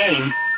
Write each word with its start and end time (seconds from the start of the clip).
game. 0.00 0.49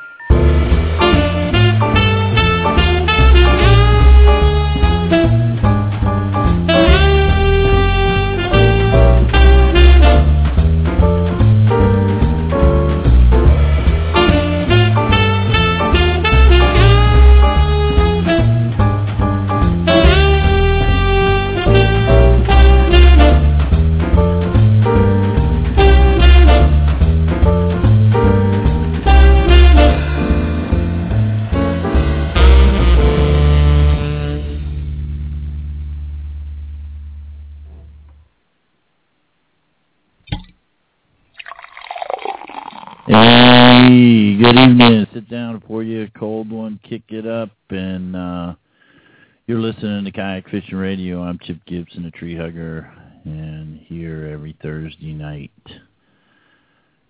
Kick 46.82 47.02
it 47.08 47.26
up, 47.26 47.50
and 47.70 48.16
uh, 48.16 48.54
you're 49.46 49.60
listening 49.60 50.04
to 50.04 50.10
Kayak 50.10 50.48
Fishing 50.50 50.76
Radio. 50.76 51.22
I'm 51.22 51.38
Chip 51.42 51.58
Gibson, 51.66 52.04
a 52.06 52.10
tree 52.10 52.36
hugger, 52.36 52.92
and 53.24 53.78
here 53.78 54.30
every 54.32 54.56
Thursday 54.62 55.12
night. 55.12 55.50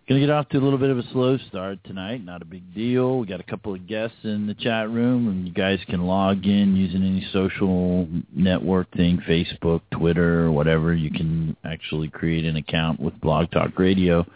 Gonna 0.08 0.20
get 0.20 0.30
off 0.30 0.48
to 0.48 0.58
a 0.58 0.60
little 0.60 0.78
bit 0.78 0.90
of 0.90 0.98
a 0.98 1.08
slow 1.12 1.38
start 1.48 1.78
tonight. 1.84 2.24
Not 2.24 2.42
a 2.42 2.44
big 2.44 2.74
deal. 2.74 3.20
We 3.20 3.26
got 3.26 3.40
a 3.40 3.44
couple 3.44 3.72
of 3.74 3.86
guests 3.86 4.16
in 4.24 4.46
the 4.46 4.54
chat 4.54 4.90
room, 4.90 5.28
and 5.28 5.46
you 5.46 5.54
guys 5.54 5.78
can 5.88 6.06
log 6.06 6.44
in 6.44 6.74
using 6.74 7.02
any 7.02 7.26
social 7.32 8.08
network 8.34 8.90
thing, 8.96 9.22
Facebook, 9.28 9.80
Twitter, 9.92 10.50
whatever. 10.50 10.92
You 10.92 11.10
can 11.10 11.56
actually 11.64 12.08
create 12.08 12.44
an 12.44 12.56
account 12.56 12.98
with 12.98 13.20
Blog 13.20 13.50
Talk 13.52 13.78
Radio 13.78 14.26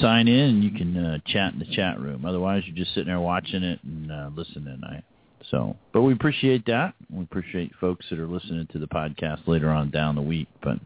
sign 0.00 0.28
in 0.28 0.50
and 0.50 0.64
you 0.64 0.70
can 0.70 0.96
uh, 0.96 1.18
chat 1.26 1.52
in 1.52 1.58
the 1.58 1.74
chat 1.74 2.00
room. 2.00 2.24
Otherwise, 2.24 2.62
you're 2.66 2.76
just 2.76 2.94
sitting 2.94 3.08
there 3.08 3.20
watching 3.20 3.62
it 3.62 3.80
and 3.84 4.10
uh, 4.10 4.30
listening. 4.34 4.80
I 4.84 5.02
so, 5.50 5.76
but 5.92 6.02
we 6.02 6.12
appreciate 6.12 6.66
that. 6.66 6.94
We 7.10 7.22
appreciate 7.22 7.72
folks 7.80 8.06
that 8.10 8.18
are 8.18 8.26
listening 8.26 8.66
to 8.72 8.78
the 8.78 8.86
podcast 8.86 9.46
later 9.46 9.70
on 9.70 9.90
down 9.90 10.14
the 10.14 10.22
week. 10.22 10.48
But, 10.62 10.78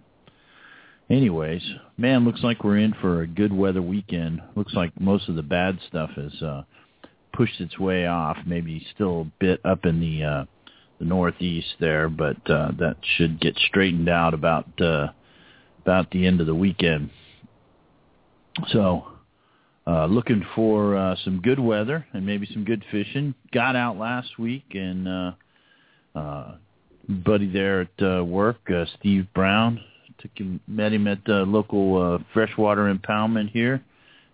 anyways, 1.08 1.62
man, 1.96 2.24
looks 2.24 2.42
like 2.42 2.64
we're 2.64 2.78
in 2.78 2.94
for 3.00 3.22
a 3.22 3.26
good 3.26 3.52
weather 3.52 3.82
weekend. 3.82 4.42
Looks 4.56 4.74
like 4.74 4.98
most 5.00 5.28
of 5.28 5.36
the 5.36 5.42
bad 5.42 5.78
stuff 5.86 6.10
has 6.16 6.42
uh, 6.42 6.62
pushed 7.32 7.60
its 7.60 7.78
way 7.78 8.06
off. 8.06 8.36
Maybe 8.46 8.84
still 8.94 9.22
a 9.22 9.32
bit 9.38 9.60
up 9.64 9.84
in 9.84 10.00
the 10.00 10.24
uh, 10.24 10.44
the 10.98 11.04
northeast 11.04 11.74
there, 11.78 12.08
but 12.08 12.38
uh, 12.50 12.72
that 12.78 12.96
should 13.16 13.40
get 13.40 13.56
straightened 13.68 14.08
out 14.08 14.34
about 14.34 14.66
uh, 14.80 15.08
about 15.82 16.10
the 16.10 16.26
end 16.26 16.40
of 16.40 16.46
the 16.46 16.54
weekend. 16.54 17.10
So, 18.72 19.06
uh, 19.86 20.06
looking 20.06 20.44
for 20.54 20.96
uh, 20.96 21.16
some 21.24 21.40
good 21.40 21.58
weather 21.58 22.06
and 22.12 22.26
maybe 22.26 22.48
some 22.52 22.64
good 22.64 22.84
fishing. 22.90 23.34
Got 23.52 23.76
out 23.76 23.96
last 23.96 24.38
week 24.38 24.64
and 24.72 25.08
uh, 25.08 25.32
uh, 26.14 26.54
buddy 27.08 27.50
there 27.50 27.82
at 27.82 28.02
uh, 28.02 28.24
work, 28.24 28.58
uh, 28.70 28.84
Steve 28.98 29.26
Brown, 29.34 29.80
took 30.18 30.30
him, 30.36 30.60
met 30.66 30.92
him 30.92 31.06
at 31.06 31.24
the 31.24 31.44
local 31.44 32.14
uh, 32.14 32.18
freshwater 32.34 32.92
impoundment 32.92 33.50
here 33.50 33.82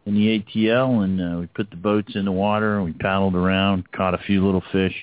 in 0.06 0.14
the 0.14 0.40
ATL, 0.40 1.04
and 1.04 1.20
uh, 1.20 1.38
we 1.40 1.46
put 1.46 1.70
the 1.70 1.76
boats 1.76 2.14
in 2.14 2.24
the 2.24 2.32
water 2.32 2.76
and 2.76 2.84
we 2.84 2.92
paddled 2.92 3.34
around, 3.34 3.90
caught 3.92 4.14
a 4.14 4.18
few 4.26 4.44
little 4.44 4.62
fish 4.72 4.94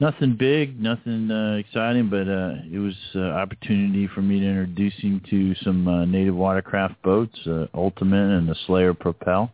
nothing 0.00 0.34
big, 0.36 0.80
nothing 0.80 1.30
uh, 1.30 1.56
exciting, 1.56 2.08
but 2.08 2.26
uh, 2.26 2.54
it 2.72 2.78
was 2.78 2.94
an 3.14 3.30
uh, 3.30 3.34
opportunity 3.34 4.08
for 4.08 4.22
me 4.22 4.40
to 4.40 4.46
introduce 4.46 4.94
him 4.94 5.22
to 5.30 5.54
some 5.62 5.86
uh, 5.86 6.04
native 6.06 6.34
watercraft 6.34 7.00
boats, 7.02 7.38
uh, 7.46 7.66
Ultimate 7.74 8.38
and 8.38 8.48
the 8.48 8.56
Slayer 8.66 8.94
Propel. 8.94 9.52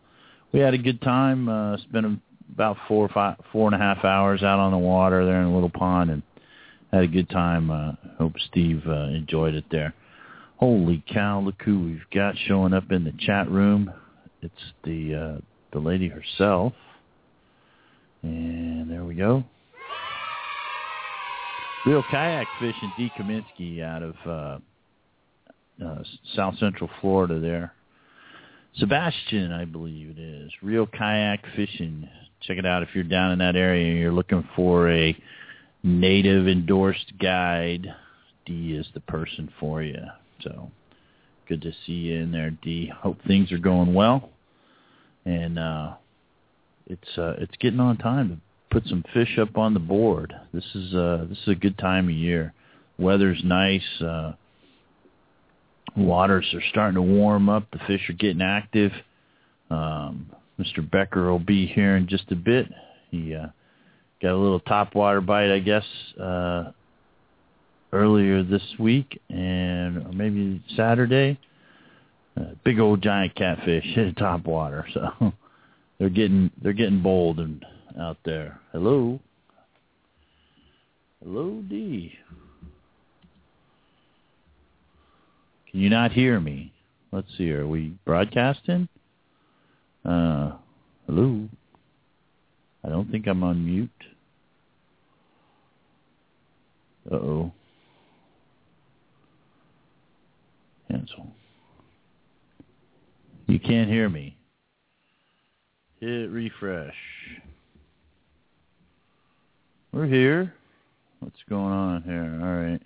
We 0.53 0.61
had 0.61 0.73
a 0.73 0.79
good 0.79 1.03
time. 1.03 1.49
Uh, 1.49 1.77
spent 1.79 2.21
about 2.55 2.77
four 2.89 3.09
five, 3.09 3.37
four 3.53 3.67
and 3.67 3.75
a 3.75 3.85
half 3.85 4.05
hours 4.05 4.43
out 4.43 4.59
on 4.59 4.73
the 4.73 4.79
water 4.79 5.27
there 5.27 5.41
in 5.41 5.49
a 5.49 5.55
little 5.55 5.69
pond, 5.69 6.11
and 6.11 6.23
had 6.93 7.03
a 7.03 7.09
good 7.09 7.29
time. 7.29 7.71
Uh, 7.71 7.93
hope 8.17 8.35
Steve 8.51 8.83
uh, 8.87 9.09
enjoyed 9.09 9.55
it 9.55 9.65
there. 9.71 9.93
Holy 10.57 11.05
cow! 11.13 11.41
Look 11.41 11.61
who 11.63 11.85
we've 11.85 12.11
got 12.15 12.37
showing 12.47 12.73
up 12.73 12.91
in 12.93 13.05
the 13.05 13.13
chat 13.19 13.51
room. 13.51 13.93
It's 14.41 14.55
the 14.85 15.15
uh, 15.15 15.41
the 15.73 15.81
lady 15.81 16.09
herself, 16.09 16.73
and 18.23 18.89
there 18.89 19.05
we 19.05 19.17
go. 19.17 19.45
Real 21.87 22.03
kayak 22.11 22.49
fishing, 22.59 22.93
D. 22.99 23.13
Kaminski 23.17 23.81
out 23.81 24.03
of 24.03 24.15
uh, 24.27 24.59
uh, 25.85 26.03
South 26.35 26.59
Central 26.59 26.91
Florida 27.01 27.39
there. 27.39 27.75
Sebastian, 28.75 29.53
I 29.53 29.67
believe 29.67 30.11
it 30.11 30.19
is. 30.19 30.51
Real 30.63 30.89
kayak 30.89 31.45
fishing. 31.55 32.09
Check 32.41 32.59
it 32.59 32.67
out 32.67 32.83
if 32.83 32.89
you're 32.93 33.05
down 33.05 33.31
in 33.31 33.39
that 33.39 33.55
area 33.55 33.89
and 33.89 34.01
you're 34.01 34.13
looking 34.13 34.47
for 34.57 34.91
a 34.91 35.17
native 35.85 36.49
endorsed 36.49 37.13
guide. 37.21 37.87
D 38.45 38.75
is 38.75 38.87
the 38.93 39.01
person 39.01 39.49
for 39.61 39.81
you. 39.81 40.03
So 40.43 40.73
good 41.49 41.63
to 41.63 41.71
see 41.87 41.93
you 41.93 42.17
in 42.21 42.33
there, 42.33 42.51
D. 42.51 42.91
Hope 42.95 43.19
things 43.29 43.53
are 43.53 43.59
going 43.59 43.95
well. 43.95 44.31
And 45.25 45.59
uh 45.59 45.95
it's 46.87 47.17
uh 47.17 47.35
it's 47.39 47.55
getting 47.61 47.81
on 47.81 47.97
time 47.97 48.43
put 48.71 48.87
some 48.87 49.05
fish 49.13 49.39
up 49.39 49.57
on 49.57 49.75
the 49.75 49.81
board. 49.81 50.35
This 50.53 50.65
is 50.75 50.95
uh 50.95 51.27
this 51.29 51.39
is 51.39 51.49
a 51.49 51.55
good 51.55 51.79
time 51.79 52.07
of 52.07 52.15
year. 52.15 52.53
Weather's 52.99 53.41
nice. 53.45 54.01
Uh 54.01 54.33
waters 55.97 56.47
are 56.55 56.63
starting 56.71 56.97
to 56.97 57.03
warm 57.03 57.49
up. 57.49 57.65
The 57.73 57.79
fish 57.87 58.09
are 58.09 58.15
getting 58.15 58.43
active. 58.43 58.93
Um 59.71 60.31
Mr. 60.59 60.89
Becker 60.89 61.31
will 61.31 61.39
be 61.39 61.67
here 61.67 61.97
in 61.97 62.09
just 62.09 62.31
a 62.31 62.37
bit. 62.37 62.67
He 63.11 63.35
uh 63.35 63.49
got 64.23 64.33
a 64.33 64.37
little 64.37 64.61
top 64.61 64.95
water 64.95 65.21
bite, 65.21 65.53
I 65.53 65.61
guess, 65.61 65.85
uh 66.21 66.73
earlier 67.93 68.43
this 68.43 68.63
week 68.79 69.21
and 69.31 69.99
or 69.99 70.13
maybe 70.13 70.63
Saturday. 70.77 71.39
Uh, 72.39 72.51
big 72.65 72.79
old 72.79 73.03
giant 73.03 73.35
catfish 73.35 73.85
hit 73.95 74.17
top 74.19 74.45
water, 74.45 74.87
so 74.93 75.33
they're 75.99 76.11
getting 76.11 76.51
they're 76.63 76.75
getting 76.75 77.03
bold 77.03 77.41
and 77.41 77.65
out 78.01 78.19
there. 78.25 78.61
Hello? 78.73 79.21
Hello, 81.23 81.63
D. 81.69 82.13
Can 85.71 85.81
you 85.81 85.91
not 85.91 86.13
hear 86.13 86.41
me? 86.41 86.73
Let's 87.13 87.29
see. 87.37 87.51
Are 87.53 87.67
we 87.67 87.95
broadcasting? 88.05 88.89
Uh, 90.05 90.53
hello? 91.07 91.49
I 92.85 92.89
don't 92.89 93.11
think 93.11 93.27
I'm 93.27 93.43
on 93.43 93.65
mute. 93.65 93.91
Uh-oh. 97.11 97.53
Cancel. 100.91 101.27
You 103.47 103.59
can't 103.59 103.89
hear 103.89 104.09
me. 104.09 104.37
Hit 106.01 106.31
refresh. 106.31 106.95
We're 109.97 110.05
here. 110.05 110.53
What's 111.21 111.43
going 111.49 111.73
on 111.73 112.03
here? 112.03 112.39
All 112.43 112.55
right. 112.55 112.83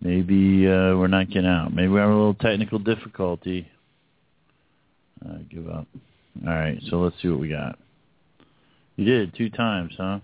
Maybe 0.00 0.68
uh, 0.68 0.94
we're 0.96 1.08
not 1.08 1.30
getting 1.30 1.50
out. 1.50 1.74
Maybe 1.74 1.88
we 1.88 1.98
have 1.98 2.10
a 2.10 2.12
little 2.12 2.34
technical 2.34 2.78
difficulty. 2.78 3.68
I 5.28 5.38
give 5.50 5.68
up. 5.68 5.88
All 6.46 6.52
right, 6.54 6.80
so 6.88 7.00
let's 7.00 7.20
see 7.20 7.26
what 7.26 7.40
we 7.40 7.48
got. 7.48 7.76
You 8.94 9.04
did 9.04 9.34
two 9.34 9.50
times, 9.50 9.94
huh? 9.96 10.20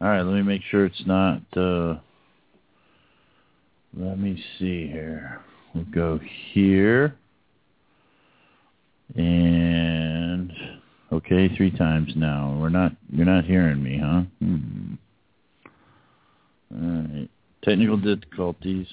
All 0.00 0.08
right, 0.08 0.22
let 0.22 0.34
me 0.34 0.42
make 0.42 0.62
sure 0.68 0.86
it's 0.86 1.06
not. 1.06 1.42
Uh, 1.56 1.98
let 3.96 4.18
me 4.18 4.42
see 4.58 4.88
here. 4.88 5.40
We'll 5.72 5.84
go 5.84 6.18
here. 6.52 7.14
And 9.14 10.33
Okay, 11.24 11.54
three 11.56 11.70
times 11.70 12.12
now. 12.16 12.56
We're 12.60 12.68
not. 12.68 12.92
You're 13.10 13.24
not 13.24 13.44
hearing 13.44 13.82
me, 13.82 13.98
huh? 14.02 14.22
Hmm. 14.40 14.94
All 16.74 16.80
right. 16.80 17.30
Technical 17.62 17.96
difficulties. 17.96 18.86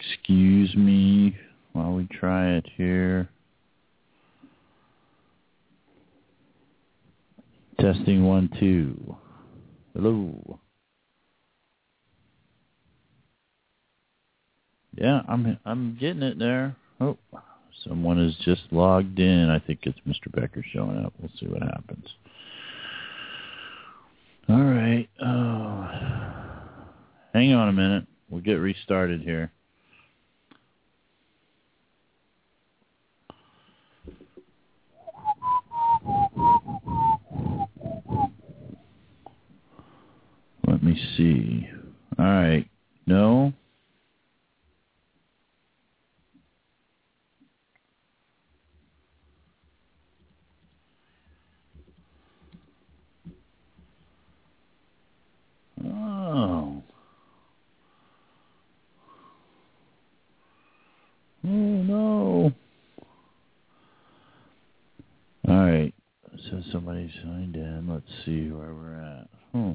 Excuse 0.00 0.74
me 0.74 1.36
while 1.72 1.92
we 1.92 2.06
try 2.06 2.52
it 2.52 2.66
here. 2.76 3.28
Testing 7.78 8.24
one, 8.24 8.48
two. 8.58 9.16
Hello. 9.94 10.58
Yeah, 14.96 15.20
I'm 15.28 15.58
I'm 15.66 15.98
getting 16.00 16.22
it 16.22 16.38
there. 16.38 16.76
Oh, 17.00 17.18
Someone 17.86 18.22
has 18.22 18.34
just 18.44 18.62
logged 18.70 19.18
in. 19.18 19.50
I 19.50 19.58
think 19.58 19.80
it's 19.82 19.98
Mr. 20.06 20.32
Becker 20.32 20.64
showing 20.72 21.04
up. 21.04 21.12
We'll 21.20 21.30
see 21.38 21.46
what 21.46 21.62
happens. 21.62 22.06
All 24.48 24.62
right. 24.62 25.08
Uh, 25.20 26.58
hang 27.32 27.52
on 27.52 27.68
a 27.68 27.72
minute. 27.72 28.06
We'll 28.30 28.40
get 28.40 28.54
restarted 28.54 29.20
here. 29.22 29.50
Let 40.66 40.82
me 40.82 40.98
see. 41.16 41.68
All 42.18 42.24
right. 42.24 42.66
No. 43.06 43.52
Oh. 55.84 56.82
Oh 61.46 61.48
no. 61.48 62.52
All 65.46 65.54
right. 65.54 65.94
So 66.50 66.62
somebody 66.72 67.12
signed 67.24 67.56
in. 67.56 67.88
Let's 67.88 68.06
see 68.24 68.50
where 68.50 68.74
we're 68.74 69.00
at. 69.00 69.28
Hmm. 69.52 69.72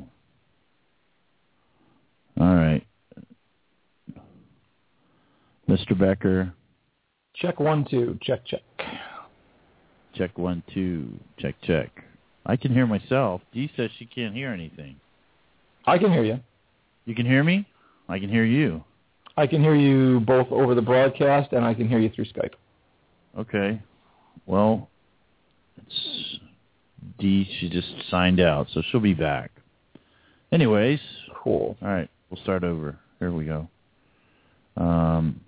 All 2.40 2.56
right. 2.56 2.86
Mr. 5.68 5.98
Becker. 5.98 6.54
Check 7.36 7.60
one, 7.60 7.86
two. 7.90 8.18
Check, 8.22 8.46
check. 8.46 8.62
Check 10.16 10.38
one, 10.38 10.64
two. 10.74 11.20
Check, 11.38 11.56
check. 11.64 11.90
I 12.46 12.56
can 12.56 12.74
hear 12.74 12.88
myself. 12.88 13.42
Dee 13.54 13.72
says 13.78 13.90
she 14.00 14.06
can't 14.06 14.34
hear 14.34 14.52
anything. 14.52 14.96
I 15.86 15.98
can 15.98 16.12
hear 16.12 16.24
you. 16.24 16.40
You 17.06 17.16
can 17.16 17.26
hear 17.26 17.44
me? 17.44 17.68
I 18.08 18.20
can 18.20 18.30
hear 18.30 18.46
you. 18.46 18.84
I 19.38 19.48
can 19.48 19.62
hear 19.62 19.76
you 19.76 20.20
both 20.22 20.52
over 20.52 20.76
the 20.76 20.82
broadcast, 20.82 21.54
and 21.54 21.64
I 21.64 21.74
can 21.74 21.88
hear 21.88 22.00
you 22.00 22.10
through 22.10 22.26
Skype. 22.26 22.54
Okay. 23.38 23.82
Well, 24.46 24.90
it's 25.78 26.40
Dee. 27.20 27.48
She 27.60 27.70
just 27.70 27.88
signed 28.10 28.40
out, 28.40 28.68
so 28.74 28.82
she'll 28.90 29.00
be 29.00 29.14
back. 29.14 29.52
Anyways. 30.52 31.00
Cool. 31.44 31.78
All 31.82 31.88
right. 31.88 32.10
We'll 32.30 32.42
start 32.42 32.64
over. 32.64 32.98
Here 33.20 33.32
we 33.32 33.46
go. 33.46 33.68
Um, 34.78 35.40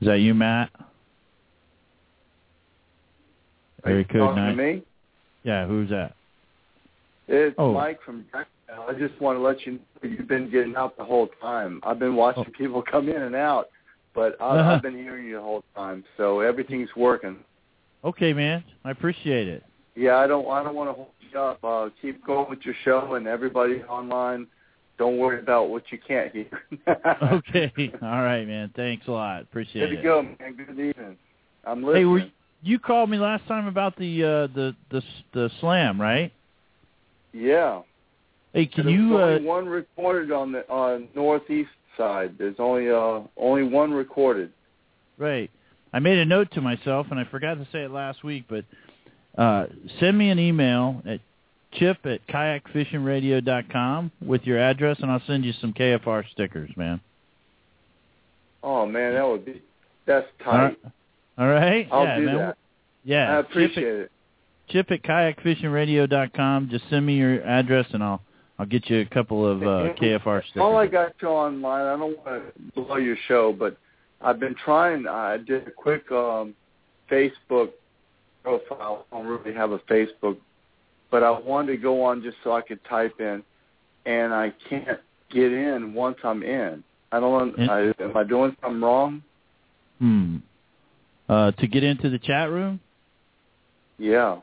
is 0.00 0.06
that 0.08 0.18
you, 0.20 0.34
Matt? 0.34 0.70
Are 3.84 3.92
you 3.92 4.04
talking 4.04 4.36
nine. 4.36 4.56
to 4.56 4.62
me? 4.62 4.82
Yeah, 5.44 5.66
who's 5.66 5.90
that? 5.90 6.14
It's 7.28 7.54
Oh. 7.58 7.72
Mike 7.72 8.00
from 8.02 8.24
Jacksonville. 8.32 8.86
I 8.88 8.98
just 8.98 9.20
want 9.20 9.36
to 9.38 9.42
let 9.42 9.64
you 9.64 9.72
know 9.72 9.78
you've 10.10 10.28
been 10.28 10.50
getting 10.50 10.74
out 10.76 10.96
the 10.96 11.04
whole 11.04 11.28
time. 11.40 11.80
I've 11.84 11.98
been 11.98 12.16
watching 12.16 12.44
Oh. 12.48 12.52
people 12.58 12.82
come 12.82 13.08
in 13.08 13.22
and 13.22 13.34
out, 13.34 13.68
but 14.14 14.36
I, 14.40 14.58
Uh-huh. 14.58 14.70
I've 14.72 14.82
been 14.82 14.96
hearing 14.96 15.26
you 15.26 15.36
the 15.36 15.40
whole 15.42 15.62
time, 15.74 16.04
so 16.16 16.40
everything's 16.40 16.94
working. 16.96 17.36
Okay, 18.04 18.32
man. 18.32 18.64
I 18.84 18.90
appreciate 18.90 19.48
it. 19.48 19.64
Yeah, 19.96 20.16
I 20.16 20.26
don't 20.26 20.46
I 20.48 20.62
don't 20.62 20.74
want 20.74 20.90
to 20.90 20.94
hold 20.94 21.08
you 21.32 21.38
up. 21.38 21.58
Uh, 21.64 21.88
keep 22.02 22.24
going 22.24 22.48
with 22.50 22.60
your 22.64 22.74
show, 22.84 23.14
and 23.14 23.26
everybody 23.26 23.82
online, 23.84 24.46
don't 24.98 25.16
worry 25.18 25.40
about 25.40 25.70
what 25.70 25.84
you 25.90 25.98
can't 26.06 26.32
hear. 26.32 26.46
Okay. 27.32 27.72
All 28.02 28.22
right, 28.22 28.46
man. 28.46 28.70
Thanks 28.76 29.06
a 29.08 29.10
lot. 29.10 29.42
Appreciate 29.42 29.80
There 29.80 29.92
you 29.92 29.98
it. 29.98 30.02
go, 30.02 30.22
man. 30.22 30.54
Good 30.56 30.70
evening. 30.70 31.16
I'm 31.64 31.82
listening. 31.82 32.02
Hey, 32.02 32.04
were 32.04 32.18
you, 32.18 32.30
you 32.62 32.78
called 32.78 33.10
me 33.10 33.18
last 33.18 33.46
time 33.48 33.66
about 33.66 33.96
the 33.96 34.22
uh 34.22 34.54
the 34.54 34.76
the 34.90 35.02
the 35.32 35.50
slam, 35.60 36.00
right? 36.00 36.32
Yeah. 37.32 37.82
Hey, 38.52 38.66
can 38.66 38.86
There's 38.86 38.98
you 38.98 39.16
uh 39.18 39.22
only 39.22 39.44
one 39.44 39.66
recorded 39.66 40.30
on 40.32 40.52
the 40.52 40.68
on 40.68 41.08
northeast 41.14 41.70
side. 41.96 42.36
There's 42.38 42.56
only 42.58 42.90
uh 42.90 43.20
only 43.36 43.62
one 43.62 43.92
recorded. 43.92 44.52
Right. 45.18 45.50
I 45.92 45.98
made 45.98 46.18
a 46.18 46.24
note 46.26 46.50
to 46.52 46.60
myself, 46.60 47.06
and 47.10 47.18
I 47.18 47.24
forgot 47.24 47.54
to 47.54 47.66
say 47.72 47.82
it 47.84 47.90
last 47.90 48.22
week, 48.22 48.44
but 48.48 48.64
uh, 49.36 49.66
send 50.00 50.16
me 50.16 50.30
an 50.30 50.38
email 50.38 51.02
at 51.06 51.20
chip 51.72 51.98
at 52.04 52.26
kayakfishingradio.com 52.28 54.12
with 54.24 54.42
your 54.44 54.58
address, 54.58 54.98
and 55.00 55.10
I'll 55.10 55.22
send 55.26 55.44
you 55.44 55.52
some 55.60 55.72
KFR 55.72 56.24
stickers, 56.32 56.70
man. 56.76 57.00
Oh 58.62 58.86
man, 58.86 59.14
that 59.14 59.26
would 59.26 59.44
be 59.44 59.62
that's 60.06 60.26
All 60.44 60.52
right. 60.52 60.82
tight. 60.82 60.92
All 61.38 61.48
right? 61.48 61.88
I'll 61.90 62.04
yeah, 62.04 62.18
do 62.18 62.26
man. 62.26 62.36
that. 62.36 62.58
Yeah. 63.04 63.36
I 63.36 63.38
appreciate 63.40 63.86
it. 63.86 64.10
Chip 64.68 64.90
at, 64.90 65.02
chip 65.02 65.06
at 65.06 65.36
kayakfishingradio.com. 65.38 66.68
Just 66.70 66.84
send 66.90 67.06
me 67.06 67.16
your 67.16 67.42
address, 67.44 67.86
and 67.92 68.02
I'll 68.02 68.22
I'll 68.58 68.66
get 68.66 68.88
you 68.88 69.00
a 69.00 69.04
couple 69.06 69.46
of 69.46 69.62
uh, 69.62 69.92
KFR 70.00 70.42
stickers. 70.44 70.62
All 70.62 70.76
I 70.76 70.86
got 70.86 71.12
you 71.20 71.28
online. 71.28 71.84
I 71.86 71.96
don't 71.96 72.16
want 72.24 72.42
to 72.74 72.82
blow 72.82 72.96
your 72.96 73.16
show, 73.28 73.52
but 73.52 73.76
I've 74.20 74.40
been 74.40 74.54
trying. 74.64 75.06
I 75.06 75.36
did 75.36 75.68
a 75.68 75.70
quick 75.70 76.10
um 76.10 76.54
Facebook 77.10 77.70
profile. 78.46 79.06
I 79.10 79.16
don't 79.16 79.26
really 79.26 79.52
have 79.54 79.72
a 79.72 79.78
Facebook, 79.80 80.36
but 81.10 81.24
I 81.24 81.30
wanted 81.30 81.72
to 81.72 81.78
go 81.78 82.02
on 82.04 82.22
just 82.22 82.36
so 82.44 82.52
I 82.52 82.62
could 82.62 82.82
type 82.84 83.14
in, 83.18 83.42
and 84.06 84.32
I 84.32 84.52
can't 84.70 85.00
get 85.30 85.52
in 85.52 85.92
once 85.94 86.18
I'm 86.22 86.42
in. 86.42 86.84
I 87.10 87.20
don't. 87.20 87.58
In- 87.58 87.68
I, 87.68 87.80
am 88.02 88.16
I 88.16 88.22
doing 88.24 88.56
something 88.62 88.80
wrong? 88.80 89.22
Hmm. 89.98 90.36
Uh, 91.28 91.50
to 91.52 91.66
get 91.66 91.82
into 91.82 92.08
the 92.08 92.18
chat 92.18 92.50
room? 92.50 92.78
Yeah. 93.98 94.38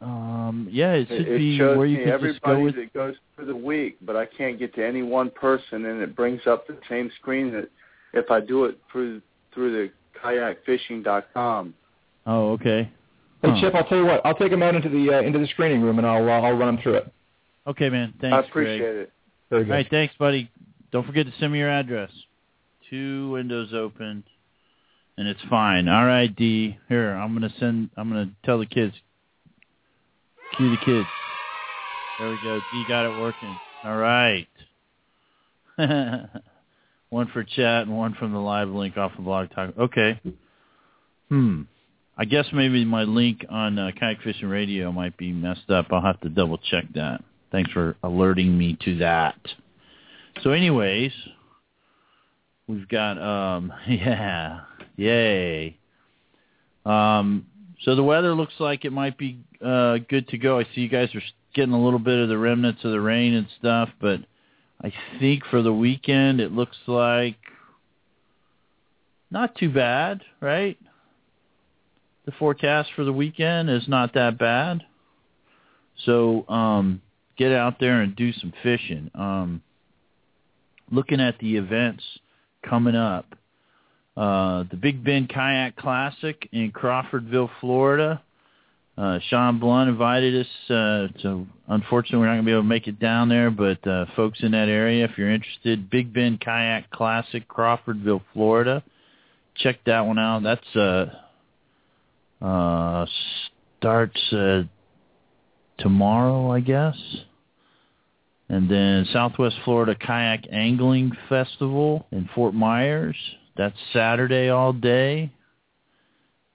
Um, 0.00 0.68
yeah, 0.70 0.94
it 0.94 1.08
should 1.08 1.28
it, 1.28 1.38
be 1.38 1.56
it 1.56 1.76
where 1.76 1.86
you 1.86 1.98
can 1.98 2.08
everybody 2.08 2.32
just 2.32 2.44
go 2.44 2.60
with. 2.60 2.74
that 2.74 2.92
goes 2.92 3.14
through 3.36 3.46
the 3.46 3.56
week, 3.56 3.96
but 4.02 4.16
I 4.16 4.26
can't 4.26 4.58
get 4.58 4.74
to 4.74 4.84
any 4.84 5.02
one 5.02 5.30
person, 5.30 5.86
and 5.86 6.02
it 6.02 6.16
brings 6.16 6.40
up 6.46 6.66
the 6.66 6.76
same 6.88 7.10
screen 7.20 7.52
that 7.52 7.70
if 8.12 8.30
I 8.30 8.40
do 8.40 8.64
it 8.64 8.78
through 8.90 9.22
through 9.54 9.72
the 9.72 9.92
kayakfishing.com. 10.20 11.74
Oh, 12.26 12.52
okay. 12.52 12.90
Hey, 13.44 13.50
Huh. 13.50 13.60
Chip, 13.60 13.74
I'll 13.74 13.84
tell 13.84 13.98
you 13.98 14.06
what. 14.06 14.22
I'll 14.24 14.34
take 14.34 14.50
them 14.50 14.62
out 14.62 14.74
into 14.74 14.88
the 14.88 15.16
uh, 15.16 15.20
into 15.20 15.38
the 15.38 15.46
screening 15.48 15.82
room, 15.82 15.98
and 15.98 16.06
I'll 16.06 16.26
uh, 16.26 16.40
I'll 16.40 16.56
run 16.56 16.74
them 16.74 16.82
through 16.82 16.94
it. 16.94 17.12
Okay, 17.66 17.90
man. 17.90 18.14
Thanks, 18.18 18.34
I 18.34 18.40
appreciate 18.40 18.78
Greg. 18.78 18.96
it. 18.96 19.12
Very 19.50 19.64
good. 19.64 19.70
right, 19.70 19.86
thanks, 19.90 20.14
buddy. 20.18 20.50
Don't 20.92 21.06
forget 21.06 21.26
to 21.26 21.32
send 21.38 21.52
me 21.52 21.58
your 21.58 21.70
address. 21.70 22.10
Two 22.88 23.30
windows 23.30 23.74
open, 23.74 24.24
and 25.18 25.28
it's 25.28 25.42
fine. 25.50 25.88
All 25.88 26.06
right, 26.06 26.34
D. 26.34 26.78
Here, 26.88 27.10
I'm 27.12 27.34
gonna 27.34 27.52
send. 27.60 27.90
I'm 27.98 28.08
gonna 28.08 28.30
tell 28.46 28.58
the 28.58 28.66
kids. 28.66 28.94
Cue 30.56 30.70
the 30.70 30.84
kids. 30.84 31.06
There 32.18 32.30
we 32.30 32.38
go. 32.42 32.60
D 32.72 32.84
got 32.88 33.04
it 33.04 33.20
working. 33.20 33.54
All 33.84 33.96
right. 33.96 34.48
one 37.10 37.28
for 37.32 37.44
chat 37.44 37.82
and 37.82 37.94
one 37.98 38.14
from 38.14 38.32
the 38.32 38.38
live 38.38 38.68
link 38.70 38.96
off 38.96 39.12
of 39.18 39.24
Blog 39.24 39.50
Talk. 39.50 39.74
Okay. 39.78 40.18
Hmm. 41.28 41.62
I 42.16 42.24
guess 42.24 42.46
maybe 42.52 42.84
my 42.84 43.02
link 43.02 43.44
on 43.50 43.78
uh, 43.78 43.90
Kayak 43.98 44.22
Fishing 44.22 44.48
Radio 44.48 44.92
might 44.92 45.16
be 45.16 45.32
messed 45.32 45.68
up. 45.70 45.86
I'll 45.90 46.00
have 46.00 46.20
to 46.20 46.28
double 46.28 46.58
check 46.58 46.84
that. 46.94 47.22
Thanks 47.50 47.70
for 47.72 47.96
alerting 48.02 48.56
me 48.56 48.76
to 48.84 48.98
that. 48.98 49.36
So 50.42 50.50
anyways, 50.50 51.12
we've 52.66 52.88
got 52.88 53.18
um 53.18 53.72
yeah, 53.88 54.60
yay. 54.96 55.76
Um 56.84 57.46
so 57.82 57.94
the 57.94 58.02
weather 58.02 58.34
looks 58.34 58.54
like 58.58 58.84
it 58.84 58.92
might 58.92 59.16
be 59.18 59.38
uh 59.64 59.98
good 60.08 60.28
to 60.28 60.38
go. 60.38 60.58
I 60.58 60.64
see 60.74 60.80
you 60.80 60.88
guys 60.88 61.14
are 61.14 61.22
getting 61.54 61.74
a 61.74 61.82
little 61.82 62.00
bit 62.00 62.18
of 62.18 62.28
the 62.28 62.38
remnants 62.38 62.84
of 62.84 62.90
the 62.90 63.00
rain 63.00 63.34
and 63.34 63.46
stuff, 63.58 63.88
but 64.00 64.20
I 64.82 64.92
think 65.20 65.44
for 65.46 65.62
the 65.62 65.72
weekend 65.72 66.40
it 66.40 66.52
looks 66.52 66.76
like 66.86 67.36
not 69.30 69.54
too 69.56 69.70
bad, 69.70 70.22
right? 70.40 70.76
The 72.26 72.32
forecast 72.32 72.90
for 72.96 73.04
the 73.04 73.12
weekend 73.12 73.70
is 73.70 73.86
not 73.88 74.14
that 74.14 74.38
bad. 74.38 74.84
So 76.04 76.48
um 76.48 77.02
get 77.36 77.52
out 77.52 77.80
there 77.80 78.00
and 78.00 78.14
do 78.16 78.32
some 78.32 78.52
fishing. 78.62 79.10
Um 79.14 79.62
looking 80.90 81.20
at 81.20 81.38
the 81.38 81.56
events 81.56 82.02
coming 82.68 82.94
up. 82.94 83.26
Uh, 84.16 84.64
the 84.70 84.76
Big 84.76 85.04
Bend 85.04 85.28
Kayak 85.28 85.76
Classic 85.76 86.48
in 86.52 86.70
Crawfordville, 86.70 87.50
Florida. 87.60 88.22
Uh, 88.96 89.18
Sean 89.28 89.58
Blunt 89.58 89.90
invited 89.90 90.46
us. 90.46 90.70
Uh, 90.70 91.08
so 91.20 91.46
unfortunately, 91.66 92.18
we're 92.18 92.26
not 92.26 92.34
going 92.34 92.44
to 92.44 92.46
be 92.46 92.52
able 92.52 92.62
to 92.62 92.68
make 92.68 92.86
it 92.86 93.00
down 93.00 93.28
there, 93.28 93.50
but 93.50 93.84
uh, 93.86 94.06
folks 94.14 94.38
in 94.42 94.52
that 94.52 94.68
area, 94.68 95.04
if 95.04 95.18
you're 95.18 95.32
interested, 95.32 95.90
Big 95.90 96.12
Bend 96.12 96.40
Kayak 96.40 96.90
Classic, 96.90 97.46
Crawfordville, 97.48 98.22
Florida. 98.32 98.84
Check 99.56 99.78
that 99.86 100.06
one 100.06 100.18
out. 100.18 100.44
That's 100.44 100.76
uh, 100.76 101.06
uh, 102.44 103.06
starts 103.78 104.20
uh, 104.32 104.62
tomorrow, 105.78 106.50
I 106.50 106.60
guess. 106.60 106.96
And 108.50 108.70
then 108.70 109.06
Southwest 109.12 109.56
Florida 109.64 109.94
Kayak 109.94 110.46
Angling 110.52 111.12
Festival 111.28 112.06
in 112.12 112.28
Fort 112.34 112.54
Myers. 112.54 113.16
That's 113.56 113.76
Saturday 113.92 114.50
all 114.50 114.74
day. 114.74 115.32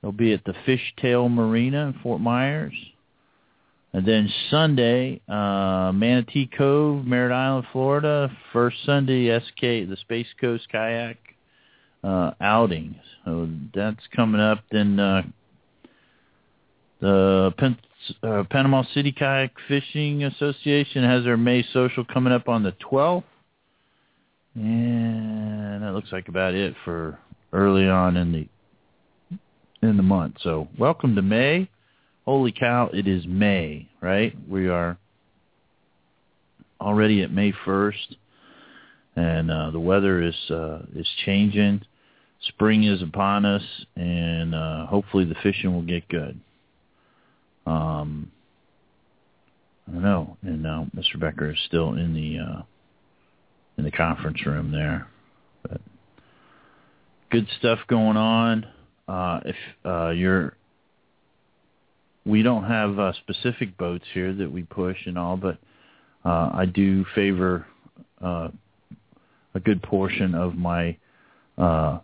They'll 0.01 0.11
be 0.11 0.31
at 0.33 0.45
the 0.45 0.53
Fish 0.65 0.93
Tale 1.01 1.27
Marina 1.27 1.87
in 1.87 1.93
Fort 2.03 2.21
Myers. 2.21 2.73
And 3.91 4.05
then 4.05 4.31
Sunday, 4.51 5.19
uh, 5.27 5.91
Manatee 5.95 6.49
Cove, 6.55 7.05
Merritt 7.05 7.31
Island, 7.31 7.65
Florida. 7.71 8.31
First 8.53 8.77
Sunday, 8.85 9.37
SK, 9.39 9.89
the 9.89 9.97
Space 10.01 10.27
Coast 10.39 10.67
Kayak 10.71 11.17
uh, 12.03 12.31
outing. 12.39 12.95
So 13.25 13.49
that's 13.73 14.05
coming 14.15 14.39
up. 14.39 14.59
Then 14.71 14.99
uh, 14.99 15.23
the 16.99 17.53
Pen- 17.57 17.77
uh, 18.23 18.43
Panama 18.49 18.83
City 18.93 19.11
Kayak 19.11 19.51
Fishing 19.67 20.23
Association 20.23 21.03
has 21.03 21.23
their 21.23 21.37
May 21.37 21.65
social 21.73 22.05
coming 22.05 22.33
up 22.33 22.47
on 22.47 22.63
the 22.63 22.73
12th. 22.91 23.23
And 24.55 25.83
that 25.83 25.93
looks 25.93 26.11
like 26.11 26.27
about 26.27 26.53
it 26.53 26.75
for 26.83 27.19
early 27.53 27.87
on 27.87 28.17
in 28.17 28.31
the 28.31 28.47
in 29.81 29.95
the 29.95 30.03
month. 30.03 30.35
So 30.41 30.67
welcome 30.77 31.15
to 31.15 31.21
May. 31.21 31.69
Holy 32.25 32.51
cow, 32.51 32.89
it 32.93 33.07
is 33.07 33.25
May, 33.25 33.87
right? 34.01 34.35
We 34.47 34.67
are 34.67 34.97
already 36.81 37.21
at 37.21 37.31
May 37.31 37.53
1st, 37.65 38.15
and 39.15 39.49
uh, 39.49 39.71
the 39.71 39.79
weather 39.79 40.21
is 40.21 40.35
uh, 40.49 40.79
is 40.95 41.07
changing. 41.25 41.81
Spring 42.49 42.83
is 42.83 43.01
upon 43.01 43.45
us, 43.45 43.63
and 43.95 44.55
uh, 44.55 44.85
hopefully 44.87 45.25
the 45.25 45.35
fishing 45.43 45.73
will 45.73 45.81
get 45.81 46.07
good. 46.07 46.39
Um, 47.69 48.31
I 49.87 49.91
don't 49.91 50.01
know. 50.01 50.37
And 50.41 50.63
now 50.63 50.87
Mr. 50.95 51.19
Becker 51.19 51.51
is 51.51 51.57
still 51.67 51.93
in 51.93 52.13
the 52.13 52.39
uh, 52.39 52.61
in 53.77 53.83
the 53.83 53.91
conference 53.91 54.45
room 54.45 54.71
there. 54.71 55.07
But 55.61 55.81
good 57.31 57.47
stuff 57.59 57.79
going 57.87 58.17
on. 58.17 58.65
Uh, 59.07 59.39
if 59.45 59.55
uh, 59.85 60.09
you're, 60.09 60.55
we 62.25 62.43
don't 62.43 62.65
have 62.65 62.99
uh, 62.99 63.13
specific 63.13 63.77
boats 63.77 64.05
here 64.13 64.33
that 64.33 64.51
we 64.51 64.63
push 64.63 64.97
and 65.05 65.17
all, 65.17 65.37
but 65.37 65.57
uh, 66.25 66.49
I 66.53 66.65
do 66.65 67.05
favor 67.15 67.65
uh, 68.23 68.49
a 69.55 69.59
good 69.59 69.81
portion 69.81 70.35
of 70.35 70.55
my 70.55 70.97
uh, 71.57 71.99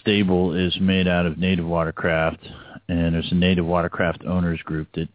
stable 0.00 0.54
is 0.54 0.76
made 0.80 1.06
out 1.06 1.26
of 1.26 1.36
native 1.36 1.66
watercraft, 1.66 2.46
and 2.90 3.14
there's 3.14 3.30
a 3.30 3.36
native 3.36 3.64
watercraft 3.64 4.24
owners 4.24 4.60
group 4.62 4.88
that 4.94 5.08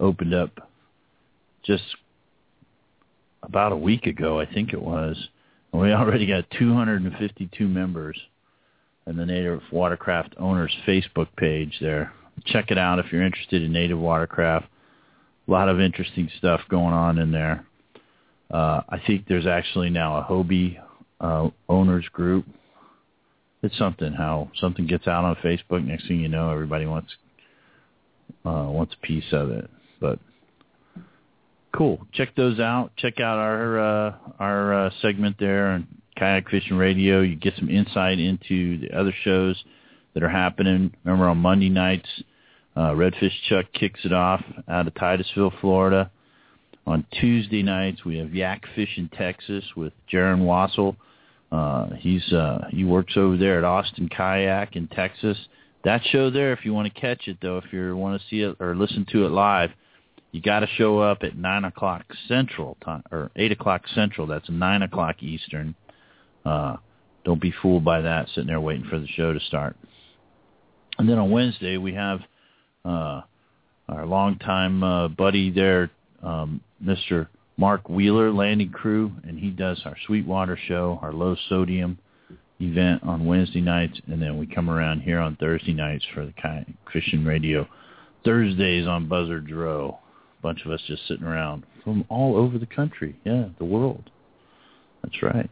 opened 0.00 0.34
up 0.34 0.68
just 1.62 1.84
about 3.44 3.70
a 3.70 3.76
week 3.76 4.06
ago, 4.06 4.40
I 4.40 4.52
think 4.52 4.72
it 4.72 4.82
was. 4.82 5.16
And 5.72 5.80
we 5.80 5.92
already 5.92 6.26
got 6.26 6.50
252 6.58 7.68
members 7.68 8.18
in 9.06 9.16
the 9.16 9.24
Native 9.24 9.62
Watercraft 9.70 10.34
Owners 10.38 10.74
Facebook 10.86 11.28
page 11.36 11.72
there. 11.80 12.12
Check 12.46 12.72
it 12.72 12.78
out 12.78 12.98
if 12.98 13.12
you're 13.12 13.22
interested 13.22 13.62
in 13.62 13.72
native 13.72 13.98
watercraft. 13.98 14.66
A 15.46 15.50
lot 15.50 15.68
of 15.68 15.80
interesting 15.80 16.28
stuff 16.38 16.60
going 16.68 16.94
on 16.94 17.18
in 17.18 17.30
there. 17.30 17.64
Uh, 18.50 18.82
I 18.88 19.00
think 19.06 19.26
there's 19.28 19.46
actually 19.46 19.90
now 19.90 20.18
a 20.18 20.24
Hobie 20.24 20.80
uh, 21.20 21.50
owners 21.68 22.06
group. 22.12 22.44
It's 23.62 23.76
something 23.76 24.12
how 24.12 24.50
something 24.60 24.86
gets 24.86 25.06
out 25.06 25.24
on 25.24 25.36
Facebook. 25.36 25.84
Next 25.84 26.08
thing 26.08 26.20
you 26.20 26.28
know, 26.28 26.50
everybody 26.50 26.86
wants 26.86 27.12
uh, 28.44 28.66
wants 28.68 28.94
a 28.94 29.06
piece 29.06 29.32
of 29.32 29.50
it. 29.50 29.70
But 30.00 30.18
cool. 31.74 32.06
Check 32.12 32.34
those 32.36 32.58
out. 32.58 32.92
Check 32.96 33.20
out 33.20 33.38
our 33.38 33.78
uh, 33.78 34.14
our 34.38 34.86
uh, 34.86 34.90
segment 35.02 35.36
there 35.38 35.68
on 35.68 35.86
Kayak 36.16 36.48
Fishing 36.48 36.76
Radio. 36.76 37.20
You 37.20 37.36
get 37.36 37.54
some 37.56 37.68
insight 37.68 38.18
into 38.18 38.78
the 38.78 38.98
other 38.98 39.14
shows 39.24 39.62
that 40.14 40.22
are 40.22 40.30
happening. 40.30 40.94
Remember 41.04 41.28
on 41.28 41.38
Monday 41.38 41.68
nights, 41.68 42.08
uh, 42.76 42.90
Redfish 42.90 43.32
Chuck 43.48 43.66
kicks 43.72 44.00
it 44.04 44.12
off 44.12 44.42
out 44.68 44.86
of 44.86 44.94
Titusville, 44.94 45.52
Florida. 45.60 46.10
On 46.86 47.04
Tuesday 47.20 47.62
nights, 47.62 48.04
we 48.04 48.18
have 48.18 48.34
Yak 48.34 48.64
Fish 48.74 48.96
in 48.96 49.08
Texas 49.10 49.64
with 49.76 49.92
Jaron 50.12 50.40
Wassel. 50.40 50.96
Uh, 51.50 51.90
he's 51.98 52.32
uh, 52.32 52.66
he 52.70 52.84
works 52.84 53.14
over 53.16 53.36
there 53.36 53.58
at 53.58 53.64
Austin 53.64 54.08
Kayak 54.08 54.76
in 54.76 54.86
Texas. 54.88 55.36
That 55.84 56.02
show 56.10 56.30
there, 56.30 56.52
if 56.52 56.64
you 56.64 56.74
want 56.74 56.92
to 56.92 57.00
catch 57.00 57.26
it 57.26 57.38
though, 57.40 57.58
if 57.58 57.72
you 57.72 57.96
want 57.96 58.20
to 58.20 58.26
see 58.28 58.40
it 58.40 58.56
or 58.60 58.76
listen 58.76 59.06
to 59.12 59.26
it 59.26 59.30
live, 59.30 59.70
you 60.32 60.40
got 60.40 60.60
to 60.60 60.68
show 60.76 61.00
up 61.00 61.22
at 61.22 61.36
nine 61.36 61.64
o'clock 61.64 62.04
Central 62.28 62.76
time 62.84 63.02
or 63.10 63.30
eight 63.36 63.52
o'clock 63.52 63.82
Central. 63.94 64.26
That's 64.26 64.48
nine 64.48 64.82
o'clock 64.82 65.22
Eastern. 65.22 65.74
Uh, 66.44 66.76
don't 67.24 67.40
be 67.40 67.52
fooled 67.62 67.84
by 67.84 68.00
that 68.02 68.28
sitting 68.28 68.46
there 68.46 68.60
waiting 68.60 68.86
for 68.88 68.98
the 68.98 69.08
show 69.08 69.32
to 69.32 69.40
start. 69.40 69.76
And 70.98 71.08
then 71.08 71.18
on 71.18 71.30
Wednesday 71.30 71.76
we 71.78 71.94
have 71.94 72.20
uh, 72.84 73.22
our 73.88 74.06
longtime 74.06 74.82
uh, 74.82 75.08
buddy 75.08 75.50
there, 75.50 75.90
um, 76.22 76.60
Mr. 76.82 77.26
Mark 77.60 77.90
Wheeler, 77.90 78.32
landing 78.32 78.70
crew, 78.70 79.12
and 79.22 79.38
he 79.38 79.50
does 79.50 79.82
our 79.84 79.94
Sweetwater 80.06 80.58
show, 80.66 80.98
our 81.02 81.12
low 81.12 81.36
sodium 81.50 81.98
event 82.58 83.02
on 83.02 83.26
Wednesday 83.26 83.60
nights, 83.60 84.00
and 84.06 84.20
then 84.20 84.38
we 84.38 84.46
come 84.46 84.70
around 84.70 85.00
here 85.00 85.20
on 85.20 85.36
Thursday 85.36 85.74
nights 85.74 86.02
for 86.14 86.24
the 86.24 86.32
fishing 86.90 87.22
radio. 87.22 87.68
Thursdays 88.24 88.86
on 88.86 89.08
Buzzards 89.08 89.52
Row. 89.52 89.98
A 90.38 90.42
bunch 90.42 90.64
of 90.64 90.70
us 90.70 90.80
just 90.86 91.06
sitting 91.06 91.26
around 91.26 91.64
from 91.84 92.02
all 92.08 92.34
over 92.34 92.56
the 92.56 92.64
country. 92.64 93.14
Yeah, 93.26 93.48
the 93.58 93.66
world. 93.66 94.08
That's 95.02 95.22
right. 95.22 95.50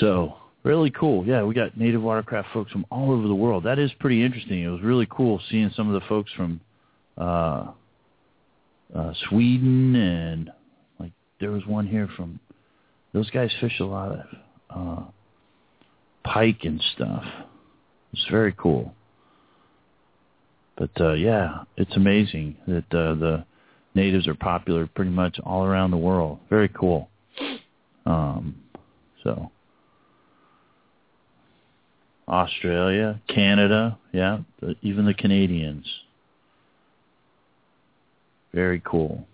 So 0.00 0.34
really 0.64 0.90
cool. 0.90 1.24
Yeah, 1.24 1.44
we 1.44 1.54
got 1.54 1.78
native 1.78 2.02
watercraft 2.02 2.48
folks 2.52 2.72
from 2.72 2.86
all 2.90 3.12
over 3.12 3.28
the 3.28 3.36
world. 3.36 3.62
That 3.62 3.78
is 3.78 3.92
pretty 4.00 4.24
interesting. 4.24 4.64
It 4.64 4.68
was 4.68 4.82
really 4.82 5.06
cool 5.08 5.40
seeing 5.48 5.70
some 5.76 5.86
of 5.86 5.94
the 5.94 6.08
folks 6.08 6.32
from 6.32 6.60
uh, 7.16 7.70
uh, 8.94 9.12
Sweden 9.28 9.94
and 9.94 10.50
like 10.98 11.12
there 11.40 11.50
was 11.50 11.66
one 11.66 11.86
here 11.86 12.08
from 12.16 12.40
those 13.12 13.30
guys 13.30 13.50
fish 13.60 13.80
a 13.80 13.84
lot 13.84 14.12
of 14.12 14.20
uh, 14.70 15.02
pike 16.24 16.60
and 16.64 16.82
stuff. 16.94 17.24
It's 18.12 18.26
very 18.30 18.54
cool. 18.56 18.94
But 20.76 20.90
uh, 21.00 21.12
yeah, 21.12 21.64
it's 21.76 21.94
amazing 21.96 22.56
that 22.66 22.84
uh, 22.92 23.14
the 23.14 23.44
natives 23.94 24.26
are 24.26 24.34
popular 24.34 24.86
pretty 24.86 25.10
much 25.10 25.38
all 25.44 25.64
around 25.64 25.90
the 25.90 25.96
world. 25.96 26.38
Very 26.48 26.68
cool. 26.68 27.08
Um, 28.06 28.56
so 29.22 29.50
Australia, 32.28 33.20
Canada, 33.28 33.98
yeah, 34.12 34.38
the, 34.60 34.74
even 34.82 35.04
the 35.04 35.14
Canadians. 35.14 35.86
Very 38.54 38.82
cool. 38.84 39.26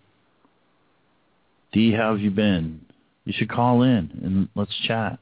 D, 1.73 1.93
how 1.93 2.13
have 2.13 2.21
you 2.21 2.31
been? 2.31 2.81
You 3.25 3.33
should 3.37 3.51
call 3.51 3.83
in 3.83 4.11
and 4.23 4.49
let's 4.55 4.75
chat. 4.87 5.19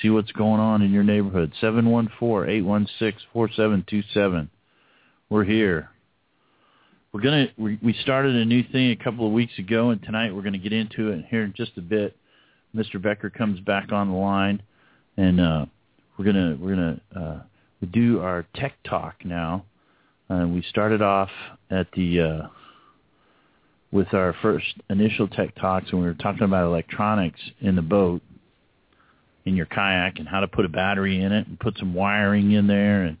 See 0.00 0.10
what's 0.10 0.30
going 0.32 0.60
on 0.60 0.82
in 0.82 0.92
your 0.92 1.02
neighborhood. 1.02 1.52
Seven 1.60 1.90
one 1.90 2.08
four 2.18 2.46
eight 2.46 2.62
one 2.62 2.86
six 2.98 3.22
four 3.32 3.50
seven 3.50 3.84
two 3.88 4.02
seven. 4.14 4.50
We're 5.28 5.44
here. 5.44 5.90
We're 7.12 7.22
gonna 7.22 7.46
we, 7.56 7.78
we 7.82 7.94
started 7.94 8.36
a 8.36 8.44
new 8.44 8.62
thing 8.62 8.90
a 8.90 8.96
couple 8.96 9.26
of 9.26 9.32
weeks 9.32 9.58
ago, 9.58 9.90
and 9.90 10.02
tonight 10.02 10.34
we're 10.34 10.42
gonna 10.42 10.58
get 10.58 10.72
into 10.72 11.08
it 11.08 11.24
here 11.28 11.42
in 11.42 11.54
just 11.56 11.72
a 11.76 11.80
bit. 11.80 12.16
Mr. 12.76 13.02
Becker 13.02 13.30
comes 13.30 13.58
back 13.60 13.92
on 13.92 14.10
the 14.10 14.16
line, 14.16 14.62
and 15.16 15.40
uh, 15.40 15.66
we're 16.16 16.26
gonna 16.26 16.56
we're 16.60 16.74
gonna 16.74 17.00
uh, 17.16 17.38
do 17.90 18.20
our 18.20 18.46
tech 18.54 18.74
talk 18.84 19.16
now. 19.24 19.64
Uh, 20.30 20.46
we 20.46 20.62
started 20.68 21.00
off 21.00 21.30
at 21.70 21.86
the 21.96 22.20
uh, 22.20 22.48
with 23.90 24.12
our 24.12 24.34
first 24.42 24.66
initial 24.90 25.28
tech 25.28 25.54
talks, 25.56 25.90
and 25.90 26.00
we 26.00 26.06
were 26.06 26.14
talking 26.14 26.42
about 26.42 26.66
electronics 26.66 27.40
in 27.60 27.74
the 27.74 27.82
boat, 27.82 28.22
in 29.44 29.56
your 29.56 29.66
kayak, 29.66 30.18
and 30.18 30.28
how 30.28 30.40
to 30.40 30.48
put 30.48 30.64
a 30.64 30.68
battery 30.68 31.22
in 31.22 31.32
it, 31.32 31.46
and 31.46 31.58
put 31.58 31.78
some 31.78 31.94
wiring 31.94 32.52
in 32.52 32.66
there, 32.66 33.04
and 33.04 33.16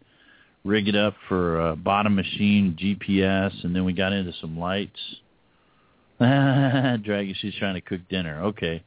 rig 0.64 0.88
it 0.88 0.96
up 0.96 1.14
for 1.28 1.70
a 1.70 1.76
bottom 1.76 2.14
machine, 2.14 2.76
GPS, 2.78 3.64
and 3.64 3.74
then 3.74 3.84
we 3.84 3.92
got 3.92 4.12
into 4.12 4.32
some 4.40 4.58
lights. 4.58 5.00
Draggy, 6.20 7.34
she's 7.40 7.54
trying 7.54 7.74
to 7.74 7.80
cook 7.80 8.00
dinner. 8.10 8.42
Okay. 8.44 8.82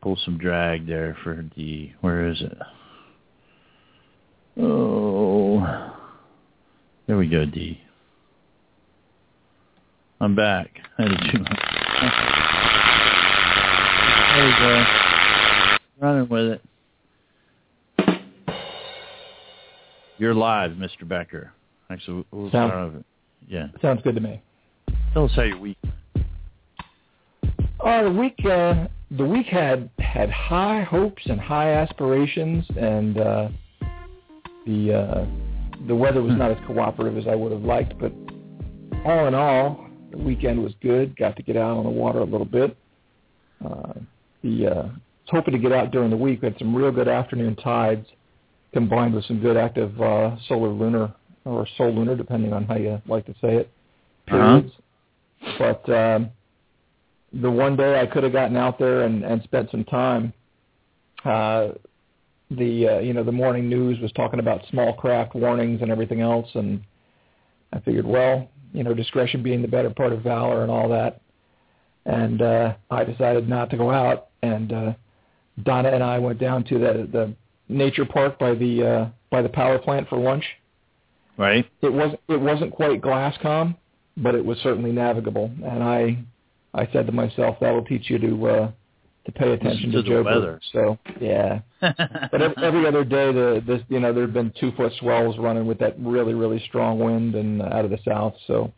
Pull 0.00 0.16
some 0.24 0.38
drag 0.38 0.86
there 0.86 1.16
for 1.22 1.44
the, 1.56 1.92
where 2.00 2.28
is 2.28 2.40
it? 2.40 2.58
Oh, 4.58 5.94
there 7.06 7.16
we 7.16 7.28
go, 7.28 7.44
D. 7.44 7.80
I'm 10.22 10.36
back. 10.36 10.70
How 10.98 11.04
did 11.08 11.18
you? 11.32 11.40
There 14.34 14.46
we 14.46 14.52
go. 14.60 14.84
Running 16.00 16.28
with 16.28 16.60
it. 18.06 18.20
You're 20.18 20.32
live, 20.34 20.70
Mr. 20.72 21.08
Becker. 21.08 21.52
Actually, 21.90 22.24
we'll 22.30 22.52
Sounds- 22.52 22.70
start 22.70 22.94
off. 22.94 23.02
Yeah. 23.48 23.66
Sounds 23.82 24.00
good 24.04 24.14
to 24.14 24.20
me. 24.20 24.40
Tell 25.12 25.24
us 25.24 25.32
how 25.34 25.42
your 25.42 25.58
week. 25.58 25.76
Uh, 27.84 28.04
the 28.04 28.12
week 28.12 28.38
uh, 28.48 28.86
the 29.10 29.24
week 29.24 29.46
had 29.46 29.90
had 29.98 30.30
high 30.30 30.82
hopes 30.82 31.22
and 31.26 31.40
high 31.40 31.72
aspirations, 31.72 32.64
and 32.76 33.18
uh, 33.18 33.48
the 34.66 34.94
uh, 34.94 35.26
the 35.88 35.96
weather 35.96 36.22
was 36.22 36.36
not 36.36 36.52
as 36.52 36.58
cooperative 36.68 37.18
as 37.18 37.26
I 37.26 37.34
would 37.34 37.50
have 37.50 37.62
liked, 37.62 37.98
but 37.98 38.12
all 39.04 39.26
in 39.26 39.34
all, 39.34 39.88
the 40.12 40.18
weekend 40.18 40.62
was 40.62 40.72
good. 40.80 41.16
Got 41.16 41.36
to 41.36 41.42
get 41.42 41.56
out 41.56 41.76
on 41.78 41.84
the 41.84 41.90
water 41.90 42.20
a 42.20 42.24
little 42.24 42.46
bit. 42.46 42.76
Uh, 43.64 43.94
the 44.42 44.66
uh, 44.66 44.82
was 44.82 45.28
hoping 45.28 45.52
to 45.52 45.58
get 45.58 45.72
out 45.72 45.90
during 45.90 46.10
the 46.10 46.16
week. 46.16 46.42
We 46.42 46.48
had 46.48 46.58
some 46.58 46.74
real 46.74 46.92
good 46.92 47.08
afternoon 47.08 47.56
tides 47.56 48.06
combined 48.72 49.14
with 49.14 49.24
some 49.26 49.40
good 49.40 49.56
active 49.56 50.00
uh, 50.00 50.36
solar 50.48 50.68
lunar 50.68 51.14
or 51.44 51.66
solunar, 51.78 52.16
depending 52.16 52.52
on 52.52 52.64
how 52.64 52.76
you 52.76 53.00
like 53.06 53.26
to 53.26 53.32
say 53.40 53.56
it, 53.56 53.70
periods. 54.26 54.72
Uh-huh. 55.42 55.74
But 55.84 55.92
um, 55.92 56.30
the 57.32 57.50
one 57.50 57.76
day 57.76 58.00
I 58.00 58.06
could 58.06 58.22
have 58.22 58.32
gotten 58.32 58.56
out 58.56 58.78
there 58.78 59.02
and, 59.02 59.24
and 59.24 59.42
spent 59.42 59.70
some 59.70 59.84
time, 59.84 60.32
uh, 61.24 61.68
the 62.50 62.88
uh, 62.88 62.98
you 62.98 63.14
know 63.14 63.24
the 63.24 63.32
morning 63.32 63.68
news 63.68 63.98
was 64.00 64.12
talking 64.12 64.38
about 64.38 64.60
small 64.70 64.92
craft 64.92 65.34
warnings 65.34 65.80
and 65.80 65.90
everything 65.90 66.20
else, 66.20 66.48
and 66.54 66.82
I 67.72 67.80
figured, 67.80 68.06
well, 68.06 68.48
you 68.72 68.82
know, 68.82 68.94
discretion 68.94 69.42
being 69.42 69.62
the 69.62 69.68
better 69.68 69.90
part 69.90 70.12
of 70.12 70.22
valor 70.22 70.62
and 70.62 70.70
all 70.70 70.88
that, 70.88 71.20
and 72.06 72.42
uh, 72.42 72.74
I 72.90 73.04
decided 73.04 73.48
not 73.48 73.70
to 73.70 73.76
go 73.76 73.90
out. 73.90 74.28
And 74.42 74.72
uh, 74.72 74.92
Donna 75.62 75.90
and 75.90 76.02
I 76.02 76.18
went 76.18 76.38
down 76.38 76.64
to 76.64 76.78
the 76.78 77.08
the 77.10 77.34
nature 77.68 78.04
park 78.04 78.38
by 78.38 78.54
the 78.54 78.86
uh, 78.86 79.08
by 79.30 79.42
the 79.42 79.48
power 79.48 79.78
plant 79.78 80.08
for 80.08 80.18
lunch. 80.18 80.44
Right. 81.36 81.68
It 81.80 81.92
wasn't 81.92 82.20
it 82.28 82.40
wasn't 82.40 82.72
quite 82.72 83.00
glasscom, 83.00 83.76
but 84.16 84.34
it 84.34 84.44
was 84.44 84.58
certainly 84.58 84.92
navigable, 84.92 85.50
and 85.64 85.82
I 85.82 86.18
I 86.74 86.88
said 86.92 87.06
to 87.06 87.12
myself, 87.12 87.58
that 87.60 87.70
will 87.70 87.84
teach 87.84 88.08
you 88.08 88.18
to 88.18 88.48
uh, 88.48 88.70
to 89.24 89.32
pay 89.32 89.52
attention 89.52 89.92
to, 89.92 90.02
to 90.02 90.08
Joe. 90.08 90.22
weather. 90.22 90.60
So 90.72 90.98
yeah, 91.20 91.60
but 91.80 92.42
every, 92.42 92.62
every 92.62 92.86
other 92.86 93.04
day, 93.04 93.32
the 93.32 93.62
this 93.66 93.80
you 93.88 94.00
know 94.00 94.12
there've 94.12 94.32
been 94.32 94.52
two 94.58 94.72
foot 94.72 94.92
swells 94.98 95.38
running 95.38 95.66
with 95.66 95.78
that 95.78 95.98
really 95.98 96.34
really 96.34 96.62
strong 96.68 96.98
wind 96.98 97.34
and 97.34 97.62
uh, 97.62 97.66
out 97.66 97.84
of 97.84 97.90
the 97.90 97.98
south, 98.04 98.34
so 98.46 98.72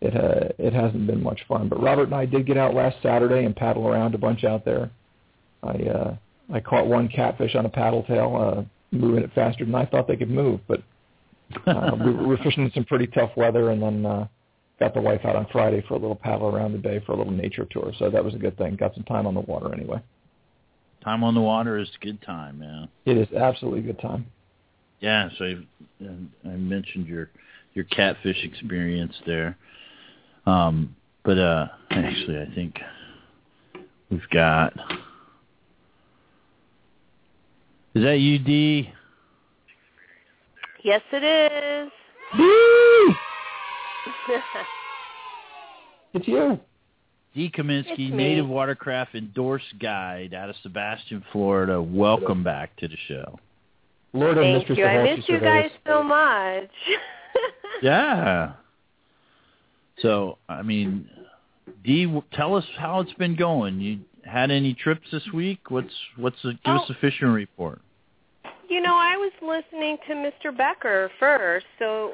it 0.00 0.14
uh, 0.14 0.52
it 0.58 0.72
hasn't 0.72 1.06
been 1.06 1.22
much 1.22 1.40
fun. 1.48 1.68
But 1.68 1.82
Robert 1.82 2.04
and 2.04 2.14
I 2.14 2.26
did 2.26 2.46
get 2.46 2.56
out 2.56 2.74
last 2.74 2.96
Saturday 3.02 3.44
and 3.44 3.56
paddle 3.56 3.88
around 3.88 4.14
a 4.14 4.18
bunch 4.18 4.44
out 4.44 4.64
there. 4.64 4.90
I 5.62 5.68
uh, 5.68 6.16
I 6.52 6.60
caught 6.60 6.86
one 6.86 7.08
catfish 7.08 7.54
on 7.56 7.66
a 7.66 7.70
paddle 7.70 8.04
tail, 8.04 8.36
uh, 8.36 8.96
moving 8.96 9.24
it 9.24 9.32
faster 9.34 9.64
than 9.64 9.74
I 9.74 9.86
thought 9.86 10.06
they 10.06 10.16
could 10.16 10.30
move, 10.30 10.60
but 10.68 10.82
uh, 11.66 11.90
we 12.04 12.12
were 12.12 12.36
fishing 12.38 12.64
in 12.64 12.72
some 12.72 12.84
pretty 12.84 13.08
tough 13.08 13.30
weather, 13.36 13.70
and 13.70 13.82
then. 13.82 14.06
Uh, 14.06 14.26
got 14.78 14.94
the 14.94 15.00
wife 15.00 15.22
out 15.24 15.36
on 15.36 15.46
Friday 15.50 15.82
for 15.88 15.94
a 15.94 15.98
little 15.98 16.16
paddle 16.16 16.48
around 16.48 16.72
the 16.72 16.78
bay 16.78 17.00
for 17.04 17.12
a 17.12 17.16
little 17.16 17.32
nature 17.32 17.66
tour. 17.70 17.92
So 17.98 18.10
that 18.10 18.24
was 18.24 18.34
a 18.34 18.38
good 18.38 18.56
thing. 18.58 18.76
Got 18.76 18.94
some 18.94 19.04
time 19.04 19.26
on 19.26 19.34
the 19.34 19.40
water 19.40 19.72
anyway. 19.72 20.02
Time 21.02 21.22
on 21.24 21.34
the 21.34 21.40
water 21.40 21.78
is 21.78 21.88
good 22.00 22.20
time, 22.22 22.58
man. 22.58 22.88
It 23.04 23.16
is 23.16 23.32
absolutely 23.32 23.82
good 23.82 24.00
time. 24.00 24.26
Yeah, 25.00 25.28
so 25.38 25.44
I, 25.44 26.48
I 26.48 26.56
mentioned 26.56 27.06
your 27.06 27.30
your 27.74 27.84
catfish 27.84 28.42
experience 28.42 29.14
there. 29.26 29.56
Um, 30.46 30.96
but 31.24 31.38
uh 31.38 31.66
actually 31.90 32.38
I 32.38 32.54
think 32.54 32.78
we've 34.10 34.28
got 34.32 34.72
Is 37.96 38.02
that 38.02 38.18
you, 38.18 38.38
D? 38.38 38.92
Yes, 40.84 41.00
it 41.12 41.90
is. 42.36 43.16
it's 46.14 46.28
you. 46.28 46.58
D. 47.34 47.50
Kaminski, 47.54 48.10
Native 48.10 48.48
Watercraft 48.48 49.14
Endorsed 49.14 49.78
Guide 49.80 50.32
out 50.32 50.48
of 50.48 50.56
Sebastian, 50.62 51.22
Florida. 51.32 51.82
Welcome 51.82 52.42
back 52.42 52.74
to 52.76 52.88
the 52.88 52.96
show. 53.08 53.38
Lord 54.14 54.38
and 54.38 54.46
Thank 54.46 54.58
Mistress 54.60 54.78
you. 54.78 54.84
of 54.84 54.90
I 54.90 54.94
Horse 54.94 55.16
missed 55.18 55.28
you 55.28 55.34
Surveyors. 55.36 55.70
guys 55.70 55.78
so 55.86 56.02
much. 56.02 56.70
Yeah. 57.82 58.52
So, 60.00 60.38
I 60.48 60.62
mean, 60.62 61.10
D, 61.84 62.04
w- 62.06 62.22
tell 62.32 62.56
us 62.56 62.64
how 62.78 63.00
it's 63.00 63.12
been 63.14 63.36
going. 63.36 63.80
You 63.80 63.98
had 64.24 64.50
any 64.50 64.72
trips 64.72 65.06
this 65.12 65.22
week? 65.34 65.70
What's 65.70 65.92
what's 66.16 66.40
the, 66.42 66.52
give 66.64 66.74
us 66.76 66.84
Oh. 66.88 66.94
a 66.94 66.96
fishing 67.02 67.28
report. 67.28 67.82
You 68.70 68.80
know, 68.80 68.94
I 68.96 69.16
was 69.18 69.32
listening 69.42 69.98
to 70.08 70.14
Mr. 70.14 70.56
Becker 70.56 71.10
first, 71.20 71.66
so 71.78 72.12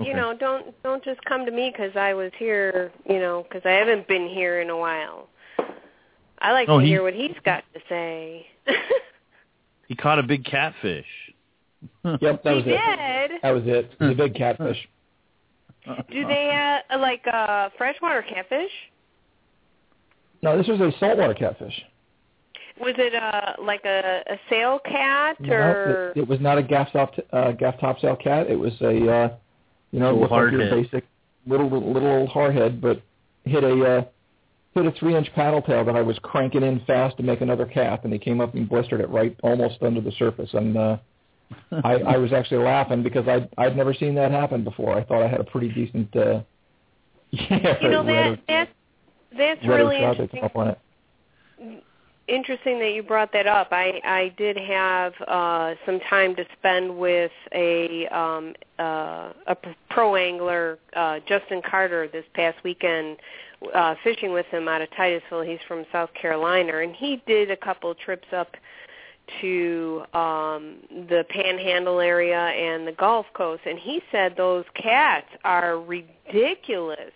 Okay. 0.00 0.10
you 0.10 0.16
know, 0.16 0.34
don't 0.36 0.74
don't 0.82 1.04
just 1.04 1.24
come 1.24 1.44
to 1.46 1.52
me 1.52 1.70
because 1.70 1.96
I 1.96 2.14
was 2.14 2.32
here. 2.38 2.90
You 3.08 3.18
know, 3.20 3.44
because 3.48 3.62
I 3.64 3.70
haven't 3.72 4.08
been 4.08 4.26
here 4.28 4.60
in 4.60 4.70
a 4.70 4.76
while. 4.76 5.28
I 6.40 6.52
like 6.52 6.68
Oh, 6.68 6.78
to 6.80 6.84
he- 6.84 6.90
hear 6.90 7.02
what 7.02 7.14
he's 7.14 7.36
got 7.44 7.64
to 7.74 7.80
say. 7.88 8.46
He 9.86 9.94
caught 9.94 10.18
a 10.18 10.22
big 10.22 10.46
catfish. 10.46 11.04
Yep, 12.04 12.20
that 12.22 12.40
he 12.44 12.54
was 12.54 12.64
it. 12.66 13.28
did. 13.30 13.40
That 13.42 13.50
was 13.50 13.62
it. 13.66 13.90
It 14.00 14.02
was 14.04 14.12
a 14.12 14.14
big 14.14 14.34
catfish. 14.44 14.88
Do 16.10 16.26
they 16.26 16.48
have 16.90 17.00
like 17.02 17.22
uh, 17.30 17.68
freshwater 17.76 18.22
catfish? 18.22 18.70
No, 20.42 20.56
this 20.56 20.66
was 20.68 20.80
a 20.80 20.90
saltwater 20.98 21.34
catfish. 21.34 21.82
Was 22.80 22.94
it 22.96 23.14
uh 23.14 23.62
like 23.62 23.84
a, 23.84 24.22
a 24.26 24.36
sail 24.48 24.78
cat 24.86 25.38
No, 25.38 25.52
or? 25.54 26.12
it, 26.16 26.20
it 26.20 26.28
was 26.28 26.40
not 26.40 26.56
a 26.56 26.62
gaff 26.62 26.90
top 26.92 27.12
uh, 27.34 27.52
gaff 27.52 27.78
topsail 27.78 28.16
cat. 28.16 28.48
It 28.50 28.56
was 28.58 28.72
a 28.80 29.10
uh, 29.10 29.28
you 29.94 30.00
know 30.00 30.06
Little 30.06 30.20
looked 30.22 30.32
like 30.32 30.52
your 30.52 30.60
hardhead. 30.62 30.90
basic 30.90 31.04
little 31.46 31.70
little, 31.70 31.92
little 31.92 32.08
old 32.10 32.28
hardhead, 32.30 32.80
but 32.80 33.00
hit 33.44 33.62
a 33.62 33.84
uh, 33.84 34.04
hit 34.74 34.86
a 34.86 34.90
three 34.98 35.14
inch 35.14 35.32
paddle 35.36 35.62
tail 35.62 35.84
that 35.84 35.94
I 35.94 36.02
was 36.02 36.18
cranking 36.20 36.64
in 36.64 36.80
fast 36.84 37.16
to 37.18 37.22
make 37.22 37.40
another 37.40 37.64
cast, 37.64 38.02
and 38.02 38.12
he 38.12 38.18
came 38.18 38.40
up 38.40 38.54
and 38.54 38.68
blistered 38.68 39.00
it 39.00 39.08
right 39.08 39.38
almost 39.44 39.76
under 39.82 40.00
the 40.00 40.10
surface, 40.18 40.50
and 40.52 40.76
uh, 40.76 40.96
I, 41.84 41.92
I 41.94 42.16
was 42.16 42.32
actually 42.32 42.64
laughing 42.64 43.04
because 43.04 43.28
I'd 43.28 43.48
I'd 43.56 43.76
never 43.76 43.94
seen 43.94 44.16
that 44.16 44.32
happen 44.32 44.64
before. 44.64 44.98
I 44.98 45.04
thought 45.04 45.22
I 45.22 45.28
had 45.28 45.38
a 45.38 45.44
pretty 45.44 45.68
decent 45.68 46.14
uh, 46.16 46.40
yeah 47.30 47.76
you 47.80 47.88
know 47.90 48.04
red 48.04 48.32
that 48.32 48.40
that's 48.48 48.70
that's 49.38 49.64
really 49.64 50.02
interesting. 50.02 50.42
up 50.42 50.56
on 50.56 50.68
it. 50.68 50.78
Interesting 52.28 52.78
that 52.78 52.92
you 52.92 53.02
brought 53.02 53.32
that 53.32 53.46
up. 53.46 53.68
I 53.70 54.00
I 54.04 54.34
did 54.36 54.56
have 54.56 55.12
uh 55.26 55.74
some 55.84 56.00
time 56.08 56.34
to 56.36 56.44
spend 56.58 56.96
with 56.96 57.32
a 57.52 58.06
um 58.08 58.54
uh 58.78 59.32
a 59.46 59.56
pro 59.90 60.16
angler 60.16 60.78
uh 60.94 61.20
Justin 61.28 61.60
Carter 61.68 62.08
this 62.08 62.24
past 62.34 62.56
weekend 62.64 63.18
uh 63.74 63.94
fishing 64.02 64.32
with 64.32 64.46
him 64.46 64.68
out 64.68 64.82
of 64.82 64.88
Titusville. 64.96 65.42
He's 65.42 65.60
from 65.68 65.84
South 65.92 66.10
Carolina 66.14 66.78
and 66.78 66.94
he 66.94 67.22
did 67.26 67.50
a 67.50 67.56
couple 67.56 67.94
trips 67.94 68.28
up 68.32 68.56
to 69.40 70.04
um 70.14 70.76
the 71.08 71.24
panhandle 71.28 72.00
area 72.00 72.38
and 72.38 72.86
the 72.86 72.92
Gulf 72.92 73.26
Coast 73.34 73.62
and 73.66 73.78
he 73.78 74.02
said 74.10 74.34
those 74.36 74.64
cats 74.74 75.28
are 75.44 75.78
ridiculous 75.78 77.12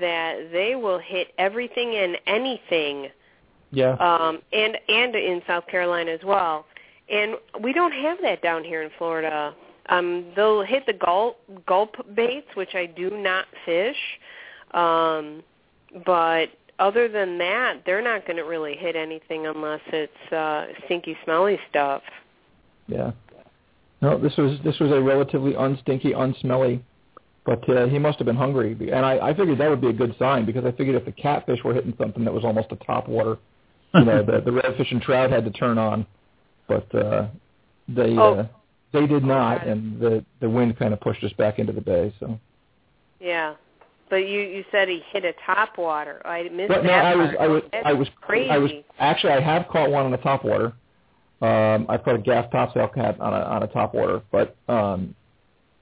that 0.00 0.48
they 0.50 0.74
will 0.74 0.98
hit 0.98 1.28
everything 1.38 1.94
and 1.94 2.16
anything 2.26 3.10
Yeah. 3.70 3.92
um, 3.94 4.40
and 4.52 4.78
and 4.88 5.14
in 5.14 5.42
South 5.46 5.66
Carolina 5.66 6.12
as 6.12 6.20
well. 6.24 6.66
And 7.10 7.34
we 7.60 7.72
don't 7.72 7.92
have 7.92 8.18
that 8.22 8.42
down 8.42 8.64
here 8.64 8.82
in 8.82 8.90
Florida. 8.96 9.54
Um, 9.88 10.26
they'll 10.34 10.62
hit 10.62 10.86
the 10.86 10.92
gulp 10.94 11.38
gulp 11.66 11.96
baits, 12.14 12.48
which 12.54 12.74
I 12.74 12.86
do 12.86 13.10
not 13.10 13.46
fish. 13.64 13.96
Um, 14.72 15.42
but 16.06 16.46
other 16.78 17.08
than 17.08 17.38
that, 17.38 17.82
they're 17.86 18.02
not 18.02 18.26
going 18.26 18.36
to 18.36 18.42
really 18.42 18.74
hit 18.74 18.96
anything 18.96 19.46
unless 19.46 19.80
it's 19.88 20.32
uh, 20.32 20.66
stinky, 20.86 21.16
smelly 21.24 21.58
stuff. 21.70 22.02
Yeah. 22.88 23.12
No, 24.02 24.18
this 24.18 24.36
was 24.36 24.58
this 24.64 24.78
was 24.80 24.90
a 24.90 25.00
relatively 25.00 25.52
unstinky, 25.52 26.14
unsmelly, 26.14 26.82
but 27.46 27.66
uh, 27.70 27.86
he 27.86 27.98
must 27.98 28.18
have 28.18 28.26
been 28.26 28.36
hungry, 28.36 28.76
and 28.92 29.06
I, 29.06 29.28
I 29.28 29.34
figured 29.34 29.58
that 29.58 29.70
would 29.70 29.80
be 29.80 29.88
a 29.88 29.94
good 29.94 30.14
sign 30.18 30.44
because 30.44 30.64
I 30.64 30.72
figured 30.72 30.96
if 30.96 31.06
the 31.06 31.12
catfish 31.12 31.62
were 31.64 31.72
hitting 31.72 31.94
something 31.98 32.24
that 32.24 32.34
was 32.34 32.44
almost 32.44 32.68
a 32.70 32.76
top 32.84 33.08
water, 33.08 33.38
you 33.98 34.04
know, 34.04 34.22
the 34.22 34.40
the 34.40 34.50
redfish 34.50 34.90
and 34.90 35.00
trout 35.00 35.30
had 35.30 35.44
to 35.44 35.50
turn 35.50 35.78
on, 35.78 36.06
but 36.68 36.92
uh, 36.94 37.28
they 37.88 38.16
Oh. 38.16 38.34
uh, 38.34 38.46
they 38.92 39.06
did 39.06 39.24
not, 39.24 39.66
and 39.66 40.00
the 40.00 40.24
the 40.40 40.48
wind 40.48 40.78
kind 40.78 40.92
of 40.92 41.00
pushed 41.00 41.22
us 41.24 41.32
back 41.34 41.58
into 41.58 41.72
the 41.72 41.80
bay. 41.80 42.12
So, 42.20 42.38
Yeah. 43.20 43.54
But 44.10 44.28
you 44.28 44.40
you 44.40 44.64
said 44.70 44.88
he 44.88 45.02
hit 45.12 45.24
a 45.24 45.32
top 45.46 45.78
water. 45.78 46.20
I 46.26 46.44
missed 46.50 46.68
but 46.68 46.84
no, 46.84 46.90
that 46.90 47.04
I 47.04 47.16
was. 47.16 47.30
I 47.40 47.46
was 47.48 47.62
That's 47.72 47.86
I 47.86 47.92
was 47.92 48.08
crazy. 48.20 48.50
I 48.50 48.58
was 48.58 48.70
actually 48.98 49.32
I 49.32 49.40
have 49.40 49.66
caught 49.68 49.90
one 49.90 50.04
on 50.06 50.12
a 50.12 50.18
top 50.18 50.44
water. 50.44 50.72
Um, 51.40 51.86
I 51.88 51.98
caught 51.98 52.14
a 52.14 52.18
gaff 52.18 52.50
topsail 52.50 52.88
cat 52.88 53.18
on 53.20 53.32
a 53.32 53.38
on 53.38 53.62
a 53.62 53.66
top 53.66 53.94
water, 53.94 54.22
but 54.30 54.56
um, 54.68 55.14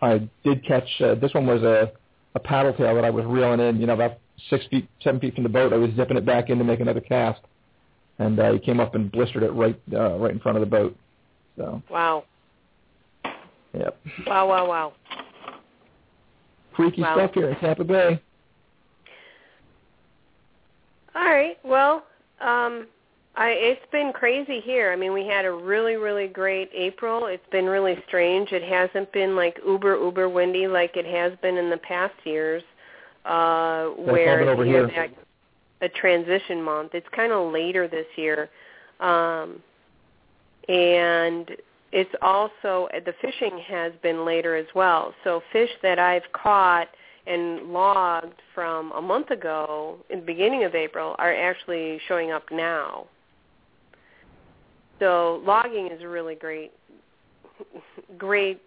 I 0.00 0.28
did 0.44 0.64
catch 0.64 0.88
uh, 1.00 1.14
this 1.16 1.34
one 1.34 1.46
was 1.46 1.62
a 1.62 1.92
a 2.34 2.40
paddle 2.40 2.72
tail 2.72 2.94
that 2.94 3.04
I 3.04 3.10
was 3.10 3.24
reeling 3.26 3.60
in, 3.60 3.80
you 3.80 3.86
know, 3.86 3.92
about 3.92 4.18
six 4.48 4.64
feet, 4.66 4.88
seven 5.02 5.20
feet 5.20 5.34
from 5.34 5.42
the 5.42 5.48
boat. 5.50 5.72
I 5.72 5.76
was 5.76 5.90
zipping 5.96 6.16
it 6.16 6.24
back 6.24 6.48
in 6.48 6.58
to 6.58 6.64
make 6.64 6.80
another 6.80 7.00
cast, 7.00 7.40
and 8.18 8.38
uh, 8.38 8.52
he 8.52 8.58
came 8.58 8.80
up 8.80 8.94
and 8.94 9.10
blistered 9.10 9.42
it 9.42 9.50
right 9.52 9.78
uh, 9.94 10.16
right 10.16 10.32
in 10.32 10.40
front 10.40 10.56
of 10.58 10.60
the 10.60 10.66
boat. 10.70 10.96
So, 11.56 11.82
wow. 11.90 12.24
yep, 13.74 13.98
Wow, 14.26 14.48
wow, 14.48 14.66
wow. 14.68 14.92
freaky 16.76 17.02
Wow. 17.02 17.16
stuff 17.16 17.34
here 17.34 17.48
in 17.50 17.56
Tampa 17.58 17.84
Bay. 17.84 18.20
All 21.14 21.24
right. 21.24 21.58
Well, 21.62 22.04
um, 22.40 22.86
I 23.36 23.50
it's 23.50 23.80
been 23.92 24.12
crazy 24.14 24.60
here. 24.60 24.92
I 24.92 24.96
mean, 24.96 25.12
we 25.12 25.26
had 25.26 25.44
a 25.44 25.50
really 25.50 25.96
really 25.96 26.26
great 26.26 26.70
April. 26.74 27.26
It's 27.26 27.46
been 27.50 27.66
really 27.66 27.96
strange. 28.08 28.52
It 28.52 28.62
hasn't 28.62 29.12
been 29.12 29.36
like 29.36 29.58
uber 29.66 29.96
uber 29.96 30.28
windy 30.28 30.66
like 30.66 30.96
it 30.96 31.06
has 31.06 31.32
been 31.42 31.56
in 31.56 31.70
the 31.70 31.78
past 31.78 32.14
years, 32.24 32.62
uh, 33.24 33.86
where 33.88 34.48
over 34.48 34.64
here. 34.64 34.86
that, 34.86 35.10
a 35.82 35.88
transition 35.88 36.62
month. 36.62 36.92
It's 36.94 37.06
kind 37.14 37.32
of 37.32 37.52
later 37.52 37.88
this 37.88 38.06
year, 38.16 38.48
um, 39.00 39.60
and 40.68 41.50
it's 41.92 42.14
also 42.22 42.88
the 43.04 43.12
fishing 43.20 43.58
has 43.68 43.92
been 44.02 44.24
later 44.24 44.56
as 44.56 44.66
well. 44.74 45.12
So 45.24 45.42
fish 45.52 45.70
that 45.82 45.98
I've 45.98 46.22
caught 46.32 46.88
and 47.26 47.72
logged 47.72 48.40
from 48.54 48.92
a 48.92 49.02
month 49.02 49.30
ago 49.30 49.98
in 50.10 50.20
the 50.20 50.26
beginning 50.26 50.64
of 50.64 50.74
April 50.74 51.14
are 51.18 51.34
actually 51.34 52.00
showing 52.08 52.32
up 52.32 52.44
now. 52.50 53.06
So 54.98 55.42
logging 55.44 55.88
is 55.88 56.00
a 56.02 56.08
really 56.08 56.34
great 56.34 56.72
great 58.18 58.60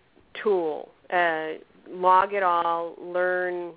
tool. 0.43 0.89
Uh, 1.11 1.53
log 1.89 2.33
it 2.33 2.43
all, 2.43 2.95
learn 3.01 3.73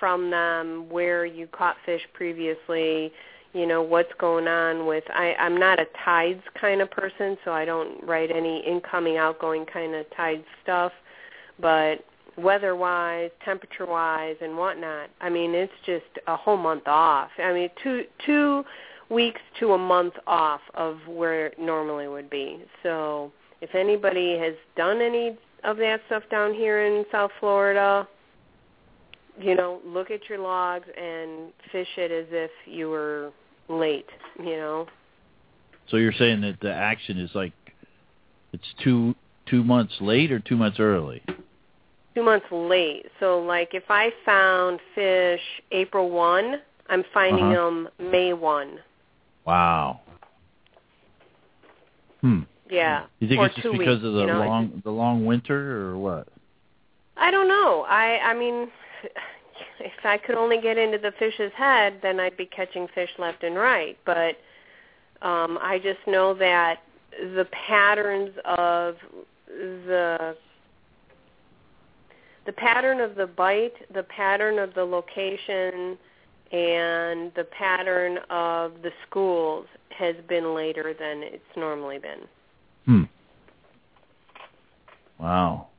from 0.00 0.30
them 0.30 0.88
where 0.88 1.24
you 1.24 1.46
caught 1.46 1.76
fish 1.86 2.02
previously, 2.14 3.12
you 3.52 3.66
know, 3.66 3.82
what's 3.82 4.12
going 4.18 4.48
on 4.48 4.86
with 4.86 5.04
I, 5.10 5.34
I'm 5.38 5.58
not 5.58 5.78
a 5.78 5.86
tides 6.04 6.42
kind 6.60 6.80
of 6.80 6.90
person, 6.90 7.36
so 7.44 7.52
I 7.52 7.64
don't 7.64 8.02
write 8.02 8.30
any 8.30 8.64
incoming, 8.66 9.18
outgoing 9.18 9.66
kind 9.66 9.94
of 9.94 10.06
tide 10.16 10.42
stuff. 10.62 10.92
But 11.60 12.04
weather 12.36 12.74
wise, 12.74 13.30
temperature 13.44 13.86
wise 13.86 14.36
and 14.40 14.56
whatnot, 14.56 15.10
I 15.20 15.28
mean 15.28 15.54
it's 15.54 15.72
just 15.84 16.06
a 16.26 16.36
whole 16.36 16.56
month 16.56 16.86
off. 16.86 17.30
I 17.38 17.52
mean 17.52 17.68
two 17.82 18.04
two 18.24 18.64
weeks 19.10 19.40
to 19.58 19.72
a 19.72 19.78
month 19.78 20.14
off 20.26 20.60
of 20.74 20.98
where 21.06 21.48
it 21.48 21.58
normally 21.58 22.08
would 22.08 22.30
be. 22.30 22.64
So 22.82 23.32
if 23.60 23.74
anybody 23.74 24.38
has 24.38 24.54
done 24.76 25.02
any 25.02 25.36
of 25.64 25.76
that 25.78 26.00
stuff 26.06 26.22
down 26.30 26.54
here 26.54 26.86
in 26.86 27.04
South 27.12 27.32
Florida, 27.40 28.08
you 29.40 29.54
know, 29.54 29.80
look 29.84 30.10
at 30.10 30.28
your 30.28 30.38
logs 30.38 30.86
and 30.96 31.52
fish 31.72 31.88
it 31.96 32.10
as 32.10 32.26
if 32.30 32.50
you 32.66 32.88
were 32.88 33.32
late, 33.68 34.08
you 34.38 34.56
know. 34.56 34.86
So 35.90 35.96
you're 35.96 36.12
saying 36.12 36.40
that 36.42 36.58
the 36.60 36.72
action 36.72 37.18
is 37.18 37.30
like 37.34 37.52
it's 38.52 38.64
two 38.82 39.14
two 39.46 39.64
months 39.64 39.94
late 40.00 40.30
or 40.30 40.38
two 40.38 40.56
months 40.56 40.78
early? 40.78 41.22
Two 42.14 42.22
months 42.22 42.46
late. 42.50 43.06
So 43.18 43.40
like 43.40 43.74
if 43.74 43.84
I 43.88 44.10
found 44.24 44.80
fish 44.94 45.40
April 45.72 46.10
1, 46.10 46.60
I'm 46.88 47.04
finding 47.14 47.44
Uh-huh. 47.44 47.54
them 47.54 47.88
May 48.10 48.32
1. 48.32 48.78
Wow. 49.46 50.00
Hmm. 52.20 52.42
Yeah. 52.68 53.06
You 53.18 53.28
think 53.28 53.40
or 53.40 53.46
it's 53.46 53.54
just 53.56 53.64
because 53.72 53.78
weeks, 53.78 54.04
of 54.04 54.12
the 54.12 54.20
you 54.20 54.26
know? 54.26 54.38
long 54.44 54.82
the 54.84 54.90
long 54.90 55.24
winter 55.26 55.88
or 55.88 55.98
what? 55.98 56.28
I 57.16 57.30
don't 57.30 57.48
know. 57.48 57.84
I 57.88 58.18
I 58.24 58.34
mean, 58.34 58.70
if 59.80 60.04
I 60.04 60.18
could 60.18 60.36
only 60.36 60.60
get 60.60 60.78
into 60.78 60.98
the 60.98 61.12
fish's 61.18 61.52
head, 61.56 62.00
then 62.02 62.20
I'd 62.20 62.36
be 62.36 62.46
catching 62.46 62.88
fish 62.94 63.10
left 63.18 63.42
and 63.42 63.56
right. 63.56 63.98
But 64.04 64.36
um, 65.22 65.58
I 65.60 65.80
just 65.82 66.00
know 66.06 66.34
that 66.34 66.82
the 67.12 67.46
patterns 67.66 68.30
of 68.44 68.96
the 69.46 70.36
the 72.46 72.52
pattern 72.52 73.00
of 73.00 73.16
the 73.16 73.26
bite, 73.26 73.74
the 73.92 74.02
pattern 74.04 74.58
of 74.58 74.74
the 74.74 74.82
location, 74.82 75.98
and 76.52 77.30
the 77.36 77.46
pattern 77.50 78.18
of 78.30 78.82
the 78.82 78.90
schools 79.06 79.66
has 79.90 80.16
been 80.28 80.54
later 80.54 80.94
than 80.98 81.22
it's 81.22 81.44
normally 81.56 81.98
been. 81.98 82.20
Hmm. 82.86 83.02
Wow. 85.22 85.69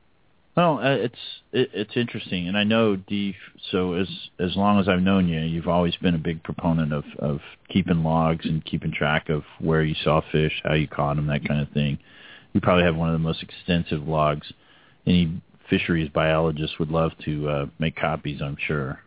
Well, 0.56 0.78
uh, 0.78 0.96
it's 0.96 1.18
it, 1.52 1.70
it's 1.72 1.96
interesting, 1.96 2.46
and 2.46 2.58
I 2.58 2.64
know 2.64 2.96
Dee. 2.96 3.34
So 3.70 3.94
as 3.94 4.08
as 4.38 4.54
long 4.54 4.78
as 4.80 4.88
I've 4.88 5.00
known 5.00 5.26
you, 5.26 5.40
you've 5.40 5.68
always 5.68 5.96
been 5.96 6.14
a 6.14 6.18
big 6.18 6.42
proponent 6.42 6.92
of 6.92 7.04
of 7.18 7.40
keeping 7.70 8.02
logs 8.04 8.44
and 8.44 8.62
keeping 8.64 8.92
track 8.92 9.30
of 9.30 9.44
where 9.60 9.82
you 9.82 9.94
saw 10.04 10.20
fish, 10.30 10.52
how 10.64 10.74
you 10.74 10.86
caught 10.86 11.16
them, 11.16 11.26
that 11.28 11.48
kind 11.48 11.60
of 11.60 11.70
thing. 11.70 11.98
You 12.52 12.60
probably 12.60 12.84
have 12.84 12.96
one 12.96 13.08
of 13.08 13.14
the 13.14 13.18
most 13.18 13.42
extensive 13.42 14.06
logs. 14.06 14.52
Any 15.06 15.40
fisheries 15.70 16.10
biologist 16.12 16.78
would 16.78 16.90
love 16.90 17.12
to 17.24 17.48
uh, 17.48 17.66
make 17.78 17.96
copies, 17.96 18.42
I'm 18.42 18.58
sure. 18.66 19.00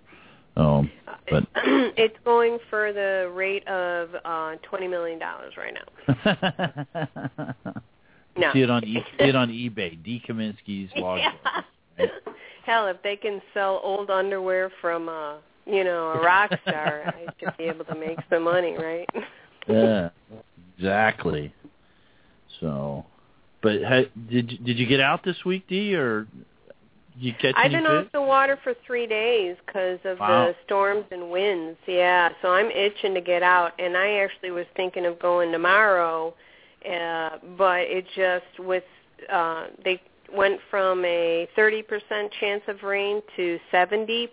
Um, 0.57 0.89
but 1.29 1.43
it's 1.55 2.17
going 2.25 2.57
for 2.71 2.91
the 2.91 3.31
rate 3.31 3.67
of 3.67 4.09
uh, 4.25 4.55
twenty 4.63 4.87
million 4.87 5.19
dollars 5.19 5.53
right 5.57 5.75
now. 5.75 7.73
No. 8.37 8.51
see 8.53 8.61
it 8.61 8.69
on 8.69 8.83
e- 8.83 9.03
see 9.19 9.25
it 9.25 9.35
on 9.35 9.49
eBay. 9.49 10.01
D. 10.03 10.21
Kaminski's 10.27 10.91
log. 10.97 11.19
Yeah. 11.19 11.31
book. 11.97 12.09
Hell, 12.65 12.87
if 12.87 13.01
they 13.03 13.15
can 13.15 13.41
sell 13.53 13.79
old 13.83 14.09
underwear 14.09 14.71
from 14.81 15.07
uh 15.09 15.35
you 15.65 15.83
know 15.83 16.11
a 16.11 16.21
rock 16.21 16.51
star, 16.67 17.03
I 17.07 17.25
should 17.39 17.55
be 17.57 17.65
able 17.65 17.85
to 17.85 17.95
make 17.95 18.17
some 18.29 18.43
money, 18.43 18.75
right? 18.77 19.07
yeah, 19.67 20.09
exactly. 20.77 21.53
So, 22.59 23.05
but 23.61 23.83
ha- 23.83 24.09
did 24.29 24.51
you- 24.51 24.57
did 24.59 24.79
you 24.79 24.85
get 24.85 24.99
out 24.99 25.23
this 25.23 25.43
week, 25.45 25.67
D, 25.67 25.95
or 25.95 26.27
you 27.17 27.33
catch 27.39 27.53
I've 27.57 27.71
been 27.71 27.85
off 27.85 28.07
the 28.11 28.21
water 28.21 28.57
for 28.63 28.73
three 28.85 29.07
days 29.07 29.55
because 29.65 29.99
of 30.03 30.19
Wow. 30.19 30.47
the 30.47 30.55
storms 30.65 31.05
and 31.11 31.29
winds. 31.31 31.77
Yeah, 31.87 32.29
so 32.41 32.49
I'm 32.49 32.69
itching 32.71 33.13
to 33.13 33.21
get 33.21 33.41
out, 33.43 33.71
and 33.79 33.95
I 33.95 34.15
actually 34.23 34.51
was 34.51 34.65
thinking 34.75 35.05
of 35.05 35.17
going 35.19 35.51
tomorrow, 35.51 36.33
uh, 36.89 37.37
but 37.57 37.81
it 37.81 38.05
just 38.15 38.59
with 38.59 38.83
uh, 39.31 39.67
they 39.83 40.01
went 40.35 40.59
from 40.69 41.05
a 41.05 41.47
30% 41.57 41.83
chance 42.39 42.61
of 42.67 42.83
rain 42.83 43.21
to 43.35 43.59
70% 43.71 44.27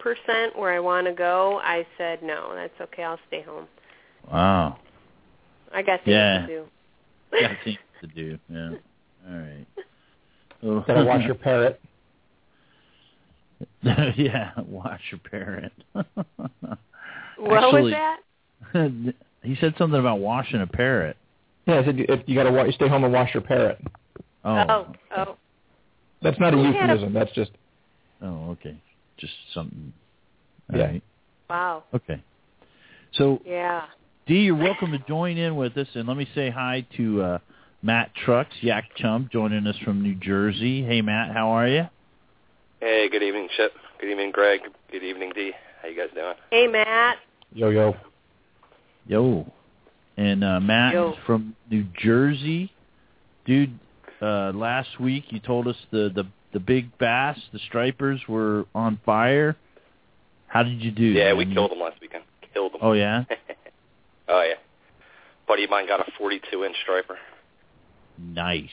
where 0.56 0.72
I 0.72 0.80
want 0.80 1.06
to 1.06 1.12
go. 1.12 1.60
I 1.62 1.86
said 1.98 2.22
no, 2.22 2.52
that's 2.54 2.78
okay. 2.80 3.02
I'll 3.04 3.18
stay 3.28 3.42
home. 3.42 3.66
Wow, 4.30 4.78
I 5.74 5.82
got 5.82 6.04
things 6.04 6.14
Yeah. 6.14 6.40
to 6.40 6.46
do. 6.46 6.64
got 7.40 7.50
things 7.64 7.78
to 8.00 8.06
do. 8.08 8.38
Yeah. 8.48 8.70
All 9.28 9.38
right. 9.38 9.66
Oh. 10.62 10.80
Gotta 10.86 11.04
watch 11.04 11.22
your 11.26 11.34
parrot. 11.34 11.80
yeah, 13.82 14.52
watch 14.66 15.00
your 15.10 15.20
parrot. 15.28 15.72
what 15.92 17.72
was 17.72 17.92
that? 17.92 18.20
he 19.42 19.56
said 19.60 19.74
something 19.76 19.98
about 19.98 20.20
washing 20.20 20.60
a 20.60 20.66
parrot. 20.66 21.16
Yeah, 21.66 21.78
I 21.80 21.84
said 21.84 21.98
you, 21.98 22.06
if 22.08 22.20
you 22.26 22.34
gotta 22.34 22.50
wa- 22.50 22.70
stay 22.72 22.88
home 22.88 23.04
and 23.04 23.12
wash 23.12 23.32
your 23.34 23.42
parrot. 23.42 23.78
Oh. 24.44 24.64
oh, 24.68 24.86
oh. 25.16 25.36
That's 26.22 26.38
not 26.40 26.54
a 26.54 26.56
We 26.56 26.64
had 26.64 26.74
a- 26.74 26.78
euphemism. 26.78 27.12
That's 27.12 27.32
just 27.32 27.50
Oh, 28.24 28.50
okay. 28.52 28.76
Just 29.16 29.32
something. 29.52 29.92
All 30.72 30.78
Yeah. 30.78 30.86
right. 30.86 31.02
Wow. 31.50 31.84
Okay. 31.94 32.20
So 33.12 33.40
Yeah. 33.44 33.84
Dee, 34.26 34.42
you're 34.42 34.54
welcome 34.56 34.92
to 34.92 34.98
join 35.08 35.36
in 35.36 35.56
with 35.56 35.76
us, 35.76 35.88
and 35.94 36.06
let 36.06 36.16
me 36.16 36.28
say 36.34 36.48
hi 36.50 36.86
to 36.96 37.22
uh, 37.22 37.38
Matt 37.82 38.14
Trucks, 38.14 38.54
Yak 38.60 38.84
Chump, 38.96 39.32
joining 39.32 39.66
us 39.66 39.76
from 39.78 40.00
New 40.02 40.14
Jersey. 40.14 40.84
Hey, 40.84 41.02
Matt, 41.02 41.32
how 41.32 41.48
are 41.50 41.66
you? 41.66 41.88
Hey, 42.80 43.08
good 43.10 43.22
evening, 43.24 43.48
Chip. 43.56 43.72
Good 44.00 44.10
evening, 44.10 44.30
Greg. 44.30 44.60
Good 44.92 45.02
evening, 45.02 45.32
Dee. 45.34 45.52
How 45.82 45.88
you 45.88 45.96
guys 45.96 46.10
doing? 46.14 46.34
Hey, 46.50 46.68
Matt. 46.68 47.16
yo 47.52 47.70
yo. 47.70 47.96
Yo. 49.06 49.52
And 50.16 50.44
uh, 50.44 50.60
Matt 50.60 50.94
Yo. 50.94 51.14
from 51.26 51.56
New 51.70 51.86
Jersey. 51.98 52.72
Dude, 53.46 53.78
uh, 54.20 54.52
last 54.54 55.00
week 55.00 55.24
you 55.30 55.40
told 55.40 55.66
us 55.66 55.76
the, 55.90 56.10
the, 56.14 56.24
the 56.52 56.60
big 56.60 56.96
bass, 56.98 57.38
the 57.52 57.58
stripers, 57.66 58.20
were 58.28 58.66
on 58.74 59.00
fire. 59.04 59.56
How 60.46 60.62
did 60.62 60.82
you 60.82 60.90
do? 60.90 61.04
Yeah, 61.04 61.32
we 61.32 61.46
man? 61.46 61.54
killed 61.54 61.70
them 61.70 61.80
last 61.80 62.00
weekend. 62.00 62.24
Killed 62.52 62.74
them. 62.74 62.80
Oh, 62.82 62.92
yeah? 62.92 63.24
oh 64.28 64.42
yeah. 64.46 64.54
Buddy 65.48 65.64
of 65.64 65.70
mine 65.70 65.86
got 65.86 66.00
a 66.00 66.10
42 66.18 66.64
inch 66.64 66.76
striper. 66.82 67.16
Nice. 68.18 68.68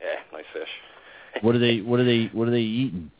Yeah, 0.00 0.20
nice 0.32 0.44
fish. 0.52 1.42
What 1.42 1.54
are 1.54 1.58
they? 1.58 1.80
What 1.80 2.00
are 2.00 2.04
they? 2.04 2.30
What 2.32 2.48
are 2.48 2.50
they 2.50 2.60
eating? 2.60 3.10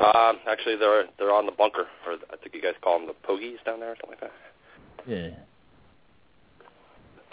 Um, 0.00 0.38
actually, 0.48 0.76
they're 0.76 1.04
they're 1.18 1.32
on 1.32 1.46
the 1.46 1.52
bunker, 1.52 1.86
or 2.06 2.14
I 2.32 2.36
think 2.36 2.54
you 2.54 2.62
guys 2.62 2.74
call 2.82 2.98
them 2.98 3.08
the 3.08 3.28
pogies 3.28 3.62
down 3.64 3.80
there, 3.80 3.90
or 3.90 3.96
something 4.00 4.10
like 4.10 4.20
that. 4.20 4.32
Yeah. 5.06 5.30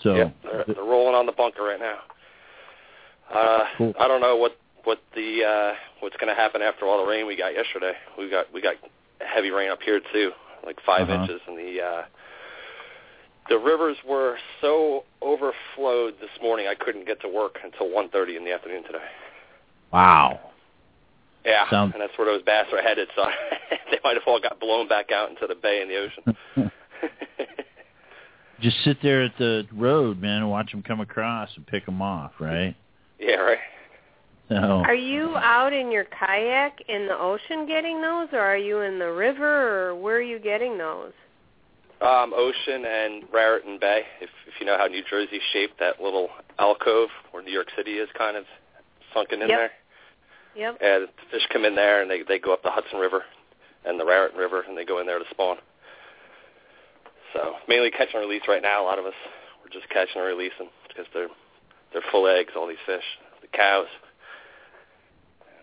So 0.01 0.15
yeah, 0.15 0.29
they're, 0.43 0.65
they're 0.67 0.83
rolling 0.83 1.15
on 1.15 1.25
the 1.25 1.31
bunker 1.31 1.63
right 1.63 1.79
now. 1.79 1.99
Uh, 3.33 3.63
Cool. 3.77 3.93
I 3.99 4.07
don't 4.07 4.21
know 4.21 4.35
what 4.37 4.57
what 4.83 4.99
the 5.15 5.43
uh, 5.43 5.73
what's 6.01 6.15
going 6.17 6.27
to 6.29 6.35
happen 6.39 6.61
after 6.61 6.85
all 6.85 7.03
the 7.03 7.09
rain 7.09 7.25
we 7.25 7.35
got 7.35 7.53
yesterday. 7.53 7.93
We 8.17 8.29
got 8.29 8.51
we 8.53 8.61
got 8.61 8.75
heavy 9.19 9.49
rain 9.51 9.69
up 9.71 9.79
here 9.81 9.99
too, 10.13 10.31
like 10.65 10.77
5 10.85 11.09
Uh-huh. 11.09 11.21
inches, 11.23 11.41
and 11.47 11.57
the 11.57 11.81
uh, 11.81 12.01
the 13.49 13.57
rivers 13.57 13.97
were 14.07 14.37
so 14.61 15.05
overflowed 15.21 16.15
this 16.19 16.29
morning. 16.41 16.67
I 16.67 16.75
couldn't 16.75 17.05
get 17.07 17.21
to 17.21 17.27
work 17.29 17.57
until 17.63 17.87
1:30 17.87 18.37
in 18.37 18.45
the 18.45 18.51
afternoon 18.53 18.83
today. 18.83 19.05
wow. 19.91 20.39
Yeah, 21.45 21.69
Sounds- 21.69 21.93
and 21.93 22.01
that's 22.01 22.17
where 22.17 22.25
those 22.25 22.41
bass 22.43 22.65
are 22.73 22.81
headed. 22.81 23.07
So 23.15 23.23
they 23.91 23.99
might 24.03 24.15
have 24.15 24.23
all 24.27 24.39
got 24.41 24.59
blown 24.59 24.87
back 24.87 25.11
out 25.11 25.29
into 25.29 25.45
the 25.47 25.53
bay 25.55 25.79
and 25.81 25.89
the 25.89 25.97
ocean. 25.97 26.71
Did 28.65 28.71
just 28.71 28.83
sit 28.83 28.97
there 29.03 29.21
at 29.21 29.37
the 29.37 29.67
road, 29.73 30.19
man, 30.19 30.41
and 30.41 30.49
watch 30.49 30.71
them 30.71 30.81
come 30.81 30.99
across 30.99 31.51
and 31.55 31.67
pick 31.67 31.85
them 31.85 32.01
off, 32.01 32.31
right? 32.39 32.75
Yeah, 33.19 33.35
right. 33.35 33.59
So 34.49 34.55
Are 34.55 34.95
you 34.95 35.37
out 35.37 35.71
in 35.71 35.91
your 35.91 36.05
kayak 36.05 36.79
in 36.87 37.05
the 37.05 37.15
ocean 37.15 37.67
getting 37.67 38.01
those, 38.01 38.27
or 38.31 38.39
are 38.39 38.57
you 38.57 38.79
in 38.79 38.97
the 38.97 39.11
river, 39.11 39.89
or 39.89 39.95
where 39.95 40.15
are 40.15 40.21
you 40.21 40.39
getting 40.39 40.79
those? 40.79 41.11
Um, 42.01 42.33
Ocean 42.35 42.85
and 42.85 43.23
Raritan 43.31 43.77
Bay. 43.79 44.01
If 44.19 44.31
if 44.47 44.55
you 44.59 44.65
know 44.65 44.77
how 44.79 44.87
New 44.87 45.03
Jersey's 45.07 45.41
shaped, 45.53 45.79
that 45.79 46.01
little 46.01 46.29
alcove 46.57 47.09
where 47.31 47.43
New 47.43 47.53
York 47.53 47.67
City 47.77 47.99
is 47.99 48.09
kind 48.17 48.35
of 48.35 48.45
sunken 49.13 49.43
in 49.43 49.49
Yep. 49.49 49.59
there. 49.59 49.71
Yep. 50.55 50.77
And 50.81 51.03
the 51.03 51.09
fish 51.31 51.47
come 51.53 51.65
in 51.65 51.75
there 51.75 52.01
and 52.01 52.09
they 52.09 52.23
they 52.23 52.39
go 52.39 52.51
up 52.51 52.63
the 52.63 52.71
Hudson 52.71 52.97
River 52.97 53.23
and 53.85 53.99
the 53.99 54.05
Raritan 54.05 54.39
River 54.39 54.65
and 54.67 54.75
they 54.75 54.85
go 54.85 54.99
in 54.99 55.05
there 55.05 55.19
to 55.19 55.25
spawn. 55.29 55.57
So 57.35 57.55
mainly 57.67 57.91
catch 57.91 58.09
and 58.13 58.21
release 58.21 58.43
right 58.47 58.61
now. 58.61 58.83
A 58.83 58.85
lot 58.85 58.97
of 58.97 59.05
us 59.05 59.13
we're 59.61 59.69
just 59.69 59.89
catching 59.89 60.21
and 60.21 60.25
releasing 60.25 60.69
because 60.87 61.05
they're 61.13 61.27
they're 61.91 62.03
full 62.11 62.27
eggs. 62.27 62.53
All 62.55 62.67
these 62.67 62.77
fish, 62.85 63.03
the 63.41 63.47
cows, 63.47 63.87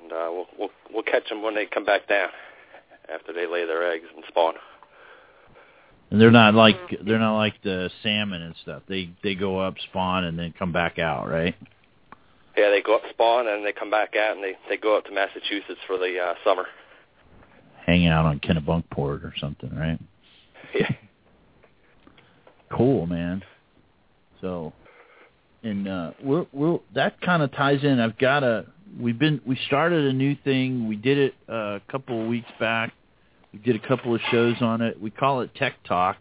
and 0.03 0.13
uh, 0.13 0.29
we'll 0.31 0.47
we'll 0.59 0.71
we'll 0.93 1.03
catch 1.03 1.29
them 1.29 1.43
when 1.43 1.55
they 1.55 1.67
come 1.67 1.85
back 1.85 2.09
down 2.09 2.29
after 3.13 3.33
they 3.33 3.47
lay 3.47 3.67
their 3.67 3.91
eggs 3.91 4.05
and 4.15 4.25
spawn. 4.29 4.55
and 6.11 6.21
they're 6.21 6.31
not 6.31 6.55
like 6.55 6.77
they're 7.07 7.19
not 7.19 7.37
like 7.37 7.55
the 7.63 7.91
salmon 8.03 8.43
and 8.43 8.55
stuff. 8.63 8.83
They 8.87 9.11
they 9.23 9.35
go 9.35 9.59
up, 9.59 9.77
spawn, 9.89 10.25
and 10.25 10.39
then 10.39 10.53
come 10.59 10.73
back 10.73 10.99
out, 10.99 11.29
right? 11.29 11.55
Yeah, 12.57 12.69
they 12.69 12.83
go 12.83 12.97
up 12.97 13.03
spawn 13.11 13.49
and 13.49 13.65
they 13.65 13.73
come 13.73 13.91
back 13.91 14.15
out 14.15 14.37
and 14.37 14.45
they 14.45 14.53
they 14.69 14.77
go 14.77 14.99
up 14.99 15.07
to 15.07 15.13
Massachusetts 15.13 15.81
for 15.87 15.97
the 15.97 16.19
uh, 16.19 16.35
summer. 16.45 16.67
Hang 17.87 18.07
out 18.07 18.27
on 18.27 18.41
Kennebunkport 18.41 19.25
or 19.25 19.33
something, 19.41 19.75
right? 19.75 19.99
Yeah. 20.75 20.91
Cool, 22.73 23.07
man. 23.07 23.43
So, 24.41 24.73
and 25.63 25.87
uh, 25.87 26.13
we're, 26.23 26.47
we're 26.53 26.79
that 26.95 27.21
kind 27.21 27.43
of 27.43 27.53
ties 27.53 27.85
in. 27.85 28.01
I've 28.01 28.19
got 28.19 28.43
a. 28.43 28.67
We've 28.99 29.19
been 29.19 29.41
we 29.47 29.59
started 29.67 30.05
a 30.07 30.13
new 30.13 30.37
thing. 30.45 30.89
We 30.89 30.97
did 30.97 31.19
it 31.19 31.35
uh, 31.49 31.77
a 31.77 31.81
couple 31.91 32.21
of 32.21 32.29
weeks 32.29 32.51
back. 32.59 32.93
We 33.53 33.59
did 33.59 33.77
a 33.77 33.89
couple 33.89 34.15
of 34.15 34.21
shows 34.31 34.57
on 34.61 34.81
it. 34.81 35.01
We 35.01 35.11
call 35.11 35.43
it 35.43 35.55
Tech 35.55 35.75
Talk, 35.85 36.17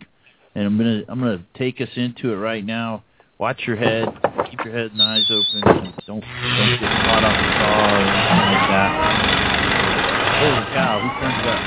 and 0.55 0.65
I'm 0.65 0.77
gonna 0.77 1.03
I'm 1.07 1.19
gonna 1.19 1.43
take 1.57 1.81
us 1.81 1.89
into 1.95 2.31
it 2.31 2.35
right 2.35 2.65
now. 2.65 3.03
Watch 3.39 3.61
your 3.65 3.75
head. 3.77 4.07
Keep 4.49 4.65
your 4.65 4.73
head 4.73 4.91
and 4.91 5.01
eyes 5.01 5.25
open. 5.29 5.63
And 5.63 5.93
don't 6.05 6.21
don't 6.21 6.79
get 6.79 6.91
caught 7.03 7.23
off 7.23 7.35
the 7.35 7.51
saw 7.57 7.81
or 7.81 7.97
anything 7.97 8.51
like 8.51 8.69
that. 8.69 8.91
Holy 10.39 10.65
cow! 10.75 10.99
Who 11.01 11.09
turned 11.19 11.39
it 11.41 11.47
up? 11.47 11.61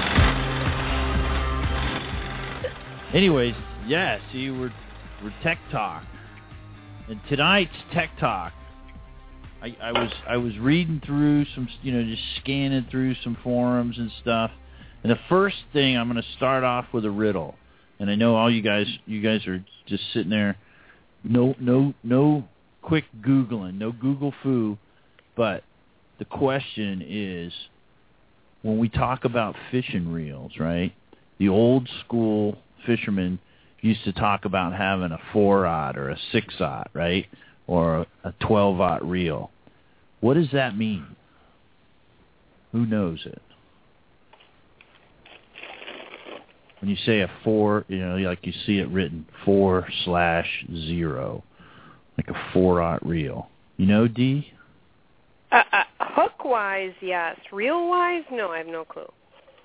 Anyways, 3.14 3.55
yeah. 3.87 4.18
See, 4.33 4.51
we're 4.51 4.73
we're 5.23 5.35
Tech 5.42 5.59
Talk, 5.70 6.05
and 7.09 7.20
tonight's 7.29 7.73
Tech 7.92 8.11
Talk. 8.18 8.53
I, 9.62 9.77
I 9.83 9.92
was 9.92 10.11
I 10.29 10.37
was 10.37 10.57
reading 10.59 11.01
through 11.05 11.47
some, 11.55 11.68
you 11.83 11.92
know, 11.92 12.05
just 12.05 12.23
scanning 12.40 12.87
through 12.90 13.14
some 13.23 13.37
forums 13.42 13.97
and 13.99 14.11
stuff. 14.20 14.51
And 15.03 15.11
the 15.11 15.18
first 15.29 15.57
thing 15.73 15.97
I'm 15.97 16.11
going 16.11 16.23
to 16.23 16.29
start 16.37 16.64
off 16.64 16.87
with 16.92 17.05
a 17.05 17.11
riddle. 17.11 17.55
And 17.99 18.11
I 18.11 18.14
know 18.14 18.37
all 18.37 18.51
you 18.51 18.62
guys 18.62 18.87
you 19.07 19.23
guys 19.23 19.47
are 19.47 19.64
just 19.87 20.03
sitting 20.12 20.31
there 20.31 20.57
no 21.25 21.55
no 21.59 21.94
no 22.03 22.44
quick 22.83 23.05
googling, 23.23 23.79
no 23.79 23.90
Google 23.90 24.35
foo, 24.42 24.77
but 25.37 25.64
the 26.18 26.25
question 26.27 27.03
is 27.07 27.53
when 28.62 28.79
we 28.79 28.88
talk 28.88 29.25
about 29.25 29.57
fishing 29.70 30.12
reels, 30.12 30.53
right? 30.61 30.94
The 31.38 31.49
old 31.49 31.88
school 32.05 32.59
fishermen 32.87 33.38
used 33.85 34.03
to 34.05 34.12
talk 34.12 34.47
about 34.47 34.73
having 34.73 35.12
a 35.12 35.18
four 35.33 35.66
aught 35.66 35.99
or 35.99 36.09
a 36.09 36.18
six 36.33 36.55
aught, 36.59 36.90
right? 36.94 37.27
Or 37.66 38.07
a 38.25 38.33
twelve 38.40 38.81
aught 38.81 39.05
reel. 39.05 39.51
What 40.20 40.35
does 40.35 40.49
that 40.53 40.77
mean? 40.77 41.05
Who 42.73 42.87
knows 42.87 43.20
it? 43.27 43.42
When 46.81 46.90
you 46.90 46.97
say 47.07 47.20
a 47.20 47.31
four, 47.44 47.85
you 47.88 47.99
know, 47.99 48.16
like 48.16 48.44
you 48.47 48.53
see 48.66 48.79
it 48.79 48.88
written 48.88 49.27
four 49.44 49.87
slash 50.05 50.49
zero, 50.73 51.44
like 52.16 52.29
a 52.29 52.53
four 52.53 52.81
aught 52.81 53.05
reel. 53.07 53.49
You 53.77 53.87
know, 53.87 54.09
D? 54.09 54.51
Uh, 55.53 55.62
uh, 55.73 55.85
hook 56.01 56.44
wise, 56.44 56.92
yes. 57.01 57.37
Reel 57.53 57.88
wise, 57.88 58.25
no, 58.31 58.51
I 58.51 58.59
have 58.59 58.66
no 58.66 58.85
clue. 58.85 59.11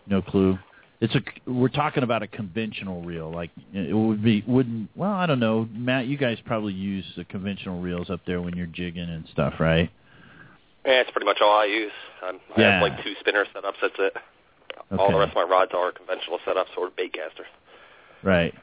No 0.08 0.22
clue. 0.22 0.58
It's 1.02 1.16
a. 1.16 1.22
We're 1.50 1.70
talking 1.70 2.04
about 2.04 2.24
a 2.24 2.28
conventional 2.28 3.02
reel. 3.02 3.32
Like 3.32 3.52
it 3.74 3.94
would 3.96 4.22
be. 4.24 4.44
Wouldn't. 4.46 4.90
Well, 4.96 5.12
I 5.12 5.26
don't 5.26 5.40
know, 5.40 5.68
Matt. 5.72 6.08
You 6.08 6.18
guys 6.18 6.38
probably 6.46 6.74
use 6.74 7.06
the 7.16 7.24
conventional 7.24 7.80
reels 7.80 8.10
up 8.10 8.20
there 8.28 8.42
when 8.42 8.56
you're 8.58 8.68
jigging 8.68 9.10
and 9.10 9.26
stuff, 9.32 9.54
right? 9.60 9.90
Yeah, 10.86 11.02
it's 11.02 11.12
pretty 11.12 11.26
much 11.26 11.38
all 11.42 11.58
I 11.60 11.66
use. 11.66 11.92
I'm, 12.22 12.36
I 12.58 12.62
Yeah. 12.62 12.72
have 12.74 12.82
like 12.82 13.04
two 13.04 13.14
spinner 13.22 13.46
setups. 13.46 13.74
That's 13.82 13.96
it. 13.98 14.18
All 14.98 15.12
the 15.12 15.18
rest 15.20 15.30
of 15.30 15.36
my 15.36 15.44
rods 15.44 15.72
are 15.74 15.92
conventional 15.92 16.40
setups 16.48 16.76
or 16.78 16.90
bait 16.98 17.14
casters. 17.14 17.46
Right. 18.24 18.54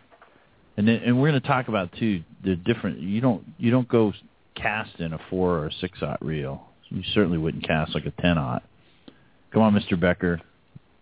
And 0.77 0.87
then, 0.87 0.97
and 1.07 1.19
we're 1.21 1.31
going 1.31 1.41
to 1.41 1.47
talk 1.47 1.69
about 1.69 1.91
too 1.99 2.23
the 2.45 2.57
different. 2.57 2.99
You 3.01 3.21
don't 3.23 3.45
you 3.57 3.71
don't 3.71 3.89
go 3.89 4.13
cast 4.55 4.99
in 5.01 5.15
a 5.15 5.19
four 5.31 5.59
or 5.59 5.67
a 5.69 5.73
six 5.81 6.03
aught 6.03 6.23
reel. 6.23 6.67
You 6.91 7.03
certainly 7.15 7.39
wouldn't 7.39 7.67
cast 7.67 7.95
like 7.95 8.05
a 8.05 8.11
ten 8.11 8.37
aught. 8.37 8.63
Come 9.53 9.63
on, 9.63 9.73
Mr. 9.75 9.99
Becker, 9.99 10.41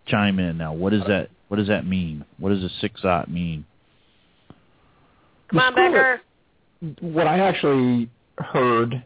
chime 0.07 0.39
in 0.39 0.57
now. 0.59 0.73
What 0.73 0.91
does 0.91 1.05
that 1.09 1.31
What 1.49 1.59
does 1.59 1.69
that 1.69 1.87
mean? 1.87 2.25
What 2.39 2.51
does 2.51 2.63
a 2.63 2.71
six 2.81 3.05
aught 3.05 3.31
mean? 3.31 3.65
Come 5.51 5.61
on, 5.61 5.75
Becker. 5.75 6.21
What 7.01 7.27
I 7.27 7.39
actually 7.41 8.11
heard 8.39 9.03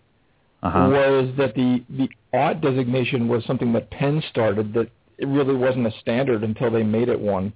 Uh 0.63 0.71
huh. 0.71 0.89
was 0.91 1.31
that 1.37 1.55
the 1.55 1.85
the 1.91 2.09
aught 2.33 2.61
designation 2.61 3.29
was 3.29 3.45
something 3.45 3.73
that 3.73 3.91
Penn 3.91 4.23
started 4.31 4.73
that 4.75 4.89
it 5.19 5.27
really 5.27 5.55
wasn't 5.55 5.87
a 5.87 5.93
standard 6.01 6.45
until 6.45 6.71
they 6.71 6.83
made 6.83 7.09
it 7.09 7.19
one. 7.21 7.53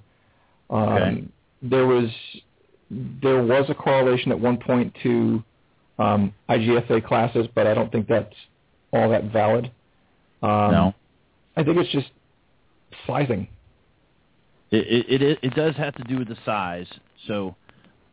Um, 0.71 0.89
Okay. 0.89 1.25
There 1.63 1.87
was 1.87 2.11
there 3.23 3.43
was 3.43 3.65
a 3.71 3.75
correlation 3.75 4.33
at 4.33 4.39
one 4.41 4.59
point 4.59 4.95
to 5.03 5.43
um, 5.99 6.35
IGFA 6.49 7.05
classes, 7.07 7.47
but 7.55 7.67
I 7.67 7.75
don't 7.75 7.91
think 7.91 8.09
that's 8.09 8.35
all 8.93 9.09
that 9.11 9.25
valid. 9.33 9.71
Um, 10.43 10.71
no. 10.73 10.95
I 11.57 11.63
think 11.63 11.79
it's 11.79 11.91
just 11.93 12.11
sizing. 13.07 13.49
It, 14.71 15.07
it 15.11 15.23
it 15.23 15.39
it 15.43 15.55
does 15.55 15.75
have 15.77 15.95
to 15.97 16.05
do 16.05 16.19
with 16.19 16.29
the 16.29 16.37
size. 16.45 16.87
So, 17.27 17.55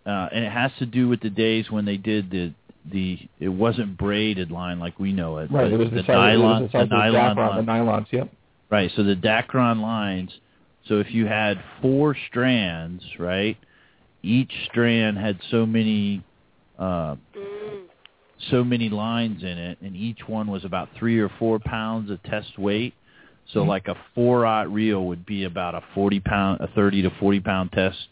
uh, 0.05 0.29
and 0.31 0.43
it 0.43 0.51
has 0.51 0.71
to 0.79 0.85
do 0.85 1.07
with 1.07 1.21
the 1.21 1.29
days 1.29 1.71
when 1.71 1.85
they 1.85 1.97
did 1.97 2.29
the 2.29 2.53
the 2.91 3.19
it 3.39 3.49
wasn't 3.49 3.97
braided 3.97 4.51
line 4.51 4.79
like 4.79 4.99
we 4.99 5.13
know 5.13 5.37
it. 5.37 5.51
Right. 5.51 5.71
It 5.71 5.77
was 5.77 5.89
the 5.89 5.97
the 5.97 6.01
size, 6.01 6.07
nylon 6.07 6.63
was 6.63 6.71
the 6.71 6.79
the 6.79 6.85
nylon 6.85 7.35
Dacron, 7.35 7.55
the 7.65 7.71
nylons. 7.71 8.07
Yep. 8.11 8.29
Right. 8.69 8.91
So 8.95 9.03
the 9.03 9.15
Dacron 9.15 9.81
lines. 9.81 10.31
So 10.87 10.99
if 10.99 11.11
you 11.13 11.27
had 11.27 11.61
four 11.81 12.15
strands, 12.29 13.03
right, 13.19 13.57
each 14.23 14.51
strand 14.65 15.17
had 15.17 15.39
so 15.51 15.65
many, 15.65 16.23
uh, 16.77 17.15
Mm. 17.35 17.83
so 18.49 18.63
many 18.63 18.89
lines 18.89 19.43
in 19.43 19.57
it, 19.57 19.77
and 19.81 19.95
each 19.95 20.27
one 20.27 20.47
was 20.47 20.65
about 20.65 20.89
three 20.97 21.19
or 21.19 21.29
four 21.37 21.59
pounds 21.59 22.09
of 22.09 22.21
test 22.23 22.57
weight. 22.57 22.93
So 23.53 23.63
Mhm. 23.63 23.67
like 23.67 23.87
a 23.87 23.95
four 24.13 24.45
aught 24.45 24.71
reel 24.71 25.05
would 25.07 25.25
be 25.25 25.43
about 25.43 25.75
a 25.75 25.81
forty 25.93 26.19
pound, 26.19 26.61
a 26.61 26.67
thirty 26.67 27.01
to 27.01 27.09
forty 27.09 27.39
pound 27.39 27.71
test. 27.71 28.07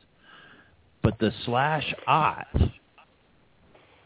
But 1.04 1.20
the 1.20 1.32
slash 1.46 1.94
aught 2.08 2.48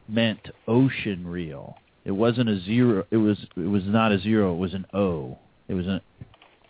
meant 0.07 0.49
ocean 0.67 1.25
reel. 1.25 1.77
It 2.03 2.11
wasn't 2.11 2.49
a 2.49 2.59
zero. 2.59 3.05
It 3.11 3.17
was 3.17 3.37
it 3.55 3.67
was 3.67 3.85
not 3.85 4.11
a 4.11 4.19
zero. 4.19 4.53
It 4.53 4.57
was 4.57 4.73
an 4.73 4.85
O. 4.93 5.37
It 5.67 5.73
was 5.73 5.87
a 5.87 6.01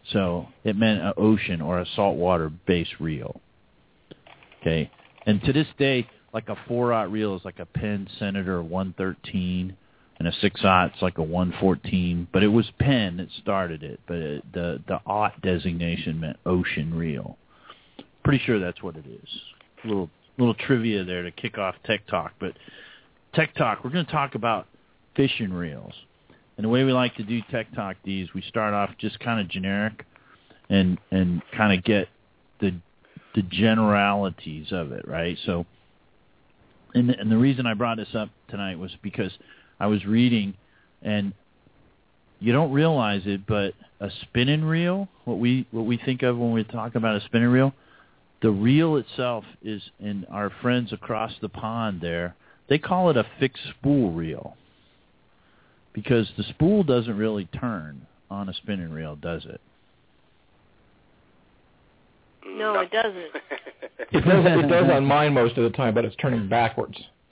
so 0.06 0.48
it 0.64 0.76
meant 0.76 1.02
an 1.02 1.14
ocean 1.18 1.62
or 1.62 1.80
a 1.80 1.86
saltwater 1.86 2.50
base 2.50 3.00
reel. 3.00 3.42
Okay, 4.62 4.92
and 5.26 5.44
to 5.44 5.54
this 5.54 5.68
day, 5.80 6.08
like 6.34 6.50
a 6.50 6.56
four 6.68 6.94
aught 6.94 7.12
reel 7.12 7.36
is 7.36 7.44
like 7.44 7.60
a 7.60 7.66
Penn 7.66 8.08
Senator 8.20 8.62
113, 8.62 9.76
and 10.22 10.28
a 10.28 10.34
six 10.40 10.64
aught's 10.64 11.02
like 11.02 11.18
a 11.18 11.24
114. 11.24 12.28
But 12.32 12.44
it 12.44 12.48
was 12.48 12.70
Penn 12.78 13.18
that 13.18 13.30
started 13.42 13.82
it. 13.82 14.00
But 14.06 14.18
it, 14.18 14.54
the 14.54 14.80
the 14.88 15.00
aught 15.04 15.42
designation 15.42 16.20
meant 16.20 16.38
ocean 16.46 16.94
reel. 16.94 17.40
Pretty 18.24 18.44
sure 18.46 18.60
that's 18.60 18.84
what 18.84 18.96
it 18.98 19.06
is. 19.08 19.30
Little 19.84 20.12
little 20.38 20.54
trivia 20.54 21.04
there 21.04 21.24
to 21.24 21.32
kick 21.32 21.58
off 21.58 21.74
Tech 21.88 22.06
Talk. 22.06 22.34
But 22.40 22.54
Tech 23.34 23.56
Talk, 23.56 23.84
we're 23.84 23.90
going 23.90 24.06
to 24.06 24.12
talk 24.12 24.36
about 24.36 24.68
fishing 25.16 25.52
reels. 25.52 25.94
And 26.58 26.66
the 26.66 26.70
way 26.70 26.84
we 26.84 26.94
like 26.94 27.16
to 27.16 27.24
do 27.24 27.42
Tech 27.50 27.74
Talk 27.74 27.96
these, 28.04 28.32
we 28.36 28.44
start 28.44 28.76
off 28.76 28.92
just 29.00 29.20
kind 29.22 29.42
of 29.42 29.48
generic 29.48 30.06
and 30.70 31.00
and 31.10 31.42
kind 31.58 31.76
of 31.76 31.84
get 31.84 32.10
the 32.60 32.76
the 33.34 33.42
generalities 33.42 34.68
of 34.72 34.92
it, 34.92 35.08
right? 35.08 35.36
So 35.48 35.66
and 36.94 37.10
and 37.10 37.32
the 37.32 37.38
reason 37.38 37.66
I 37.66 37.74
brought 37.74 37.98
this 37.98 38.14
up 38.14 38.30
tonight 38.50 38.78
was 38.78 38.92
because 39.02 39.32
I 39.82 39.88
was 39.88 40.06
reading 40.06 40.54
and 41.02 41.34
you 42.40 42.54
don't 42.54 42.72
realize 42.72 43.24
it, 43.26 43.48
but 43.48 43.74
a 44.00 44.10
spinning 44.22 44.64
reel, 44.64 45.08
what 45.26 45.40
we 45.40 45.66
what 45.72 45.88
we 45.88 45.98
think 45.98 46.22
of 46.22 46.38
when 46.38 46.52
we 46.52 46.64
talk 46.64 46.94
about 46.94 47.16
a 47.16 47.26
spinning 47.26 47.50
reel, 47.50 47.74
the 48.44 48.52
reel 48.52 48.98
itself 48.98 49.44
is, 49.64 49.82
and 50.00 50.28
our 50.30 50.52
friends 50.62 50.94
across 50.94 51.32
the 51.42 51.50
pond 51.50 52.00
there, 52.00 52.36
they 52.70 52.78
call 52.78 53.10
it 53.10 53.18
a 53.18 53.26
fixed 53.40 53.64
spool 53.80 54.12
reel 54.12 54.56
because 55.94 56.30
the 56.38 56.44
spool 56.44 56.84
doesn't 56.84 57.18
really 57.18 57.46
turn 57.46 58.06
on 58.30 58.50
a 58.50 58.54
spinning 58.54 58.92
reel, 58.92 59.16
does 59.16 59.46
it? 59.46 59.62
No, 62.46 62.80
it 62.80 62.92
doesn't. 62.92 63.16
It 64.14 64.26
does, 64.26 64.46
it 64.46 64.68
does 64.68 64.92
on 64.92 65.06
mine 65.06 65.34
most 65.34 65.56
of 65.56 65.64
the 65.64 65.70
time, 65.70 65.94
but 65.94 66.04
it's 66.04 66.18
turning 66.18 66.50
backwards. 66.50 66.98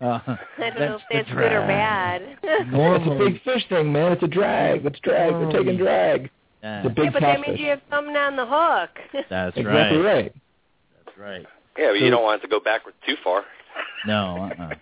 uh, 0.00 0.18
I 0.26 0.38
don't 0.58 0.78
know 0.78 0.96
if 0.96 1.02
that's 1.10 1.28
good 1.28 1.52
or 1.52 1.66
bad. 1.66 2.38
It's 2.42 3.06
a 3.06 3.18
big 3.18 3.42
fish 3.42 3.68
thing, 3.68 3.92
man. 3.92 4.12
It's 4.12 4.22
a 4.22 4.28
drag. 4.28 4.84
It's 4.84 4.98
drag. 5.00 5.32
We're 5.32 5.52
taking 5.52 5.76
drag. 5.76 6.30
Yeah, 6.62 6.78
It's 6.78 6.86
a 6.86 6.90
big 6.90 7.04
yeah, 7.04 7.10
but 7.10 7.20
that 7.20 7.36
catfish. 7.36 7.48
means 7.48 7.60
you 7.60 7.68
have 7.68 7.80
something 7.90 8.16
on 8.16 8.36
the 8.36 8.46
hook. 8.46 9.24
that's 9.30 9.56
exactly 9.56 9.98
right. 9.98 10.14
right. 10.14 10.34
That's 11.04 11.18
right. 11.18 11.46
Yeah, 11.78 11.90
but 11.92 12.00
you 12.00 12.10
don't 12.10 12.22
want 12.22 12.40
it 12.40 12.46
to 12.46 12.50
go 12.50 12.60
backward 12.60 12.94
too 13.06 13.16
far. 13.22 13.44
No, 14.06 14.50
uh-uh. 14.58 14.74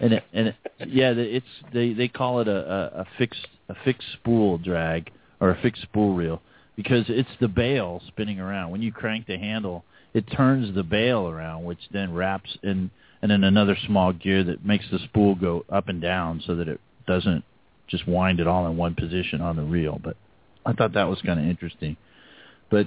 and 0.00 0.12
it, 0.14 0.24
and 0.32 0.48
it, 0.48 0.56
yeah, 0.88 1.12
it's 1.14 1.46
they 1.72 1.92
they 1.92 2.08
call 2.08 2.40
it 2.40 2.48
a, 2.48 2.56
a 2.56 3.00
a 3.00 3.06
fixed 3.18 3.46
a 3.68 3.74
fixed 3.84 4.08
spool 4.14 4.58
drag 4.58 5.10
or 5.40 5.50
a 5.50 5.60
fixed 5.62 5.82
spool 5.82 6.14
reel 6.14 6.42
because 6.76 7.04
it's 7.08 7.30
the 7.40 7.48
bail 7.48 8.02
spinning 8.08 8.40
around. 8.40 8.70
When 8.70 8.82
you 8.82 8.92
crank 8.92 9.26
the 9.26 9.38
handle, 9.38 9.84
it 10.12 10.24
turns 10.32 10.74
the 10.74 10.82
bail 10.82 11.28
around, 11.28 11.64
which 11.64 11.80
then 11.92 12.12
wraps 12.12 12.56
in 12.62 12.90
and 13.24 13.32
in 13.32 13.42
another 13.42 13.74
small 13.86 14.12
gear 14.12 14.44
that 14.44 14.66
makes 14.66 14.84
the 14.92 14.98
spool 14.98 15.34
go 15.34 15.64
up 15.70 15.88
and 15.88 16.02
down 16.02 16.42
so 16.46 16.56
that 16.56 16.68
it 16.68 16.78
doesn't 17.06 17.42
just 17.88 18.06
wind 18.06 18.38
it 18.38 18.46
all 18.46 18.66
in 18.66 18.76
one 18.76 18.94
position 18.94 19.40
on 19.40 19.56
the 19.56 19.62
reel. 19.62 19.98
But 20.04 20.18
I 20.66 20.74
thought 20.74 20.92
that 20.92 21.08
was 21.08 21.22
kind 21.22 21.40
of 21.40 21.46
interesting. 21.46 21.96
But 22.70 22.86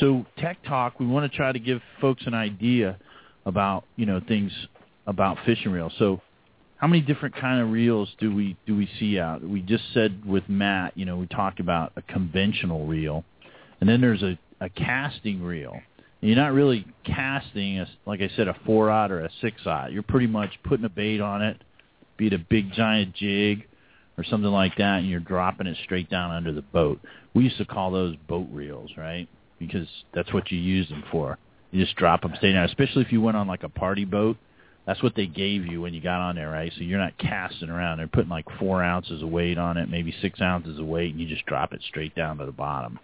so 0.00 0.26
Tech 0.38 0.58
Talk, 0.64 0.98
we 0.98 1.06
want 1.06 1.30
to 1.30 1.36
try 1.36 1.52
to 1.52 1.60
give 1.60 1.80
folks 2.00 2.24
an 2.26 2.34
idea 2.34 2.98
about 3.46 3.84
you 3.94 4.06
know 4.06 4.20
things 4.26 4.50
about 5.06 5.38
fishing 5.46 5.70
reels. 5.70 5.92
So 6.00 6.20
how 6.78 6.88
many 6.88 7.00
different 7.00 7.36
kind 7.36 7.60
of 7.60 7.70
reels 7.70 8.08
do 8.18 8.34
we 8.34 8.56
do 8.66 8.74
we 8.74 8.88
see 8.98 9.20
out? 9.20 9.40
We 9.48 9.60
just 9.60 9.84
said 9.94 10.26
with 10.26 10.48
Matt, 10.48 10.98
you 10.98 11.04
know, 11.04 11.16
we 11.16 11.28
talked 11.28 11.60
about 11.60 11.92
a 11.94 12.02
conventional 12.02 12.88
reel, 12.88 13.24
and 13.80 13.88
then 13.88 14.00
there's 14.00 14.24
a 14.24 14.36
a 14.60 14.68
casting 14.68 15.44
reel. 15.44 15.78
And 16.24 16.30
you're 16.30 16.42
not 16.42 16.54
really 16.54 16.86
casting, 17.04 17.80
a, 17.80 17.86
like 18.06 18.22
I 18.22 18.30
said, 18.34 18.48
a 18.48 18.56
four 18.64 18.90
aught 18.90 19.12
or 19.12 19.26
a 19.26 19.30
six 19.42 19.60
aught. 19.66 19.92
You're 19.92 20.02
pretty 20.02 20.26
much 20.26 20.48
putting 20.64 20.86
a 20.86 20.88
bait 20.88 21.20
on 21.20 21.42
it, 21.42 21.60
be 22.16 22.28
it 22.28 22.32
a 22.32 22.38
big 22.38 22.72
giant 22.72 23.14
jig 23.14 23.66
or 24.16 24.24
something 24.24 24.50
like 24.50 24.74
that, 24.78 25.00
and 25.00 25.06
you're 25.06 25.20
dropping 25.20 25.66
it 25.66 25.76
straight 25.84 26.08
down 26.08 26.30
under 26.30 26.50
the 26.50 26.62
boat. 26.62 26.98
We 27.34 27.44
used 27.44 27.58
to 27.58 27.66
call 27.66 27.90
those 27.90 28.16
boat 28.26 28.48
reels, 28.50 28.90
right? 28.96 29.28
Because 29.58 29.86
that's 30.14 30.32
what 30.32 30.50
you 30.50 30.58
use 30.58 30.88
them 30.88 31.04
for. 31.12 31.36
You 31.72 31.84
just 31.84 31.94
drop 31.96 32.22
them 32.22 32.32
straight 32.38 32.54
down, 32.54 32.64
especially 32.64 33.02
if 33.02 33.12
you 33.12 33.20
went 33.20 33.36
on 33.36 33.46
like 33.46 33.62
a 33.62 33.68
party 33.68 34.06
boat. 34.06 34.38
That's 34.86 35.02
what 35.02 35.14
they 35.14 35.26
gave 35.26 35.66
you 35.66 35.82
when 35.82 35.92
you 35.92 36.00
got 36.00 36.22
on 36.22 36.36
there, 36.36 36.48
right? 36.48 36.72
So 36.74 36.84
you're 36.84 36.98
not 36.98 37.18
casting 37.18 37.68
around. 37.68 37.98
They're 37.98 38.06
putting 38.06 38.30
like 38.30 38.46
four 38.58 38.82
ounces 38.82 39.22
of 39.22 39.28
weight 39.28 39.58
on 39.58 39.76
it, 39.76 39.90
maybe 39.90 40.14
six 40.22 40.40
ounces 40.40 40.78
of 40.78 40.86
weight, 40.86 41.10
and 41.10 41.20
you 41.20 41.28
just 41.28 41.44
drop 41.44 41.74
it 41.74 41.82
straight 41.86 42.14
down 42.14 42.38
to 42.38 42.46
the 42.46 42.52
bottom. 42.52 42.98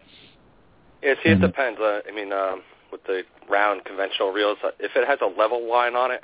Yeah, 1.02 1.16
see, 1.22 1.28
it 1.28 1.38
Mhm. 1.38 1.42
depends. 1.42 1.78
Uh, 1.78 2.00
I 2.08 2.12
mean, 2.12 2.32
um, 2.32 2.62
with 2.92 3.02
the 3.04 3.22
round 3.48 3.84
conventional 3.84 4.32
reels, 4.32 4.58
uh, 4.64 4.70
if 4.78 4.92
it 4.96 5.06
has 5.06 5.18
a 5.22 5.26
level 5.26 5.68
line 5.70 5.94
on 5.96 6.10
it, 6.10 6.22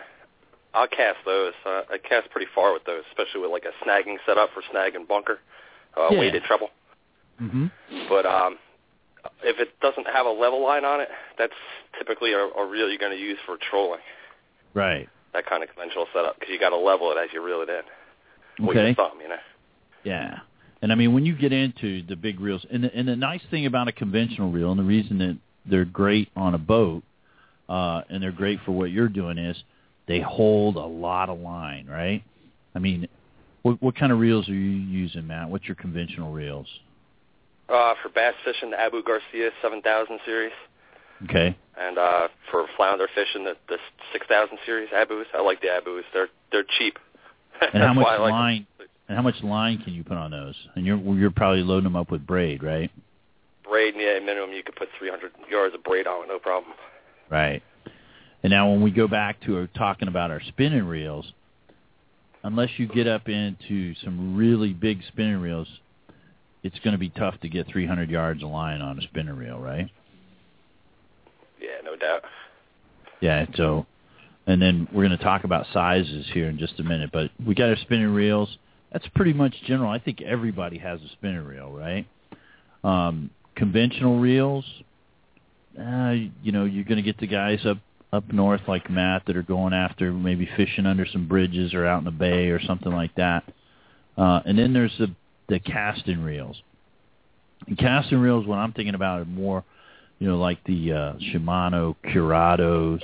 I'll 0.74 0.88
cast 0.88 1.18
those. 1.24 1.52
Uh, 1.64 1.82
I 1.90 1.98
cast 1.98 2.30
pretty 2.30 2.48
far 2.54 2.72
with 2.72 2.84
those, 2.84 3.02
especially 3.10 3.40
with 3.40 3.50
like 3.50 3.64
a 3.64 3.84
snagging 3.84 4.16
setup 4.26 4.50
for 4.52 4.62
snag 4.70 4.94
and 4.94 5.08
bunker, 5.08 5.38
uh, 5.96 6.08
Yeah. 6.10 6.18
weighted 6.20 6.42
treble. 6.44 6.70
Mm-hmm. 7.40 7.66
But 8.08 8.26
um, 8.26 8.58
if 9.42 9.58
it 9.58 9.78
doesn't 9.80 10.06
have 10.06 10.26
a 10.26 10.30
level 10.30 10.62
line 10.64 10.84
on 10.84 11.00
it, 11.00 11.08
that's 11.38 11.52
typically 11.98 12.32
a, 12.32 12.38
a 12.38 12.66
reel 12.66 12.88
you're 12.88 12.98
going 12.98 13.16
to 13.16 13.22
use 13.22 13.38
for 13.46 13.56
trolling. 13.70 14.00
Right. 14.74 15.08
That 15.32 15.46
kind 15.46 15.62
of 15.62 15.68
conventional 15.70 16.06
setup 16.14 16.38
because 16.38 16.52
you 16.52 16.60
got 16.60 16.70
to 16.70 16.76
level 16.76 17.10
it 17.12 17.16
as 17.18 17.28
you 17.32 17.44
reel 17.44 17.62
it 17.62 17.68
in. 17.68 18.66
With 18.66 18.76
Okay. 18.76 18.86
your 18.86 18.94
thumb, 18.94 19.18
you 19.22 19.28
know. 19.28 19.36
Yeah. 20.04 20.38
And 20.82 20.92
I 20.92 20.94
mean, 20.94 21.14
when 21.14 21.24
you 21.26 21.34
get 21.34 21.52
into 21.52 22.02
the 22.02 22.16
big 22.16 22.38
reels, 22.40 22.64
and 22.70 22.84
the, 22.84 22.94
and 22.94 23.08
the 23.08 23.16
nice 23.16 23.40
thing 23.50 23.66
about 23.66 23.88
a 23.88 23.92
conventional 23.92 24.50
reel, 24.50 24.70
and 24.70 24.78
the 24.78 24.84
reason 24.84 25.18
that 25.18 25.36
they're 25.68 25.84
great 25.84 26.28
on 26.36 26.54
a 26.54 26.58
boat, 26.58 27.02
uh, 27.68 28.02
and 28.08 28.22
they're 28.22 28.32
great 28.32 28.60
for 28.64 28.72
what 28.72 28.90
you're 28.90 29.08
doing 29.08 29.38
is 29.38 29.56
they 30.08 30.20
hold 30.20 30.76
a 30.76 30.80
lot 30.86 31.28
of 31.28 31.38
line, 31.40 31.86
right? 31.86 32.22
I 32.74 32.78
mean, 32.78 33.08
what, 33.62 33.82
what 33.82 33.96
kind 33.96 34.12
of 34.12 34.18
reels 34.18 34.48
are 34.48 34.54
you 34.54 34.60
using, 34.60 35.26
Matt? 35.26 35.48
What's 35.48 35.64
your 35.66 35.74
conventional 35.74 36.32
reels? 36.32 36.66
Uh, 37.68 37.94
for 38.02 38.08
bass 38.10 38.34
fishing, 38.44 38.70
the 38.70 38.80
Abu 38.80 39.02
Garcia 39.02 39.50
7000 39.60 40.20
series, 40.24 40.52
Okay. 41.24 41.56
and 41.76 41.98
uh, 41.98 42.28
for 42.50 42.66
flounder 42.76 43.08
fishing, 43.14 43.42
the, 43.44 43.54
the 43.68 43.78
6000 44.12 44.58
series 44.64 44.88
Abus. 44.90 45.24
I 45.34 45.40
like 45.42 45.60
the 45.60 45.68
Abus. 45.68 46.02
They're 46.12 46.28
they're 46.52 46.64
cheap. 46.78 46.98
And 47.72 47.82
how 47.82 47.94
much 47.94 48.04
why 48.04 48.14
I 48.16 48.18
like 48.18 48.30
them. 48.30 48.38
line? 48.38 48.66
And 49.08 49.16
how 49.16 49.22
much 49.22 49.42
line 49.42 49.78
can 49.82 49.94
you 49.94 50.04
put 50.04 50.16
on 50.18 50.30
those? 50.30 50.54
And 50.76 50.84
you're 50.86 50.98
you're 51.16 51.30
probably 51.30 51.62
loading 51.62 51.84
them 51.84 51.96
up 51.96 52.10
with 52.10 52.24
braid, 52.26 52.62
right? 52.62 52.90
Braid, 53.68 53.94
yeah, 53.96 54.18
minimum 54.18 54.52
you 54.52 54.62
could 54.62 54.76
put 54.76 54.88
300 54.98 55.32
yards 55.50 55.74
of 55.74 55.82
braid 55.82 56.06
on 56.06 56.24
it, 56.24 56.28
no 56.28 56.38
problem. 56.38 56.74
Right. 57.30 57.62
And 58.42 58.50
now 58.50 58.70
when 58.70 58.82
we 58.82 58.90
go 58.90 59.08
back 59.08 59.40
to 59.42 59.66
talking 59.68 60.08
about 60.08 60.30
our 60.30 60.40
spinning 60.48 60.84
reels, 60.84 61.32
unless 62.42 62.70
you 62.76 62.86
get 62.86 63.06
up 63.08 63.28
into 63.28 63.94
some 64.04 64.36
really 64.36 64.72
big 64.72 65.00
spinning 65.08 65.40
reels, 65.40 65.68
it's 66.62 66.78
going 66.80 66.92
to 66.92 66.98
be 66.98 67.08
tough 67.10 67.40
to 67.40 67.48
get 67.48 67.66
300 67.66 68.10
yards 68.10 68.42
of 68.42 68.50
line 68.50 68.80
on 68.80 68.98
a 68.98 69.02
spinning 69.02 69.36
reel, 69.36 69.58
right? 69.58 69.90
Yeah, 71.60 71.80
no 71.84 71.96
doubt. 71.96 72.22
Yeah. 73.20 73.46
So, 73.56 73.86
and 74.46 74.60
then 74.60 74.86
we're 74.92 75.06
going 75.06 75.18
to 75.18 75.24
talk 75.24 75.44
about 75.44 75.66
sizes 75.72 76.26
here 76.32 76.48
in 76.48 76.58
just 76.58 76.78
a 76.78 76.84
minute, 76.84 77.10
but 77.12 77.30
we 77.44 77.54
got 77.54 77.70
our 77.70 77.76
spinning 77.76 78.12
reels. 78.12 78.58
That's 78.92 79.06
pretty 79.14 79.32
much 79.32 79.54
general. 79.66 79.90
I 79.90 79.98
think 79.98 80.22
everybody 80.22 80.78
has 80.78 81.00
a 81.00 81.08
spinning 81.12 81.44
reel, 81.44 81.70
right? 81.72 82.06
Um, 82.84 83.30
conventional 83.56 84.20
reels, 84.20 84.64
uh, 85.78 86.14
you 86.42 86.52
know, 86.52 86.64
you're 86.64 86.84
going 86.84 86.96
to 86.96 87.02
get 87.02 87.18
the 87.18 87.26
guys 87.26 87.64
up 87.66 87.78
up 88.12 88.32
north 88.32 88.60
like 88.68 88.88
Matt 88.88 89.24
that 89.26 89.36
are 89.36 89.42
going 89.42 89.72
after 89.72 90.12
maybe 90.12 90.48
fishing 90.56 90.86
under 90.86 91.04
some 91.04 91.26
bridges 91.26 91.74
or 91.74 91.84
out 91.84 91.98
in 91.98 92.04
the 92.04 92.10
bay 92.12 92.48
or 92.48 92.60
something 92.62 92.92
like 92.92 93.14
that. 93.16 93.42
Uh, 94.16 94.40
and 94.46 94.58
then 94.58 94.72
there's 94.72 94.96
the 94.98 95.14
the 95.48 95.58
casting 95.58 96.22
reels. 96.22 96.56
And 97.66 97.76
casting 97.76 98.18
reels, 98.18 98.46
what 98.46 98.58
I'm 98.58 98.72
thinking 98.72 98.94
about 98.94 99.20
are 99.20 99.24
more, 99.24 99.64
you 100.18 100.28
know, 100.28 100.38
like 100.38 100.62
the 100.64 100.92
uh, 100.92 101.12
Shimano 101.14 101.96
Curados, 102.04 103.00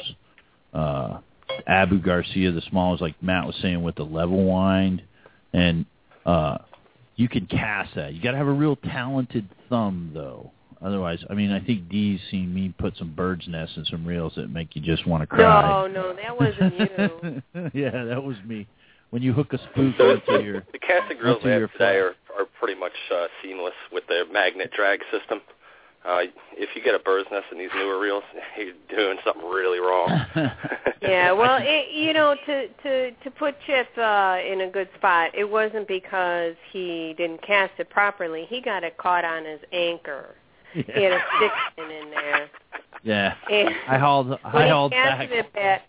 uh, 0.73 1.19
Abu 1.67 2.01
Garcia, 2.01 2.53
the 2.53 2.63
smallest, 2.71 3.03
like 3.03 3.21
Matt 3.23 3.47
was 3.47 3.57
saying 3.61 3.83
with 3.83 3.97
the 3.97 4.05
level 4.05 4.45
wind, 4.45 5.03
and 5.53 5.85
uh, 6.25 6.59
you 7.17 7.29
can 7.29 7.47
cast 7.47 7.95
that. 7.95 8.15
You 8.15 8.23
got 8.23 8.33
to 8.33 8.39
have 8.39 8.47
a 8.47 8.53
real 8.53 8.77
talented 8.77 9.49
thumb, 9.69 10.11
though. 10.15 10.51
Otherwise, 10.81 11.21
I 11.31 11.35
mean, 11.35 11.53
I 11.53 11.61
think 11.61 11.89
Dee's 11.89 12.21
seen 12.31 12.53
me 12.53 12.75
put 12.77 12.97
some 12.97 13.15
bird's 13.15 13.47
nests 13.47 13.77
and 13.77 13.87
some 13.87 14.05
reels 14.05 14.33
that 14.37 14.49
make 14.49 14.75
you 14.75 14.83
just 14.83 15.07
want 15.07 15.23
to 15.23 15.27
cry. 15.29 15.63
No, 15.63 15.87
no, 15.87 16.15
that 16.15 16.39
wasn't 16.39 17.43
you. 17.55 17.71
yeah, 17.81 18.05
that 18.05 18.23
was 18.23 18.37
me. 18.45 18.67
When 19.11 19.23
you 19.23 19.33
hook 19.33 19.53
a 19.53 19.59
spook 19.59 20.01
onto 20.01 20.43
your 20.43 20.65
The 20.73 20.79
casting 20.79 21.19
grills 21.19 21.37
Onto 21.37 21.49
they 21.49 21.53
your 21.53 21.69
have 21.69 21.73
today 21.73 21.97
are, 21.99 22.15
are 22.37 22.47
pretty 22.59 22.79
much 22.79 22.95
uh, 23.15 23.27
seamless 23.43 23.75
with 23.93 24.05
their 24.09 24.27
magnet 24.33 24.73
drag 24.75 25.01
system. 25.13 25.41
Uh, 26.05 26.23
if 26.57 26.71
you 26.75 26.83
get 26.83 26.95
a 26.95 26.99
bird's 26.99 27.29
nest 27.31 27.47
in 27.53 27.59
these 27.59 27.71
newer 27.77 27.99
reels, 27.99 28.25
you're 28.59 28.75
doing 28.91 29.19
something 29.25 29.45
really 29.49 29.79
wrong. 29.81 30.27
Yeah, 31.03 31.33
well, 31.33 31.59
it, 31.61 31.93
you 31.93 32.13
know, 32.13 32.37
to 32.47 32.69
to 32.69 33.11
to 33.11 33.31
put 33.33 33.57
Chip 33.67 33.89
uh, 33.99 34.39
in 34.49 34.61
a 34.61 34.71
good 34.71 34.89
spot, 34.97 35.33
it 35.35 35.43
wasn't 35.43 35.89
because 35.89 36.55
he 36.71 37.13
didn't 37.19 37.43
cast 37.45 37.73
it 37.79 37.91
properly. 37.91 38.47
He 38.49 38.61
got 38.61 38.85
it 38.85 38.97
caught 38.99 39.25
on 39.25 39.45
his 39.45 39.59
anchor. 39.73 40.27
He 40.73 40.83
had 41.03 41.13
a 41.13 41.21
stick 41.37 41.53
in 41.79 42.11
there. 42.11 42.49
yeah, 43.03 43.35
And 43.51 43.75
I 43.89 43.99
hauled 43.99 44.39
I 44.45 44.63
he 44.63 44.69
hauled 44.71 44.93
back. 44.93 45.29
it 45.29 45.53
back. 45.53 45.83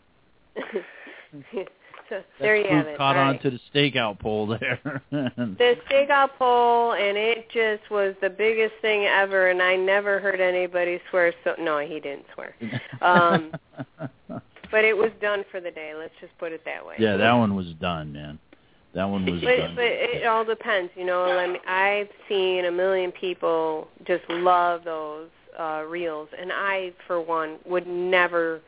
so 2.10 2.22
there 2.39 2.56
you 2.56 2.68
have 2.70 2.88
it. 2.88 2.97
Caught 2.97 3.16
All 3.18 3.24
right. 3.24 3.36
onto 3.36 3.51
the 3.51 3.60
stakeout 3.74 4.20
pole 4.20 4.47
there. 4.47 4.80
the 5.12 5.76
stakeout 5.89 6.30
pole, 6.38 6.93
and 6.93 7.18
it 7.18 7.49
just 7.49 7.89
was 7.91 8.16
the 8.22 8.30
biggest 8.30 8.74
thing 8.82 9.06
ever. 9.06 9.49
And 9.49 9.62
I 9.62 9.76
never 9.76 10.20
heard 10.20 10.39
anybody 10.41 10.99
swear. 11.10 11.34
So 11.43 11.56
no, 11.60 11.80
he 11.80 11.99
didn't 11.99 12.26
swear. 12.34 12.56
Um, 13.01 13.51
but 14.72 14.84
it 14.86 14.95
was 14.95 15.12
done 15.22 15.43
for 15.51 15.60
the 15.60 15.72
day. 15.72 15.93
Let's 15.97 16.14
just 16.20 16.38
put 16.38 16.51
it 16.51 16.64
that 16.66 16.86
way. 16.86 16.95
yeah, 16.99 17.18
that 17.18 17.34
one 17.34 17.56
was 17.56 17.68
done, 17.80 18.14
man. 18.14 18.39
That 18.93 19.06
one 19.06 19.26
was 19.26 19.41
But, 19.41 19.58
done. 19.58 19.76
but 19.76 19.86
it 19.86 20.26
all 20.26 20.45
depends, 20.45 20.91
you 20.95 21.06
know. 21.06 21.24
I 21.24 21.47
mean, 21.47 21.62
I've 21.68 22.10
seen 22.30 22.66
a 22.66 22.72
million 22.72 23.12
people 23.12 23.88
just 24.06 24.24
love 24.30 24.84
those 24.84 25.30
uh, 25.60 25.84
reels, 25.88 26.30
and 26.39 26.51
I, 26.54 26.93
for 27.08 27.20
one, 27.20 27.58
would 27.66 27.88
never 27.88 28.62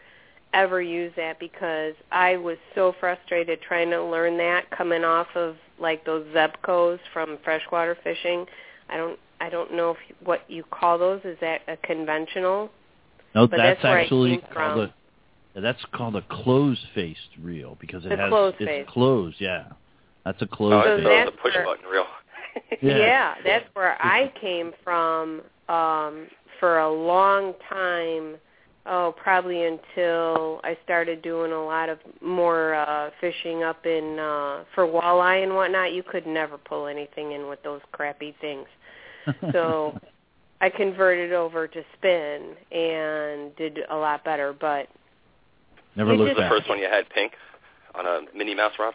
ever 0.55 0.81
use 0.81 1.11
that 1.17 1.39
because 1.39 1.93
I 2.11 2.37
was 2.37 2.57
so 2.73 2.95
frustrated 2.99 3.59
trying 3.61 3.89
to 3.91 4.03
learn 4.03 4.37
that 4.37 4.69
coming 4.71 5.03
off 5.03 5.27
of 5.35 5.55
like 5.79 6.05
those 6.05 6.25
Zebcos 6.33 6.99
from 7.13 7.37
freshwater 7.43 7.97
fishing. 8.03 8.45
I 8.89 8.97
don't 8.97 9.19
I 9.41 9.49
don't 9.49 9.73
know 9.75 9.91
if 9.91 9.97
what 10.25 10.41
you 10.49 10.63
call 10.63 10.97
those. 10.97 11.21
Is 11.25 11.37
that 11.41 11.61
a 11.67 11.77
conventional? 11.77 12.71
No, 13.35 13.47
But 13.47 13.57
that's, 13.57 13.81
that's 13.83 14.03
actually 14.03 14.37
called 14.53 14.89
a 15.55 15.61
that's 15.61 15.83
called 15.93 16.15
a 16.15 16.21
closed-faced 16.29 17.19
reel 17.41 17.77
because 17.79 18.05
it 18.05 18.11
A 18.11 18.17
has 18.17 18.29
closed-faced. 18.29 18.69
it's 18.69 18.89
closed. 18.91 19.37
Yeah, 19.39 19.65
that's 20.25 20.41
a 20.41 20.47
closed. 20.47 20.73
Oh, 20.73 20.81
closed. 20.83 21.03
So 21.03 21.09
thought 21.09 21.09
face. 21.09 21.21
it 21.21 21.25
was 21.25 21.25
that's 21.25 21.37
a 21.37 21.41
push 21.41 21.55
where- 21.55 21.65
button 21.65 21.85
reel. 21.91 22.05
Yeah. 22.81 22.97
yeah, 22.97 23.33
that's 23.43 23.65
where 23.73 24.01
I 24.01 24.31
came 24.39 24.71
from 24.83 25.41
um 25.67 26.27
for 26.59 26.79
a 26.79 26.89
long 26.89 27.53
time. 27.69 28.35
Oh, 28.87 29.15
probably 29.17 29.63
until 29.63 30.61
I 30.63 30.77
started 30.83 31.23
doing 31.23 31.51
a 31.51 31.63
lot 31.65 31.89
of 31.89 31.97
more 32.21 32.75
uh 32.75 33.09
fishing 33.19 33.63
up 33.63 33.85
in 33.85 34.19
uh 34.19 34.63
for 34.75 34.85
walleye 34.85 35.41
and 35.43 35.55
whatnot. 35.55 35.93
You 35.93 36.03
could 36.03 36.27
never 36.27 36.57
pull 36.57 36.85
anything 36.87 37.31
in 37.31 37.47
with 37.47 37.61
those 37.63 37.81
crappy 37.91 38.35
things. 38.41 38.67
So 39.51 39.97
I 40.61 40.69
converted 40.69 41.33
over 41.33 41.67
to 41.67 41.83
spin 41.97 42.53
and 42.71 43.55
did 43.55 43.79
a 43.89 43.95
lot 43.95 44.23
better, 44.23 44.53
but 44.53 44.87
Never 45.95 46.13
you 46.13 46.19
looked 46.19 46.37
just- 46.37 46.41
the 46.43 46.49
first 46.55 46.69
one 46.69 46.77
you 46.77 46.85
had 46.85 47.09
pink 47.09 47.33
on 47.95 48.05
a 48.05 48.21
Minnie 48.37 48.55
Mouse 48.55 48.73
rod. 48.77 48.93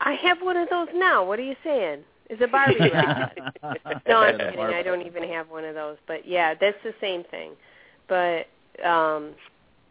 I 0.00 0.14
have 0.14 0.40
one 0.40 0.56
of 0.56 0.68
those 0.70 0.88
now. 0.94 1.24
What 1.24 1.38
are 1.38 1.42
you 1.42 1.56
saying? 1.62 2.04
It's 2.30 2.40
a 2.42 2.46
Barbie 2.46 2.76
rod. 2.94 3.32
No, 4.08 4.18
I'm 4.18 4.38
kidding. 4.38 4.60
I 4.60 4.82
don't 4.82 5.02
even 5.02 5.24
have 5.24 5.50
one 5.50 5.64
of 5.64 5.74
those. 5.74 5.96
But 6.06 6.26
yeah, 6.26 6.54
that's 6.58 6.78
the 6.84 6.94
same 7.00 7.22
thing. 7.24 7.50
But 8.10 8.48
um 8.84 9.30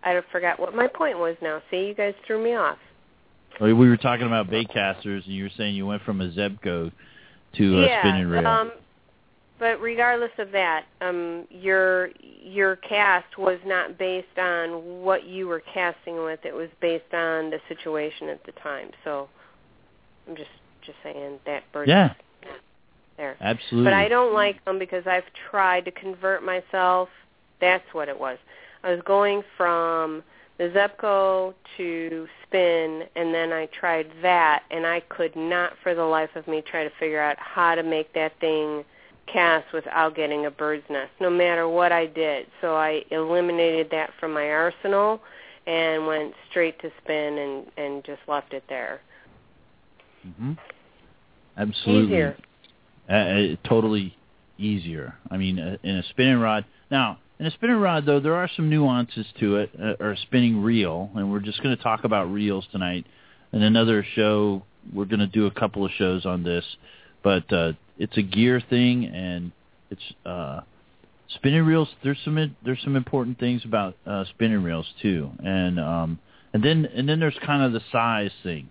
I 0.04 0.22
forgot 0.32 0.60
what 0.60 0.76
my 0.76 0.88
point 0.88 1.18
was 1.18 1.36
now. 1.42 1.62
See, 1.72 1.88
you 1.88 1.96
guys 1.96 2.14
threw 2.28 2.44
me 2.44 2.54
off. 2.54 2.78
We 3.60 3.74
were 3.74 3.98
talking 3.98 4.28
about 4.28 4.50
bait 4.50 4.70
casters, 4.72 5.24
and 5.26 5.34
you 5.34 5.44
were 5.44 5.52
saying 5.58 5.76
you 5.76 5.86
went 5.86 6.04
from 6.04 6.22
a 6.22 6.30
Zebco 6.30 6.92
to 7.58 7.80
a 7.80 7.86
yeah. 7.86 8.02
spinning 8.02 8.28
reel. 8.28 8.46
Um 8.46 8.72
but 9.58 9.82
regardless 9.82 10.32
of 10.38 10.52
that, 10.52 10.86
um 11.02 11.48
your 11.50 12.10
your 12.44 12.76
cast 12.76 13.38
was 13.38 13.60
not 13.66 13.98
based 13.98 14.38
on 14.38 15.02
what 15.02 15.26
you 15.26 15.48
were 15.48 15.62
casting 15.74 16.24
with. 16.24 16.40
It 16.44 16.54
was 16.54 16.70
based 16.82 17.14
on 17.14 17.50
the 17.50 17.60
situation 17.68 18.30
at 18.30 18.44
the 18.46 18.52
time. 18.54 18.92
So 19.04 19.30
I'm 20.28 20.36
just 20.36 20.50
just 20.86 20.98
saying 21.04 21.40
that 21.46 21.64
bird 21.72 21.88
yeah, 21.88 22.14
there. 23.18 23.36
absolutely. 23.42 23.92
But 23.92 23.94
I 23.94 24.08
don't 24.08 24.34
like 24.34 24.64
them 24.66 24.80
because 24.80 25.04
I've 25.06 25.26
tried 25.50 25.86
to 25.86 25.92
convert 25.92 26.44
myself. 26.44 27.10
That's 27.62 27.84
what 27.94 28.10
it 28.10 28.20
was. 28.20 28.38
I 28.84 28.92
was 28.92 29.02
going 29.06 29.44
from 29.58 30.24
the 30.58 30.66
Zebco 30.66 31.54
to 31.78 32.28
spin, 32.44 33.04
and 33.16 33.34
then 33.34 33.52
I 33.52 33.68
tried 33.68 34.08
that, 34.22 34.64
and 34.72 34.86
I 34.86 35.02
could 35.10 35.36
not 35.36 35.74
for 35.82 35.96
the 35.96 36.04
life 36.04 36.30
of 36.36 36.48
me 36.48 36.62
try 36.62 36.84
to 36.84 36.92
figure 37.00 37.22
out 37.22 37.38
how 37.40 37.76
to 37.76 37.84
make 37.84 38.14
that 38.14 38.34
thing 38.40 38.84
cast 39.32 39.72
without 39.74 40.16
getting 40.16 40.46
a 40.46 40.52
bird's 40.52 40.84
nest, 40.90 41.12
no 41.22 41.30
matter 41.30 41.68
what 41.68 41.92
I 41.92 42.08
did. 42.08 42.48
So 42.62 42.76
I 42.76 43.04
eliminated 43.12 43.90
that 43.92 44.12
from 44.20 44.34
my 44.34 44.50
arsenal 44.50 45.22
and 45.68 46.08
went 46.08 46.34
straight 46.50 46.80
to 46.82 46.92
spin 47.04 47.38
and 47.38 47.66
and 47.78 48.04
just 48.04 48.22
left 48.28 48.54
it 48.54 48.64
there. 48.70 49.02
hmm 50.38 50.54
Absolutely. 51.58 52.16
Easier. 52.16 52.38
Uh, 53.10 53.14
uh, 53.14 53.56
totally 53.68 54.16
easier. 54.58 55.14
I 55.30 55.38
mean, 55.38 55.60
uh, 55.60 55.78
in 55.84 55.98
a 55.98 56.04
spinning 56.10 56.40
rod. 56.40 56.64
Now, 56.90 57.20
in 57.40 57.46
a 57.46 57.52
spinning 57.52 57.78
rod, 57.78 58.06
though, 58.06 58.20
there 58.20 58.36
are 58.36 58.50
some 58.56 58.70
nuances 58.70 59.26
to 59.40 59.58
it, 59.58 59.72
uh, 59.82 59.94
or 60.00 60.12
a 60.12 60.18
spinning 60.18 60.62
reel, 60.62 61.10
and 61.16 61.32
we're 61.32 61.40
just 61.40 61.64
going 61.64 61.76
to 61.76 61.82
talk 61.82 62.04
about 62.04 62.32
reels 62.32 62.68
tonight. 62.72 63.06
In 63.54 63.64
another 63.64 64.06
show, 64.16 64.64
we're 64.94 65.06
going 65.06 65.20
to 65.20 65.28
do 65.28 65.46
a 65.46 65.52
couple 65.52 65.86
of 65.86 65.92
shows 65.98 66.26
on 66.26 66.44
this, 66.44 66.66
but 67.24 67.52
uh, 67.52 67.74
it's 67.98 68.18
a 68.18 68.22
gear 68.22 68.62
thing, 68.70 69.06
and 69.06 69.52
it's 69.90 70.02
uh, 70.26 70.62
spinning 71.36 71.64
reels. 71.64 71.88
There's 72.04 72.20
some 72.26 72.56
there's 72.64 72.82
some 72.84 72.96
important 72.96 73.40
things 73.40 73.64
about 73.64 73.96
uh, 74.06 74.26
spinning 74.32 74.62
reels 74.62 74.86
too, 75.02 75.32
and 75.44 75.80
um, 75.80 76.20
and 76.54 76.62
then 76.62 76.86
and 76.94 77.08
then 77.08 77.20
there's 77.20 77.38
kind 77.46 77.64
of 77.64 77.72
the 77.72 77.82
size 77.92 78.32
thing. 78.44 78.70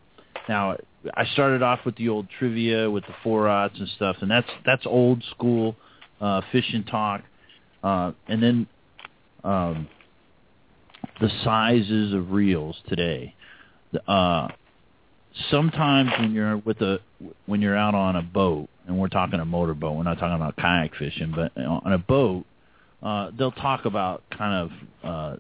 Now, 0.49 0.77
I 1.15 1.25
started 1.33 1.63
off 1.63 1.81
with 1.85 1.97
the 1.97 2.09
old 2.09 2.27
trivia 2.39 2.91
with 2.91 3.05
the 3.05 3.15
four 3.23 3.45
aughts 3.45 3.79
and 3.79 3.89
stuff, 3.97 4.17
and 4.21 4.31
that's 4.31 4.49
that's 4.65 4.87
old 4.87 5.25
school 5.31 5.75
uh, 6.21 6.43
fishing 6.53 6.85
talk. 6.85 7.23
Uh, 7.83 8.13
and 8.27 8.43
then 8.43 8.67
um, 9.45 9.89
the 11.21 11.31
sizes 11.45 12.13
of 12.13 12.33
reels 12.33 12.77
today. 12.89 13.35
Uh, 14.07 14.49
sometimes 15.51 16.11
when 16.19 16.33
you're 16.33 16.59
with 16.59 16.81
a 16.81 17.01
when 17.47 17.61
you're 17.61 17.77
out 17.77 17.95
on 17.95 18.17
a 18.17 18.23
boat, 18.23 18.69
and 18.87 18.99
we're 18.99 19.09
talking 19.09 19.41
a 19.41 19.45
motorboat, 19.45 19.97
we're 19.97 20.03
not 20.03 20.19
talking 20.19 20.37
about 20.37 20.57
kayak 20.57 20.95
fishing, 20.97 21.33
but 21.35 21.57
on 21.63 21.93
a 21.93 21.99
boat, 21.99 22.45
uh, 23.03 23.31
they'll 23.37 23.53
talk 23.53 23.85
about 23.85 24.23
kind 24.37 24.71
of 25.05 25.09
uh, 25.09 25.37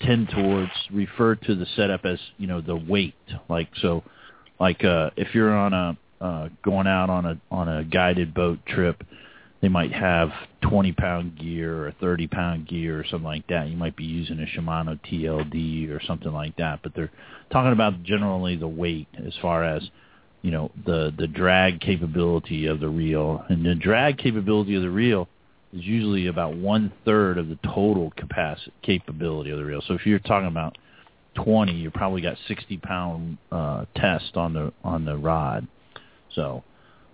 tend 0.00 0.28
towards 0.28 0.70
refer 0.92 1.34
to 1.34 1.54
the 1.54 1.66
setup 1.76 2.04
as 2.04 2.18
you 2.38 2.46
know 2.46 2.60
the 2.60 2.76
weight, 2.76 3.14
like 3.48 3.68
so 3.80 4.04
like 4.60 4.84
uh 4.84 5.10
if 5.16 5.34
you're 5.34 5.54
on 5.54 5.72
a 5.72 5.98
uh 6.20 6.48
going 6.62 6.86
out 6.86 7.10
on 7.10 7.26
a 7.26 7.40
on 7.50 7.68
a 7.68 7.84
guided 7.84 8.32
boat 8.34 8.58
trip 8.66 9.02
they 9.64 9.70
might 9.70 9.94
have 9.94 10.28
20 10.60 10.92
pound 10.92 11.38
gear 11.38 11.86
or 11.86 11.92
30 11.92 12.26
pound 12.26 12.68
gear 12.68 13.00
or 13.00 13.04
something 13.04 13.24
like 13.24 13.46
that. 13.46 13.66
You 13.68 13.78
might 13.78 13.96
be 13.96 14.04
using 14.04 14.38
a 14.38 14.44
Shimano 14.44 15.00
TLD 15.00 15.90
or 15.90 16.04
something 16.04 16.34
like 16.34 16.54
that 16.58 16.82
but 16.82 16.94
they're 16.94 17.10
talking 17.50 17.72
about 17.72 18.02
generally 18.02 18.56
the 18.56 18.68
weight 18.68 19.08
as 19.26 19.32
far 19.40 19.64
as 19.64 19.82
you 20.42 20.50
know 20.50 20.70
the 20.84 21.14
the 21.16 21.26
drag 21.26 21.80
capability 21.80 22.66
of 22.66 22.78
the 22.78 22.90
reel. 22.90 23.42
And 23.48 23.64
the 23.64 23.74
drag 23.74 24.18
capability 24.18 24.74
of 24.74 24.82
the 24.82 24.90
reel 24.90 25.28
is 25.72 25.82
usually 25.82 26.26
about 26.26 26.54
one 26.54 26.92
third 27.06 27.38
of 27.38 27.48
the 27.48 27.58
total 27.64 28.12
capacity 28.18 28.70
capability 28.82 29.50
of 29.50 29.56
the 29.56 29.64
reel. 29.64 29.80
So 29.88 29.94
if 29.94 30.04
you're 30.04 30.18
talking 30.18 30.48
about 30.48 30.76
20, 31.42 31.72
you 31.72 31.90
probably 31.90 32.20
got 32.20 32.36
60 32.48 32.76
pound 32.76 33.38
uh, 33.50 33.86
test 33.96 34.36
on 34.36 34.52
the 34.52 34.74
on 34.84 35.06
the 35.06 35.16
rod. 35.16 35.66
So, 36.34 36.62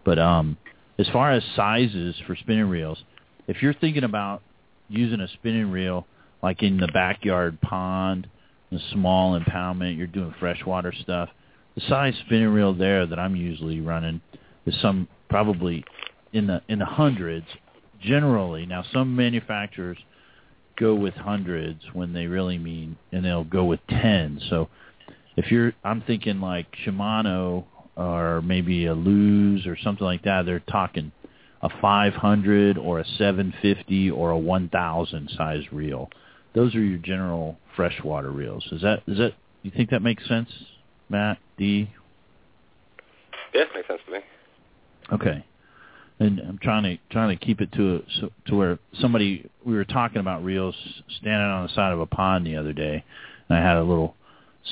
but 0.05 0.19
um, 0.19 0.57
as 1.01 1.09
far 1.09 1.33
as 1.33 1.43
sizes 1.57 2.15
for 2.27 2.37
spinning 2.37 2.69
reels, 2.69 3.03
if 3.49 3.63
you're 3.63 3.75
thinking 3.75 4.05
about 4.05 4.43
using 4.89 5.21
a 5.21 5.29
spinning 5.29 5.71
reel 5.71 6.07
like 6.43 6.63
in 6.63 6.77
the 6.77 6.89
backyard 6.89 7.61
pond, 7.63 8.29
a 8.71 8.79
small 8.93 9.39
impoundment, 9.39 9.97
you're 9.97 10.07
doing 10.07 10.35
freshwater 10.39 10.93
stuff. 10.93 11.31
The 11.75 11.83
size 11.89 12.15
spinning 12.27 12.49
reel 12.49 12.75
there 12.75 13.07
that 13.07 13.19
I'm 13.19 13.35
usually 13.35 13.81
running 13.81 14.21
is 14.67 14.75
some 14.83 15.09
probably 15.29 15.85
in 16.33 16.47
the 16.47 16.61
in 16.69 16.79
the 16.79 16.85
hundreds 16.85 17.47
generally. 18.03 18.67
Now 18.67 18.85
some 18.93 19.17
manufacturers 19.17 19.99
go 20.79 20.95
with 20.95 21.15
hundreds 21.15 21.83
when 21.95 22.13
they 22.13 22.27
really 22.27 22.59
mean, 22.59 22.97
and 23.13 23.25
they'll 23.25 23.45
go 23.45 23.65
with 23.65 23.81
tens. 23.89 24.43
So 24.51 24.69
if 25.37 25.51
you're, 25.51 25.73
I'm 25.85 26.03
thinking 26.03 26.41
like 26.41 26.67
Shimano 26.85 27.65
or 27.97 28.43
maybe 28.43 28.87
a 28.87 28.95
Lew's 28.95 29.67
or 29.67 29.77
something 29.77 30.05
like 30.05 30.23
that. 30.23 30.47
They're 30.47 30.61
talking 30.61 31.13
a 31.63 31.69
500 31.81 32.79
or 32.79 33.01
a 33.01 33.05
750 33.05 34.11
or 34.11 34.31
a 34.31 34.39
1000 34.39 35.31
size 35.37 35.65
reel. 35.73 36.11
Those 36.55 36.75
are 36.75 36.83
your 36.83 36.99
general 36.99 37.59
freshwater 37.77 38.31
reels. 38.31 38.67
Is 38.73 38.83
that 38.83 39.03
is 39.07 39.19
that 39.19 39.35
you 39.63 39.71
think 39.71 39.91
that 39.91 40.03
makes 40.03 40.27
sense, 40.27 40.49
Matt 41.09 41.39
D? 41.59 41.91
Yeah, 43.55 43.65
makes 43.75 43.89
sense 43.89 44.01
to 44.07 44.13
me. 44.13 44.19
Okay. 45.13 45.45
And 46.19 46.41
I'm 46.41 46.59
trying 46.59 46.83
to 46.85 46.99
trying 47.11 47.37
to 47.37 47.45
keep 47.45 47.61
it 47.61 47.73
to 47.73 47.97
a, 47.97 48.01
so, 48.21 48.31
to 48.47 48.57
where 48.57 48.79
somebody 49.01 49.49
we 49.65 49.75
were 49.75 49.85
talking 49.85 50.21
about 50.21 50.45
reels 50.45 50.75
standing 51.19 51.41
on 51.41 51.67
the 51.67 51.75
side 51.75 51.93
of 51.93 52.01
a 52.01 52.07
pond 52.07 52.47
the 52.47 52.57
other 52.57 52.73
day, 52.73 53.05
and 53.49 53.59
I 53.59 53.63
had 53.63 53.77
a 53.77 53.83
little 53.83 54.17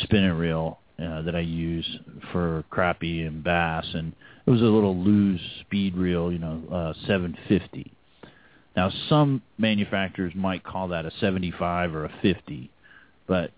spinning 0.03 0.33
reel 0.33 0.79
uh, 1.03 1.23
that 1.23 1.35
I 1.35 1.41
use 1.41 1.87
for 2.33 2.65
crappie 2.73 3.27
and 3.27 3.43
bass, 3.43 3.87
and 3.95 4.13
it 4.47 4.51
was 4.51 4.61
a 4.61 4.65
little 4.65 4.97
Lew's 4.97 5.41
speed 5.61 5.97
reel, 5.97 6.33
you 6.33 6.39
know, 6.39 6.63
uh, 6.71 6.95
750. 7.07 7.93
Now 8.77 8.91
some 9.09 9.43
manufacturers 9.59 10.33
might 10.35 10.63
call 10.65 10.89
that 10.89 11.05
a 11.05 11.11
75 11.21 11.95
or 11.95 12.05
a 12.05 12.13
50, 12.23 12.71
but 13.27 13.51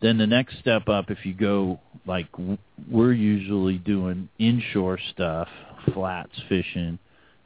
then 0.00 0.18
the 0.18 0.26
next 0.26 0.58
step 0.60 0.88
up, 0.88 1.10
if 1.10 1.24
you 1.24 1.34
go 1.34 1.80
like 2.06 2.28
we're 2.90 3.12
usually 3.12 3.78
doing 3.78 4.28
inshore 4.38 4.98
stuff, 5.12 5.48
flats 5.92 6.32
fishing 6.48 6.98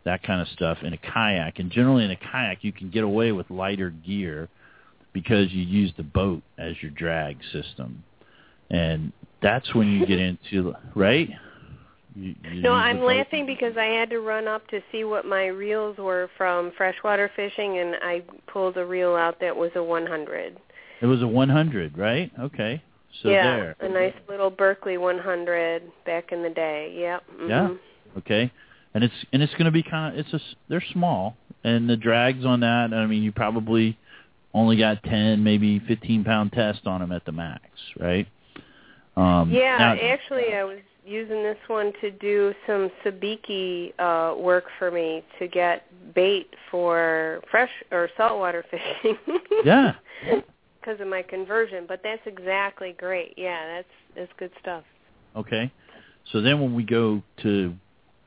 that 0.04 0.22
kind 0.22 0.40
of 0.40 0.48
stuff 0.48 0.78
in 0.82 0.92
a 0.92 0.98
kayak. 0.98 1.58
And 1.58 1.70
generally 1.70 2.04
in 2.04 2.10
a 2.10 2.16
kayak, 2.16 2.64
you 2.64 2.72
can 2.72 2.90
get 2.90 3.04
away 3.04 3.32
with 3.32 3.50
lighter 3.50 3.90
gear 3.90 4.48
because 5.12 5.52
you 5.52 5.62
use 5.62 5.92
the 5.96 6.02
boat 6.02 6.42
as 6.58 6.74
your 6.80 6.90
drag 6.90 7.38
system. 7.52 8.02
And 8.72 9.12
that's 9.40 9.72
when 9.74 9.88
you 9.88 10.04
get 10.06 10.18
into, 10.52 10.74
right? 10.96 11.28
You, 12.14 12.34
you 12.50 12.62
No, 12.62 12.72
I'm 12.72 13.02
laughing 13.02 13.46
because 13.46 13.76
I 13.76 13.84
had 13.84 14.10
to 14.10 14.20
run 14.20 14.48
up 14.48 14.66
to 14.68 14.80
see 14.90 15.04
what 15.04 15.24
my 15.24 15.46
reels 15.46 15.96
were 15.98 16.28
from 16.36 16.72
freshwater 16.76 17.30
fishing, 17.36 17.78
and 17.78 17.94
I 18.02 18.22
pulled 18.52 18.76
a 18.76 18.84
reel 18.84 19.14
out 19.14 19.40
that 19.40 19.56
was 19.56 19.70
a 19.76 19.82
100. 19.82 20.58
It 21.00 21.06
was 21.06 21.22
a 21.22 21.26
100, 21.26 21.96
right? 21.96 22.30
Okay. 22.38 22.82
So 23.22 23.28
yeah, 23.30 23.42
there. 23.42 23.76
a 23.80 23.88
nice 23.88 24.14
little 24.28 24.50
Berkley 24.50 24.96
100 24.96 25.82
back 26.06 26.32
in 26.32 26.42
the 26.42 26.50
day. 26.50 26.94
Yep. 26.98 27.22
mhm. 27.40 27.48
Yeah. 27.48 27.68
Okay. 28.18 28.52
and 28.94 29.04
it's 29.04 29.14
and 29.32 29.42
it's 29.42 29.52
going 29.52 29.64
to 29.64 29.70
be 29.70 29.82
kind 29.82 30.12
of 30.12 30.18
it's 30.18 30.32
a 30.32 30.40
they're 30.68 30.84
small, 30.92 31.36
and 31.64 31.88
the 31.88 31.96
drags 31.96 32.44
on 32.44 32.60
that. 32.60 32.92
I 32.92 33.06
mean, 33.06 33.22
you 33.22 33.32
probably 33.32 33.98
only 34.54 34.76
got 34.76 35.02
ten, 35.02 35.42
maybe 35.42 35.78
fifteen 35.80 36.24
pound 36.24 36.52
test 36.52 36.86
on 36.86 37.00
them 37.00 37.12
at 37.12 37.24
the 37.24 37.32
max, 37.32 37.64
right? 37.98 38.26
Um, 39.16 39.50
Yeah, 39.50 39.78
now- 39.78 39.94
actually, 39.94 40.54
I 40.54 40.64
was 40.64 40.78
using 41.04 41.42
this 41.42 41.58
one 41.66 41.92
to 42.00 42.10
do 42.12 42.54
some 42.66 42.90
sabiki 43.04 43.92
uh, 43.98 44.36
work 44.38 44.64
for 44.78 44.90
me 44.90 45.24
to 45.38 45.48
get 45.48 45.84
bait 46.14 46.48
for 46.70 47.42
fresh 47.50 47.70
or 47.90 48.08
saltwater 48.16 48.64
fishing. 48.70 49.18
Yeah. 49.64 49.94
Because 50.80 51.00
of 51.00 51.06
my 51.06 51.22
conversion, 51.22 51.84
but 51.86 52.00
that's 52.02 52.22
exactly 52.26 52.92
great. 52.98 53.34
Yeah, 53.36 53.76
that's 53.76 53.88
that's 54.16 54.32
good 54.36 54.50
stuff. 54.60 54.82
Okay. 55.36 55.70
So 56.32 56.40
then 56.40 56.60
when 56.60 56.74
we 56.74 56.82
go 56.82 57.22
to 57.44 57.72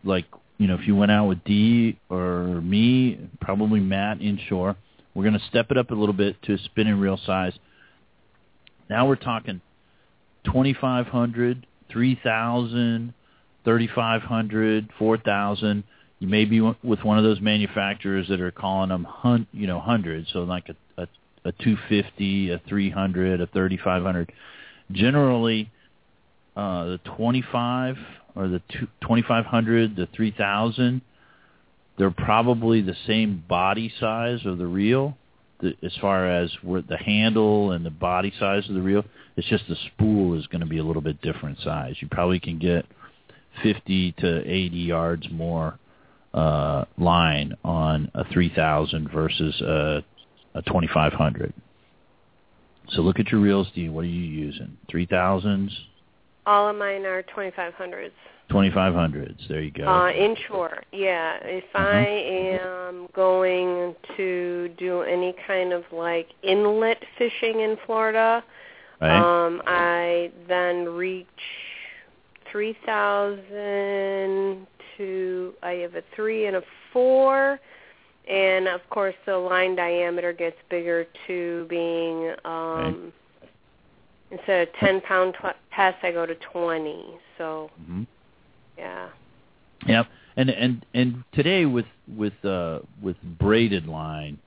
like, 0.05 0.23
you 0.57 0.67
know, 0.67 0.75
if 0.75 0.87
you 0.87 0.95
went 0.95 1.11
out 1.11 1.25
with 1.27 1.43
Dee 1.43 1.99
or 2.09 2.61
me, 2.61 3.19
probably 3.41 3.81
Matt 3.81 4.21
inshore, 4.21 4.77
we're 5.13 5.23
going 5.23 5.37
to 5.37 5.45
step 5.49 5.69
it 5.69 5.77
up 5.77 5.91
a 5.91 5.93
little 5.93 6.13
bit 6.13 6.41
to 6.43 6.53
a 6.53 6.57
spinning 6.59 6.97
reel 6.97 7.19
size. 7.25 7.51
Now 8.89 9.05
we're 9.05 9.17
talking 9.17 9.59
2500, 10.45 11.67
3000, 11.91 13.13
3500, 13.63 14.89
4000. 14.97 15.83
You 16.19 16.27
may 16.27 16.45
be 16.45 16.61
with 16.61 17.03
one 17.03 17.17
of 17.17 17.23
those 17.23 17.41
manufacturers 17.41 18.27
that 18.29 18.39
are 18.39 18.51
calling 18.51 18.89
them 18.89 19.03
hun- 19.03 19.47
you 19.51 19.67
know, 19.67 19.79
hundreds, 19.79 20.31
so 20.31 20.39
like 20.43 20.69
a, 20.69 21.01
a 21.01 21.07
a 21.45 21.51
250, 21.51 22.49
a 22.51 22.59
300, 22.67 23.39
a 23.39 23.47
3500. 23.47 24.31
Generally 24.91 25.69
uh, 26.55 26.85
the 26.85 26.99
25 27.15 27.97
or 28.35 28.47
the 28.47 28.61
two, 28.69 28.87
2500, 29.01 29.95
the 29.95 30.07
3000, 30.07 31.01
they're 31.97 32.11
probably 32.11 32.81
the 32.81 32.95
same 33.07 33.43
body 33.47 33.93
size 33.99 34.39
of 34.45 34.57
the 34.57 34.65
reel 34.65 35.15
the, 35.65 35.85
as 35.85 35.93
far 35.99 36.29
as 36.29 36.51
where 36.61 36.81
the 36.81 36.97
handle 36.97 37.71
and 37.71 37.85
the 37.85 37.89
body 37.89 38.31
size 38.39 38.67
of 38.69 38.75
the 38.75 38.81
reel. 38.81 39.03
It's 39.35 39.47
just 39.47 39.67
the 39.67 39.75
spool 39.87 40.37
is 40.37 40.47
going 40.47 40.61
to 40.61 40.67
be 40.67 40.77
a 40.77 40.83
little 40.83 41.01
bit 41.01 41.21
different 41.21 41.59
size. 41.59 41.95
You 41.99 42.07
probably 42.09 42.39
can 42.39 42.59
get 42.59 42.85
50 43.63 44.13
to 44.19 44.39
80 44.41 44.77
yards 44.77 45.27
more 45.31 45.79
uh, 46.33 46.85
line 46.97 47.53
on 47.63 48.11
a 48.13 48.23
3000 48.31 49.09
versus 49.09 49.59
a, 49.61 50.03
a 50.53 50.61
2500. 50.61 51.53
So 52.89 53.01
look 53.01 53.19
at 53.19 53.31
your 53.31 53.41
reels, 53.41 53.67
D. 53.73 53.89
What 53.89 54.01
are 54.01 54.07
you 54.07 54.21
using? 54.21 54.77
3000s? 54.93 55.71
All 56.45 56.69
of 56.69 56.75
mine 56.75 57.05
are 57.05 57.23
2500s. 57.23 58.11
2500s. 58.49 59.47
There 59.47 59.61
you 59.61 59.71
go. 59.71 59.87
Uh, 59.87 60.11
inshore, 60.11 60.83
yeah. 60.91 61.37
If 61.41 61.63
I 61.73 62.05
am 62.87 63.07
going 63.13 63.95
to 64.17 64.69
do 64.77 65.01
any 65.01 65.33
kind 65.47 65.73
of 65.73 65.83
like 65.91 66.27
inlet 66.43 67.03
fishing 67.17 67.61
in 67.61 67.77
Florida, 67.85 68.43
right? 69.01 69.45
um, 69.45 69.61
I 69.65 70.31
then 70.47 70.85
reach 70.85 71.27
3,000 72.51 74.67
to, 74.97 75.53
I 75.61 75.71
have 75.71 75.95
a 75.95 76.03
3 76.15 76.45
and 76.47 76.55
a 76.57 76.63
4. 76.93 77.59
And 78.29 78.67
of 78.67 78.81
course, 78.89 79.15
the 79.25 79.37
line 79.37 79.75
diameter 79.75 80.33
gets 80.33 80.57
bigger 80.69 81.05
to 81.27 81.65
being 81.69 82.33
um, 82.43 83.13
instead 84.31 84.67
of 84.67 84.73
10 84.75 85.01
pound 85.01 85.35
tw- 85.35 85.55
test, 85.75 85.97
I 86.03 86.11
go 86.11 86.25
to 86.25 86.35
20. 86.35 87.05
So 87.37 87.69
hmm 87.85 88.03
yeah. 88.77 89.09
Yep. 89.87 90.07
And 90.37 90.49
and 90.49 90.85
and 90.93 91.23
today 91.33 91.65
with 91.65 91.85
with 92.07 92.33
uh 92.43 92.79
with 93.01 93.15
braided 93.39 93.87
line, 93.87 94.37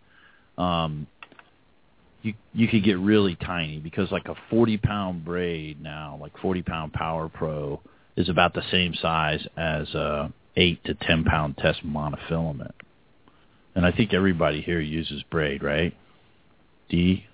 um, 0.59 1.07
you 2.23 2.35
you 2.53 2.69
could 2.69 2.85
get 2.85 2.99
really 2.99 3.37
tiny 3.37 3.79
because 3.79 4.11
like 4.11 4.27
a 4.27 4.35
40 4.51 4.77
pound 4.79 5.25
braid 5.25 5.83
now, 5.83 6.19
like 6.21 6.37
40 6.39 6.63
pound 6.63 6.93
Power 6.93 7.29
Pro, 7.29 7.81
is 8.17 8.29
about 8.29 8.55
the 8.55 8.63
same 8.71 8.95
size 8.95 9.47
as 9.57 9.89
a 9.95 10.33
eight 10.57 10.83
to 10.85 10.95
10 10.95 11.25
pound 11.25 11.57
test 11.57 11.87
monofilament. 11.87 12.73
And 13.75 13.87
I 13.87 13.93
think 13.93 14.13
everybody 14.13 14.61
here 14.61 14.81
uses 14.81 15.23
braid, 15.31 15.63
right? 15.63 15.95
D 16.91 17.25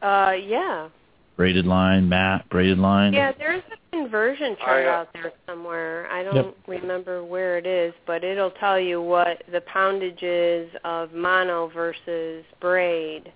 Uh, 0.00 0.32
yeah. 0.32 0.88
Braided 1.36 1.66
line, 1.66 2.08
Matt 2.08 2.48
braided 2.48 2.78
line. 2.78 3.12
Yeah, 3.12 3.32
there's 3.36 3.62
a 3.72 3.96
conversion 3.96 4.56
chart 4.58 4.86
I, 4.86 4.88
uh, 4.88 4.92
out 4.92 5.08
there 5.12 5.32
somewhere. 5.46 6.08
I 6.10 6.22
don't 6.22 6.56
remember 6.66 7.24
where 7.24 7.58
it 7.58 7.66
is, 7.66 7.92
but 8.06 8.24
it'll 8.24 8.52
tell 8.52 8.78
you 8.78 9.00
what 9.00 9.42
the 9.50 9.60
poundage 9.62 10.22
is 10.22 10.70
of 10.84 11.12
mono 11.12 11.68
versus 11.68 12.44
braid. 12.60 13.32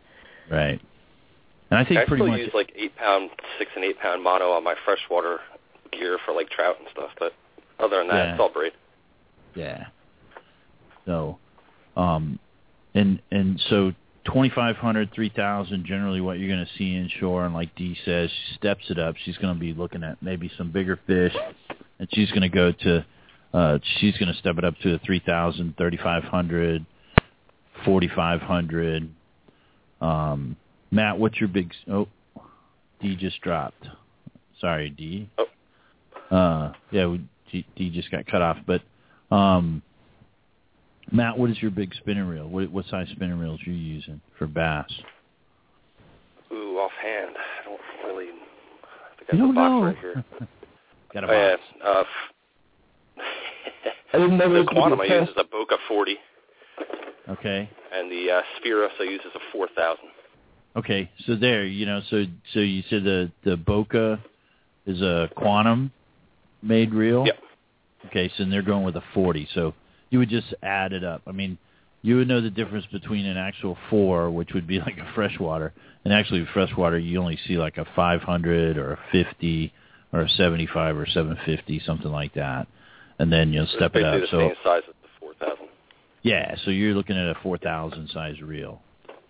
Right. 0.50 0.80
And 1.70 1.78
I 1.78 1.84
think 1.84 2.00
I 2.00 2.06
pretty 2.06 2.22
still 2.22 2.28
much 2.28 2.40
use 2.40 2.50
like 2.54 2.72
eight 2.76 2.96
pound, 2.96 3.30
six 3.58 3.70
and 3.74 3.84
eight 3.84 3.98
pound 3.98 4.22
mono 4.22 4.52
on 4.52 4.64
my 4.64 4.74
freshwater 4.84 5.40
gear 5.92 6.18
for 6.24 6.34
like 6.34 6.48
trout 6.50 6.76
and 6.78 6.88
stuff. 6.92 7.10
But 7.18 7.34
other 7.78 7.98
than 7.98 8.08
that, 8.08 8.14
Yeah. 8.14 8.32
it's 8.32 8.40
all 8.40 8.48
braid. 8.48 8.72
Yeah. 9.54 9.86
So, 11.04 11.38
um, 11.96 12.38
and 12.94 13.20
and 13.30 13.60
so 13.68 13.92
twenty 14.32 14.50
five 14.50 14.76
hundred, 14.76 15.12
three 15.14 15.32
thousand, 15.34 15.86
generally 15.86 16.20
what 16.20 16.38
you're 16.38 16.48
going 16.48 16.64
to 16.64 16.72
see 16.78 16.94
inshore, 16.94 17.44
and 17.44 17.54
like 17.54 17.74
Dee 17.74 17.96
says, 18.04 18.30
she 18.30 18.54
steps 18.56 18.84
it 18.90 18.98
up. 18.98 19.16
She's 19.24 19.36
going 19.38 19.54
to 19.54 19.60
be 19.60 19.72
looking 19.72 20.04
at 20.04 20.22
maybe 20.22 20.50
some 20.56 20.70
bigger 20.70 20.98
fish, 21.06 21.34
and 21.98 22.08
she's 22.12 22.28
going 22.30 22.42
to 22.42 22.48
go 22.48 22.72
to, 22.72 23.06
uh, 23.54 23.78
she's 23.98 24.16
going 24.18 24.32
to 24.32 24.38
step 24.38 24.58
it 24.58 24.64
up 24.64 24.74
to 24.82 24.94
a 24.94 24.98
three 24.98 25.22
thousand, 25.24 25.76
thirty 25.76 25.96
five 25.96 26.24
hundred, 26.24 26.84
forty 27.84 28.08
five 28.14 28.40
hundred. 28.40 29.08
Um, 30.00 30.56
Matt, 30.90 31.18
what's 31.18 31.38
your 31.40 31.48
big? 31.48 31.72
Oh, 31.90 32.08
D 33.00 33.16
just 33.16 33.40
dropped. 33.40 33.88
Sorry, 34.60 34.90
D. 34.90 35.28
Oh. 35.38 36.36
Uh, 36.36 36.72
yeah, 36.90 37.06
we, 37.06 37.20
D, 37.50 37.66
D 37.76 37.90
just 37.90 38.10
got 38.10 38.26
cut 38.26 38.42
off, 38.42 38.58
but. 38.66 38.82
Um, 39.30 39.82
Matt, 41.10 41.38
what 41.38 41.50
is 41.50 41.60
your 41.62 41.70
big 41.70 41.94
spinning 41.94 42.26
reel? 42.26 42.48
What, 42.48 42.70
what 42.70 42.84
size 42.86 43.08
spinning 43.12 43.38
reels 43.38 43.60
are 43.66 43.70
you 43.70 43.76
using 43.76 44.20
for 44.38 44.46
bass? 44.46 44.90
Ooh, 46.52 46.78
offhand, 46.78 47.36
I 47.36 47.64
don't 47.64 47.80
really. 48.06 48.28
I 48.30 49.18
think 49.18 49.32
I 49.32 49.36
have 49.36 49.50
a 49.50 49.52
box 49.52 49.70
know. 49.70 49.84
right 49.84 49.98
here. 49.98 50.24
Got 51.14 51.24
a 51.24 51.30
Oh 51.30 51.56
yeah. 51.82 51.88
Uh, 51.88 52.04
I 54.12 54.18
didn't 54.18 54.38
know 54.38 54.52
the 54.52 54.70
quantum 54.70 55.00
I 55.00 55.04
to 55.04 55.08
be 55.08 55.14
a 55.14 55.20
use 55.20 55.28
is 55.30 55.34
a 55.38 55.44
Boca 55.44 55.76
40, 55.88 56.16
Okay. 57.30 57.70
and 57.92 58.10
the 58.10 58.30
uh, 58.30 58.40
Spheros 58.58 58.88
I 59.00 59.04
use 59.04 59.20
is 59.20 59.32
a 59.34 59.52
4000. 59.52 59.98
Okay. 60.76 61.10
So 61.26 61.36
there, 61.36 61.64
you 61.64 61.86
know, 61.86 62.00
so 62.10 62.24
so 62.52 62.60
you 62.60 62.82
said 62.88 63.04
the 63.04 63.30
the 63.44 63.56
Boca 63.56 64.22
is 64.86 65.00
a 65.02 65.30
quantum 65.36 65.92
made 66.62 66.94
reel. 66.94 67.26
Yep. 67.26 67.38
Okay, 68.06 68.30
so 68.36 68.44
they're 68.44 68.62
going 68.62 68.84
with 68.84 68.96
a 68.96 69.02
40. 69.12 69.48
So 69.54 69.74
you 70.10 70.18
would 70.18 70.28
just 70.28 70.54
add 70.62 70.92
it 70.92 71.04
up. 71.04 71.22
I 71.26 71.32
mean, 71.32 71.58
you 72.02 72.16
would 72.16 72.28
know 72.28 72.40
the 72.40 72.50
difference 72.50 72.86
between 72.86 73.26
an 73.26 73.36
actual 73.36 73.76
four, 73.90 74.30
which 74.30 74.52
would 74.54 74.66
be 74.66 74.78
like 74.86 74.98
a 74.98 75.12
freshwater, 75.14 75.72
and 76.04 76.12
actually 76.12 76.46
freshwater 76.52 76.98
you 76.98 77.20
only 77.20 77.38
see 77.46 77.56
like 77.58 77.76
a 77.76 77.86
500 77.96 78.76
or 78.78 78.92
a 78.92 78.98
50 79.12 79.72
or 80.12 80.22
a 80.22 80.28
75 80.28 80.96
or 80.96 81.06
750, 81.06 81.82
something 81.84 82.10
like 82.10 82.34
that, 82.34 82.66
and 83.18 83.32
then 83.32 83.52
you'll 83.52 83.66
step 83.66 83.94
it 83.94 84.04
up. 84.04 84.20
the 84.20 84.26
So 84.30 84.38
same 84.38 84.54
size 84.64 84.82
as 84.88 84.94
the 85.02 85.08
4000. 85.20 85.68
yeah, 86.22 86.54
so 86.64 86.70
you're 86.70 86.94
looking 86.94 87.16
at 87.16 87.26
a 87.26 87.34
4,000 87.42 88.08
size 88.08 88.40
reel. 88.40 88.80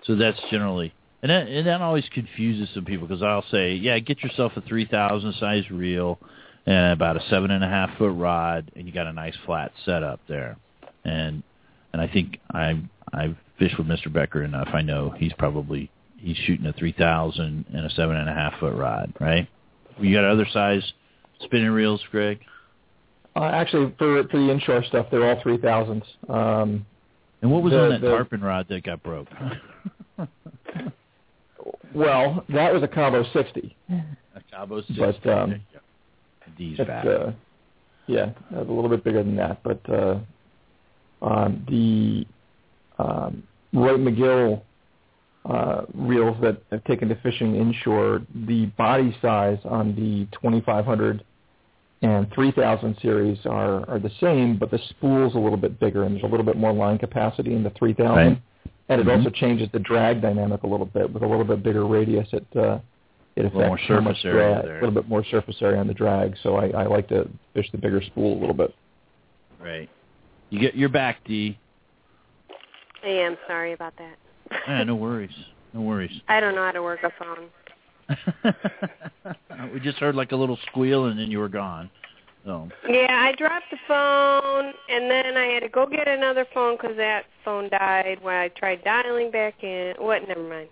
So 0.05 0.15
that's 0.15 0.39
generally, 0.51 0.95
and 1.23 1.31
that, 1.31 1.49
and 1.49 1.67
that 1.67 1.81
always 1.81 2.05
confuses 2.15 2.69
some 2.75 2.85
people 2.85 3.09
because 3.09 3.23
I'll 3.23 3.45
say, 3.51 3.75
yeah, 3.75 3.99
get 3.99 4.23
yourself 4.23 4.53
a 4.57 4.61
3,000 4.61 5.35
size 5.41 5.69
reel 5.71 6.21
and 6.65 6.93
about 6.93 7.17
a 7.17 7.21
seven 7.29 7.51
and 7.51 7.65
a 7.65 7.69
half 7.69 7.97
foot 7.99 8.13
rod, 8.15 8.71
and 8.77 8.87
you 8.87 8.93
got 8.93 9.07
a 9.07 9.13
nice 9.13 9.35
flat 9.47 9.73
setup 9.85 10.21
there. 10.29 10.59
And 11.09 11.43
and 11.93 12.03
I 12.03 12.07
think 12.09 12.39
I 12.53 12.81
I've 13.13 13.37
fished 13.59 13.79
with 13.79 13.87
Mr. 13.87 14.13
Becker 14.13 14.43
enough. 14.45 14.69
I 14.73 14.83
know 14.83 15.11
he's 15.17 15.33
probably 15.35 15.91
he's 16.19 16.37
shooting 16.37 16.67
a 16.67 16.73
3,000 16.73 17.65
and 17.73 17.87
a 17.87 17.91
seven 17.91 18.17
and 18.17 18.29
a 18.29 18.35
half 18.35 18.59
foot 18.61 18.75
rod, 18.75 19.13
right? 19.21 19.49
You 19.99 20.15
got 20.15 20.25
other 20.25 20.47
size 20.53 20.83
spinning 21.43 21.71
reels, 21.71 22.03
Greg? 22.11 22.41
Uh, 23.37 23.45
actually, 23.45 23.95
for 23.99 24.25
for 24.29 24.37
the 24.39 24.51
inshore 24.51 24.83
stuff, 24.85 25.07
they're 25.11 25.25
all 25.29 25.41
three 25.43 25.59
thousands. 25.59 26.05
Um, 26.29 26.85
And 27.41 27.51
what 27.53 27.63
was 27.63 27.73
The- 27.73 27.83
on 27.85 27.89
that 27.91 28.01
the- 28.01 28.11
tarpon 28.11 28.41
rod 28.41 28.67
that 28.69 28.83
got 28.83 29.03
broke? 29.03 29.29
well, 31.95 32.45
that 32.49 32.73
was 32.73 32.83
a 32.83 32.89
Cabo 32.89 33.25
sixty. 33.33 33.77
A 33.91 34.41
Cabo 34.51 34.81
sixty. 34.83 34.99
But, 35.01 35.27
um, 35.27 35.61
D's 36.57 36.79
back. 36.79 37.05
uh, 37.07 37.31
yeah, 38.07 38.31
a 38.55 38.59
little 38.61 38.89
bit 38.89 39.05
bigger 39.05 39.23
than 39.23 39.37
that, 39.37 39.63
but 39.63 39.81
uh, 39.91 40.19
um, 41.23 41.65
the 41.69 42.27
um, 43.03 43.43
Roy 43.73 43.97
McGill 43.97 44.63
uh, 45.45 45.83
reels 45.95 46.37
that 46.43 46.63
have 46.71 46.85
taken 46.85 47.09
to 47.09 47.15
fishing 47.17 47.57
inshore, 47.57 48.23
the 48.47 48.67
body 48.77 49.17
size 49.23 49.59
on 49.65 49.95
the 49.95 50.27
2500 50.37 51.25
and 52.03 52.33
3000 52.33 52.97
series 53.03 53.39
are, 53.47 53.89
are 53.89 53.99
the 53.99 54.11
same, 54.21 54.57
but 54.57 54.71
the 54.71 54.79
spool's 54.91 55.35
a 55.35 55.39
little 55.39 55.57
bit 55.57 55.81
bigger 55.81 56.05
and 56.05 56.15
there's 56.15 56.25
a 56.25 56.29
little 56.29 56.47
bit 56.47 56.57
more 56.57 56.73
line 56.73 56.99
capacity 56.99 57.55
in 57.55 57.63
the 57.63 57.71
3000. 57.71 58.15
Right. 58.15 58.43
And 58.91 59.01
it 59.01 59.07
Mhm. 59.07 59.19
also 59.19 59.31
changes 59.31 59.69
the 59.73 59.81
drag 59.81 60.23
dynamic 60.23 60.63
a 60.63 60.67
little 60.67 60.87
bit 60.87 61.13
with 61.13 61.23
a 61.23 61.27
little 61.27 61.45
bit 61.45 61.63
bigger 61.63 61.85
radius. 61.87 62.29
It 62.33 62.47
uh, 62.57 62.79
it 63.37 63.45
affects 63.45 63.55
little 63.55 63.69
more 63.69 63.77
how 63.77 64.01
much 64.01 64.17
surface 64.17 64.25
area 64.25 64.55
drag, 64.55 64.65
there. 64.65 64.79
a 64.79 64.81
little 64.81 64.95
bit 64.95 65.09
more 65.09 65.25
surface 65.25 65.57
area 65.61 65.79
on 65.79 65.87
the 65.87 65.95
drag. 65.95 66.37
So 66.43 66.57
I, 66.57 66.71
I 66.71 66.87
like 66.87 67.09
to 67.09 67.29
fish 67.55 67.71
the 67.71 67.79
bigger 67.79 68.01
spool 68.03 68.37
a 68.37 68.41
little 68.41 68.55
bit. 68.55 68.75
Right. 69.61 69.89
You 70.51 70.61
get 70.61 70.75
your 70.75 70.89
back, 70.89 71.19
D. 71.25 71.59
I 73.05 73.09
am 73.09 73.37
sorry 73.47 73.73
about 73.73 73.95
that. 73.99 74.17
Yeah, 74.67 74.85
no 74.85 74.95
worries. 74.95 75.31
No 75.75 75.83
worries. 75.83 76.23
I 76.29 76.41
don't 76.41 76.55
know 76.55 76.65
how 76.65 76.73
to 76.73 76.83
work 76.83 77.01
a 77.03 77.13
phone. 77.19 77.49
we 79.73 79.81
just 79.81 79.99
heard 79.99 80.15
like 80.15 80.33
a 80.33 80.37
little 80.37 80.59
squeal 80.71 81.07
and 81.07 81.19
then 81.19 81.31
you 81.31 81.39
were 81.39 81.51
gone. 81.51 81.91
So 82.47 82.69
Yeah, 82.89 83.07
I 83.11 83.35
dropped 83.37 83.67
the 83.71 83.77
phone, 83.87 84.73
and 84.89 85.11
then 85.11 85.37
I 85.37 85.47
had 85.53 85.61
to 85.61 85.69
go 85.69 85.85
get 85.87 86.09
another 86.09 86.47
phone 86.55 86.79
because 86.81 86.97
that 86.97 87.25
phone 87.45 87.69
died 87.69 88.19
when 88.23 88.35
I 88.37 88.49
tried 88.49 88.83
dialing 88.85 89.31
back 89.31 89.63
in. 89.63 89.95
What? 89.99 90.27
Never 90.27 90.49
mind. 90.49 90.69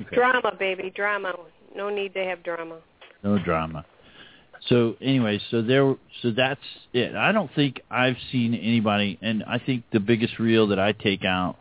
okay. 0.00 0.16
Drama, 0.16 0.52
baby, 0.58 0.90
drama. 0.94 1.34
No 1.76 1.90
need 1.90 2.12
to 2.14 2.24
have 2.24 2.42
drama. 2.42 2.78
no 3.22 3.38
drama. 3.38 3.84
So 4.68 4.96
anyway, 5.00 5.40
so 5.50 5.62
there, 5.62 5.94
so 6.22 6.30
that's 6.36 6.60
it. 6.92 7.14
I 7.14 7.32
don't 7.32 7.50
think 7.54 7.80
I've 7.90 8.16
seen 8.30 8.54
anybody, 8.54 9.18
and 9.22 9.42
I 9.44 9.58
think 9.58 9.84
the 9.92 10.00
biggest 10.00 10.38
reel 10.38 10.68
that 10.68 10.78
I 10.78 10.92
take 10.92 11.24
out 11.24 11.56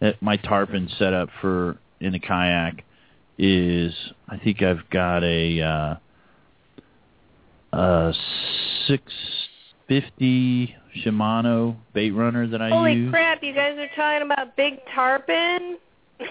at 0.00 0.20
my 0.20 0.36
tarpon 0.36 0.88
setup 0.98 1.30
for 1.40 1.78
in 2.00 2.14
a 2.14 2.20
kayak 2.20 2.84
is 3.38 3.94
I 4.28 4.36
think 4.36 4.62
I've 4.62 4.88
got 4.90 5.24
a 5.24 5.60
uh, 5.60 5.96
a 7.76 8.14
six 8.86 9.02
fifty 9.88 10.76
Shimano 11.02 11.76
bait 11.94 12.10
runner 12.10 12.46
that 12.46 12.60
I 12.60 12.68
Holy 12.68 12.92
use. 12.92 13.00
Holy 13.06 13.10
crap! 13.10 13.42
You 13.42 13.54
guys 13.54 13.76
are 13.78 13.88
talking 13.96 14.30
about 14.30 14.56
big 14.56 14.80
tarpon. 14.94 15.78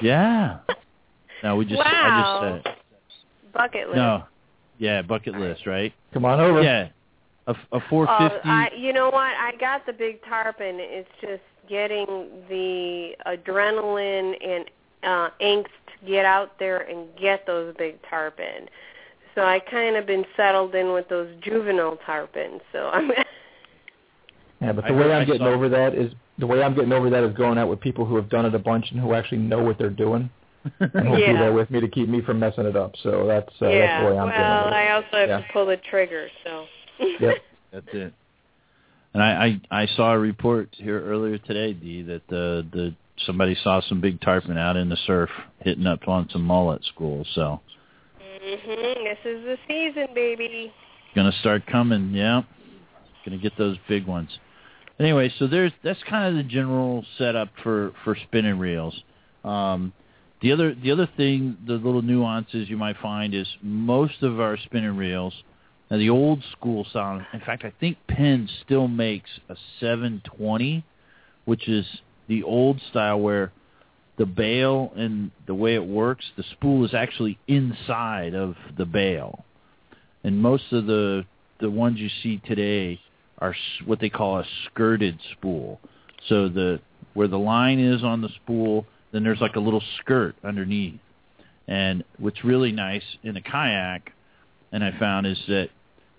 Yeah. 0.01 0.59
No, 1.43 1.57
we 1.57 1.65
just 1.65 1.81
I 1.83 2.55
just 2.55 2.65
said 2.65 2.73
it. 2.73 2.77
Bucket 3.53 3.87
list. 3.89 3.97
No. 3.97 4.23
Yeah, 4.79 5.01
bucket 5.01 5.35
list, 5.35 5.67
right? 5.67 5.93
Come 6.13 6.25
on 6.25 6.39
over. 6.39 6.61
Yeah. 6.61 6.89
A, 7.47 7.51
a 7.51 7.55
Oh, 7.73 7.81
450. 7.89 8.47
I, 8.49 8.69
you 8.77 8.93
know 8.93 9.05
what? 9.09 9.33
I 9.37 9.51
got 9.59 9.85
the 9.85 9.93
big 9.93 10.23
tarpon. 10.23 10.77
It's 10.79 11.09
just 11.21 11.41
getting 11.69 12.05
the 12.49 13.11
adrenaline 13.25 14.33
and 14.45 14.65
uh, 15.03 15.29
angst 15.41 15.63
to 15.65 16.07
get 16.07 16.25
out 16.25 16.57
there 16.59 16.81
and 16.89 17.07
get 17.19 17.45
those 17.45 17.73
big 17.77 17.97
tarpon. 18.09 18.69
So 19.35 19.41
I 19.41 19.59
kind 19.59 19.95
of 19.95 20.05
been 20.05 20.25
settled 20.37 20.75
in 20.75 20.93
with 20.93 21.09
those 21.09 21.27
juvenile 21.41 21.97
tarpon. 22.05 22.59
So 22.71 22.89
I'm. 22.89 23.11
Yeah, 24.61 24.71
but 24.71 24.85
the 24.85 24.93
heard- 24.93 25.07
way 25.07 25.13
I 25.13 25.19
I'm 25.19 25.25
getting 25.25 25.41
saw- 25.41 25.47
over 25.51 25.67
that 25.67 25.93
is 25.93 26.13
the 26.37 26.47
way 26.47 26.63
I'm 26.63 26.73
getting 26.73 26.93
over 26.93 27.09
that 27.09 27.21
is 27.25 27.35
going 27.35 27.57
out 27.57 27.67
with 27.67 27.81
people 27.81 28.05
who 28.05 28.15
have 28.15 28.29
done 28.29 28.45
it 28.45 28.55
a 28.55 28.59
bunch 28.59 28.91
and 28.91 28.99
who 29.01 29.13
actually 29.13 29.39
know 29.39 29.61
what 29.61 29.77
they're 29.77 29.89
doing 29.89 30.29
and 30.79 30.91
who'll 31.07 31.19
Yeah. 31.19 31.33
be 31.33 31.37
there 31.39 31.53
with 31.53 31.69
me 31.71 31.79
to 31.81 31.87
keep 31.87 32.07
me 32.09 32.21
from 32.21 32.39
messing 32.39 32.65
it 32.65 32.75
up. 32.75 32.93
So 33.03 33.25
that's 33.27 33.49
uh, 33.61 33.67
yeah. 33.69 33.79
that's 33.79 34.03
the 34.03 34.11
way 34.13 34.17
I'm 34.19 34.27
well, 34.27 34.37
getting 34.37 34.45
over 34.45 34.69
it. 34.69 34.73
I 34.73 34.91
also 34.91 35.07
have 35.13 35.29
Yeah. 35.29 35.37
to 35.39 35.45
pull 35.53 35.65
the 35.65 35.77
trigger. 35.77 36.29
So. 36.43 36.65
Yep. 37.19 37.35
That's 37.71 37.87
it. 37.91 38.13
And 39.15 39.23
I, 39.23 39.59
I 39.71 39.81
I 39.83 39.87
saw 39.95 40.13
a 40.13 40.19
report 40.19 40.69
here 40.73 41.03
earlier 41.03 41.39
today, 41.39 41.73
D, 41.73 42.03
that 42.03 42.21
the 42.29 42.65
the 42.71 42.93
somebody 43.25 43.55
saw 43.63 43.81
some 43.81 43.99
big 43.99 44.21
tarpon 44.21 44.57
out 44.57 44.77
in 44.77 44.89
the 44.89 44.97
surf 45.07 45.29
hitting 45.59 45.87
up 45.87 46.07
on 46.07 46.29
some 46.29 46.43
mullet 46.43 46.83
schools. 46.85 47.27
So 47.33 47.61
Mhm. 48.19 49.03
This 49.03 49.17
is 49.25 49.43
the 49.43 49.57
season, 49.67 50.07
baby. 50.13 50.71
gonna 51.15 51.31
start 51.39 51.65
coming. 51.65 52.11
Yeah, 52.13 52.41
gonna 53.25 53.37
get 53.37 53.57
those 53.57 53.77
big 53.87 54.05
ones. 54.05 54.29
Anyway, 54.99 55.29
so 55.39 55.47
there's 55.47 55.71
that's 55.83 56.01
kind 56.03 56.25
of 56.27 56.35
the 56.35 56.43
general 56.49 57.03
setup 57.17 57.49
for 57.63 57.91
for 58.03 58.15
spinning 58.15 58.59
reels. 58.59 59.03
Um, 59.43 59.93
the 60.43 60.51
other 60.51 60.75
the 60.75 60.91
other 60.91 61.09
thing, 61.17 61.57
the 61.65 61.73
little 61.73 62.03
nuances 62.03 62.69
you 62.69 62.77
might 62.77 62.97
find 63.01 63.33
is 63.33 63.47
most 63.63 64.21
of 64.21 64.39
our 64.39 64.57
spinning 64.57 64.95
reels. 64.95 65.33
Now 65.89 65.97
the 65.97 66.11
old 66.11 66.43
school 66.51 66.85
style. 66.85 67.25
In 67.33 67.39
fact, 67.39 67.65
I 67.65 67.73
think 67.79 67.97
Penn 68.07 68.47
still 68.63 68.87
makes 68.87 69.29
a 69.49 69.55
720, 69.79 70.85
which 71.45 71.67
is 71.67 71.85
the 72.27 72.43
old 72.43 72.79
style 72.91 73.19
where 73.19 73.51
the 74.17 74.25
bail 74.27 74.93
and 74.95 75.31
the 75.47 75.55
way 75.55 75.73
it 75.73 75.85
works, 75.85 76.25
the 76.37 76.43
spool 76.51 76.85
is 76.85 76.93
actually 76.93 77.39
inside 77.47 78.35
of 78.35 78.55
the 78.77 78.85
bail 78.85 79.43
and 80.23 80.41
most 80.41 80.71
of 80.71 80.85
the 80.85 81.25
the 81.59 81.69
ones 81.69 81.99
you 81.99 82.09
see 82.21 82.41
today 82.45 82.99
are 83.39 83.55
what 83.85 83.99
they 83.99 84.09
call 84.09 84.39
a 84.39 84.45
skirted 84.65 85.17
spool. 85.31 85.79
So 86.27 86.49
the 86.49 86.79
where 87.13 87.27
the 87.27 87.37
line 87.37 87.79
is 87.79 88.03
on 88.03 88.21
the 88.21 88.29
spool, 88.43 88.85
then 89.13 89.23
there's 89.23 89.39
like 89.39 89.55
a 89.55 89.59
little 89.59 89.83
skirt 90.01 90.35
underneath. 90.43 90.99
And 91.67 92.03
what's 92.17 92.43
really 92.43 92.73
nice 92.73 93.03
in 93.23 93.37
a 93.37 93.41
kayak, 93.41 94.11
and 94.73 94.83
I 94.83 94.91
found 94.99 95.27
is 95.27 95.39
that 95.47 95.69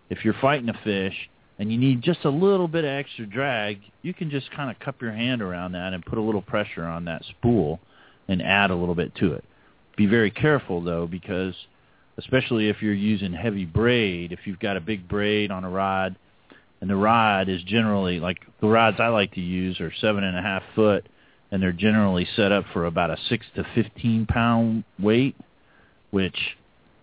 if 0.08 0.24
you're 0.24 0.36
fighting 0.40 0.70
a 0.70 0.80
fish 0.84 1.28
and 1.58 1.70
you 1.70 1.76
need 1.76 2.00
just 2.02 2.24
a 2.24 2.30
little 2.30 2.68
bit 2.68 2.84
of 2.84 2.90
extra 2.90 3.26
drag, 3.26 3.80
you 4.02 4.14
can 4.14 4.30
just 4.30 4.50
kind 4.52 4.70
of 4.70 4.78
cup 4.78 5.02
your 5.02 5.12
hand 5.12 5.42
around 5.42 5.72
that 5.72 5.92
and 5.92 6.06
put 6.06 6.18
a 6.18 6.22
little 6.22 6.40
pressure 6.40 6.84
on 6.84 7.04
that 7.04 7.22
spool 7.24 7.80
and 8.28 8.40
add 8.40 8.70
a 8.70 8.74
little 8.74 8.94
bit 8.94 9.14
to 9.16 9.32
it. 9.32 9.44
Be 9.96 10.06
very 10.06 10.30
careful 10.30 10.80
though 10.82 11.06
because 11.06 11.54
especially 12.16 12.68
if 12.68 12.80
you're 12.80 12.94
using 12.94 13.32
heavy 13.32 13.64
braid, 13.64 14.32
if 14.32 14.40
you've 14.44 14.60
got 14.60 14.76
a 14.76 14.80
big 14.80 15.08
braid 15.08 15.50
on 15.50 15.64
a 15.64 15.70
rod, 15.70 16.16
and 16.80 16.88
the 16.88 16.96
rod 16.96 17.48
is 17.48 17.62
generally 17.64 18.20
like 18.20 18.38
the 18.60 18.66
rods 18.68 18.98
I 19.00 19.08
like 19.08 19.34
to 19.34 19.40
use 19.40 19.80
are 19.80 19.92
seven 20.00 20.22
and 20.22 20.36
a 20.36 20.42
half 20.42 20.62
foot, 20.74 21.08
and 21.50 21.62
they're 21.62 21.72
generally 21.72 22.26
set 22.36 22.52
up 22.52 22.64
for 22.72 22.86
about 22.86 23.10
a 23.10 23.16
six 23.28 23.46
to 23.56 23.64
fifteen 23.74 24.26
pound 24.26 24.84
weight, 24.98 25.36
which 26.10 26.36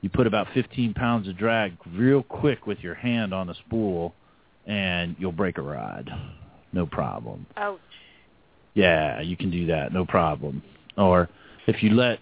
you 0.02 0.10
put 0.10 0.28
about 0.28 0.48
fifteen 0.54 0.94
pounds 0.94 1.28
of 1.28 1.38
drag 1.38 1.74
real 1.94 2.24
quick 2.24 2.68
with 2.68 2.80
your 2.80 2.96
hand 2.96 3.34
on 3.34 3.48
the 3.48 3.56
spool, 3.66 4.14
and 4.66 5.16
you'll 5.20 5.32
break 5.32 5.58
a 5.58 5.62
rod, 5.62 6.10
no 6.74 6.86
problem. 6.86 7.46
Ouch. 7.58 7.80
Yeah, 8.74 9.22
you 9.22 9.36
can 9.36 9.52
do 9.52 9.68
that, 9.68 9.94
no 9.94 10.06
problem. 10.06 10.64
Or 10.98 11.30
if 11.68 11.84
you 11.84 11.92
let 11.92 12.20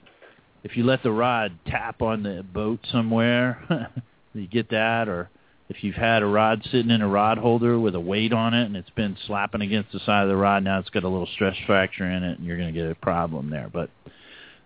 if 0.63 0.75
you 0.75 0.83
let 0.83 1.03
the 1.03 1.11
rod 1.11 1.57
tap 1.67 2.01
on 2.01 2.23
the 2.23 2.43
boat 2.53 2.79
somewhere, 2.91 3.89
you 4.33 4.47
get 4.47 4.69
that. 4.69 5.07
Or 5.07 5.29
if 5.69 5.83
you've 5.83 5.95
had 5.95 6.23
a 6.23 6.25
rod 6.25 6.63
sitting 6.71 6.89
in 6.89 7.01
a 7.01 7.07
rod 7.07 7.37
holder 7.37 7.79
with 7.79 7.93
a 7.93 7.99
weight 7.99 8.33
on 8.33 8.55
it 8.55 8.65
and 8.65 8.75
it's 8.75 8.89
been 8.91 9.15
slapping 9.27 9.61
against 9.61 9.91
the 9.91 9.99
side 9.99 10.23
of 10.23 10.29
the 10.29 10.35
rod, 10.35 10.63
now 10.63 10.79
it's 10.79 10.89
got 10.89 11.03
a 11.03 11.07
little 11.07 11.29
stress 11.35 11.55
fracture 11.67 12.09
in 12.09 12.23
it, 12.23 12.39
and 12.39 12.47
you're 12.47 12.57
going 12.57 12.73
to 12.73 12.79
get 12.79 12.89
a 12.89 12.95
problem 12.95 13.51
there. 13.51 13.69
But 13.71 13.91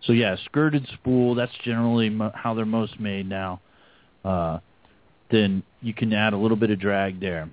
so 0.06 0.14
yeah, 0.14 0.38
skirted 0.46 0.88
spool. 0.94 1.36
That's 1.36 1.52
generally 1.64 2.18
how 2.34 2.54
they're 2.54 2.66
most 2.66 3.00
made 3.00 3.28
now. 3.28 3.60
Uh, 4.24 4.60
then 5.30 5.64
you 5.82 5.94
can 5.94 6.14
add 6.14 6.34
a 6.34 6.38
little 6.38 6.58
bit 6.58 6.70
of 6.72 6.80
drag 6.80 7.20
there. 7.20 7.50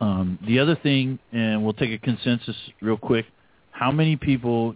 Um, 0.00 0.38
the 0.46 0.58
other 0.58 0.76
thing, 0.76 1.18
and 1.32 1.62
we'll 1.62 1.74
take 1.74 1.90
a 1.90 1.98
consensus 1.98 2.56
real 2.80 2.96
quick. 2.96 3.26
How 3.70 3.90
many 3.90 4.16
people 4.16 4.74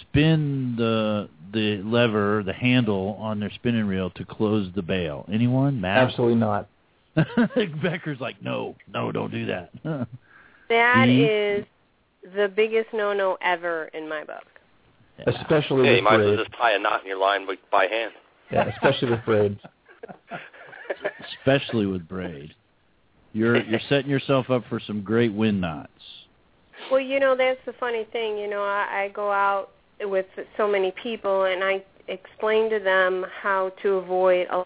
spin 0.00 0.74
the 0.76 1.28
the 1.52 1.82
lever, 1.82 2.42
the 2.44 2.52
handle 2.52 3.16
on 3.20 3.40
their 3.40 3.50
spinning 3.50 3.86
reel 3.86 4.10
to 4.10 4.24
close 4.24 4.70
the 4.74 4.82
bail? 4.82 5.24
Anyone? 5.32 5.80
Matt? 5.80 6.08
Absolutely 6.08 6.36
not. 6.36 6.68
Becker's 7.82 8.20
like, 8.20 8.40
no, 8.42 8.76
no, 8.92 9.10
don't 9.12 9.30
do 9.32 9.46
that. 9.46 9.70
That 10.68 11.08
Mhm. 11.08 11.60
is 11.60 11.66
the 12.34 12.46
biggest 12.48 12.92
no-no 12.92 13.38
ever 13.40 13.86
in 13.94 14.06
my 14.06 14.22
book. 14.24 14.44
Especially 15.26 15.84
Yeah, 15.86 15.90
you 15.92 15.96
with 15.96 16.04
might 16.04 16.14
as 16.20 16.26
well 16.26 16.34
braid. 16.36 16.46
just 16.46 16.58
tie 16.58 16.72
a 16.72 16.78
knot 16.78 17.00
in 17.00 17.08
your 17.08 17.16
line 17.18 17.46
by, 17.46 17.54
by 17.70 17.86
hand. 17.86 18.12
Yeah, 18.52 18.64
especially 18.68 19.10
with 19.12 19.24
braids. 19.24 19.60
Especially 21.40 21.86
with 21.86 22.06
braid. 22.08 22.54
You're 23.32 23.62
you're 23.62 23.80
setting 23.88 24.10
yourself 24.10 24.50
up 24.50 24.64
for 24.68 24.80
some 24.80 25.02
great 25.02 25.32
wind 25.32 25.60
knots. 25.60 25.90
Well, 26.90 27.00
you 27.00 27.20
know, 27.20 27.36
that's 27.36 27.60
the 27.66 27.72
funny 27.74 28.04
thing. 28.12 28.38
You 28.38 28.48
know, 28.48 28.62
I, 28.62 29.04
I 29.04 29.08
go 29.14 29.30
out 29.30 29.70
with 30.00 30.26
so 30.56 30.66
many 30.68 30.92
people, 31.02 31.44
and 31.44 31.62
I 31.62 31.82
explain 32.08 32.70
to 32.70 32.78
them 32.78 33.26
how 33.42 33.72
to 33.82 33.94
avoid 33.94 34.46
a 34.50 34.64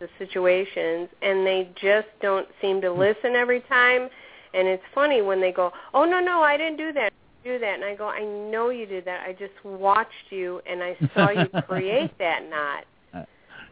the 0.00 0.08
situations, 0.18 1.08
and 1.22 1.46
they 1.46 1.68
just 1.80 2.08
don't 2.20 2.48
seem 2.60 2.80
to 2.80 2.90
listen 2.90 3.36
every 3.36 3.60
time. 3.60 4.08
And 4.52 4.66
it's 4.66 4.82
funny 4.94 5.22
when 5.22 5.40
they 5.40 5.52
go, 5.52 5.72
"Oh 5.94 6.04
no, 6.04 6.18
no, 6.20 6.42
I 6.42 6.56
didn't 6.56 6.76
do 6.76 6.92
that." 6.94 7.12
Do 7.44 7.58
that, 7.60 7.74
and 7.74 7.84
I 7.84 7.94
go, 7.94 8.08
"I 8.08 8.24
know 8.24 8.70
you 8.70 8.84
did 8.86 9.04
that. 9.04 9.26
I 9.26 9.32
just 9.32 9.54
watched 9.64 10.30
you, 10.30 10.60
and 10.66 10.82
I 10.82 10.96
saw 11.14 11.30
you 11.30 11.46
create 11.68 12.16
that 12.18 12.48
knot." 12.50 12.84
Uh, 13.14 13.24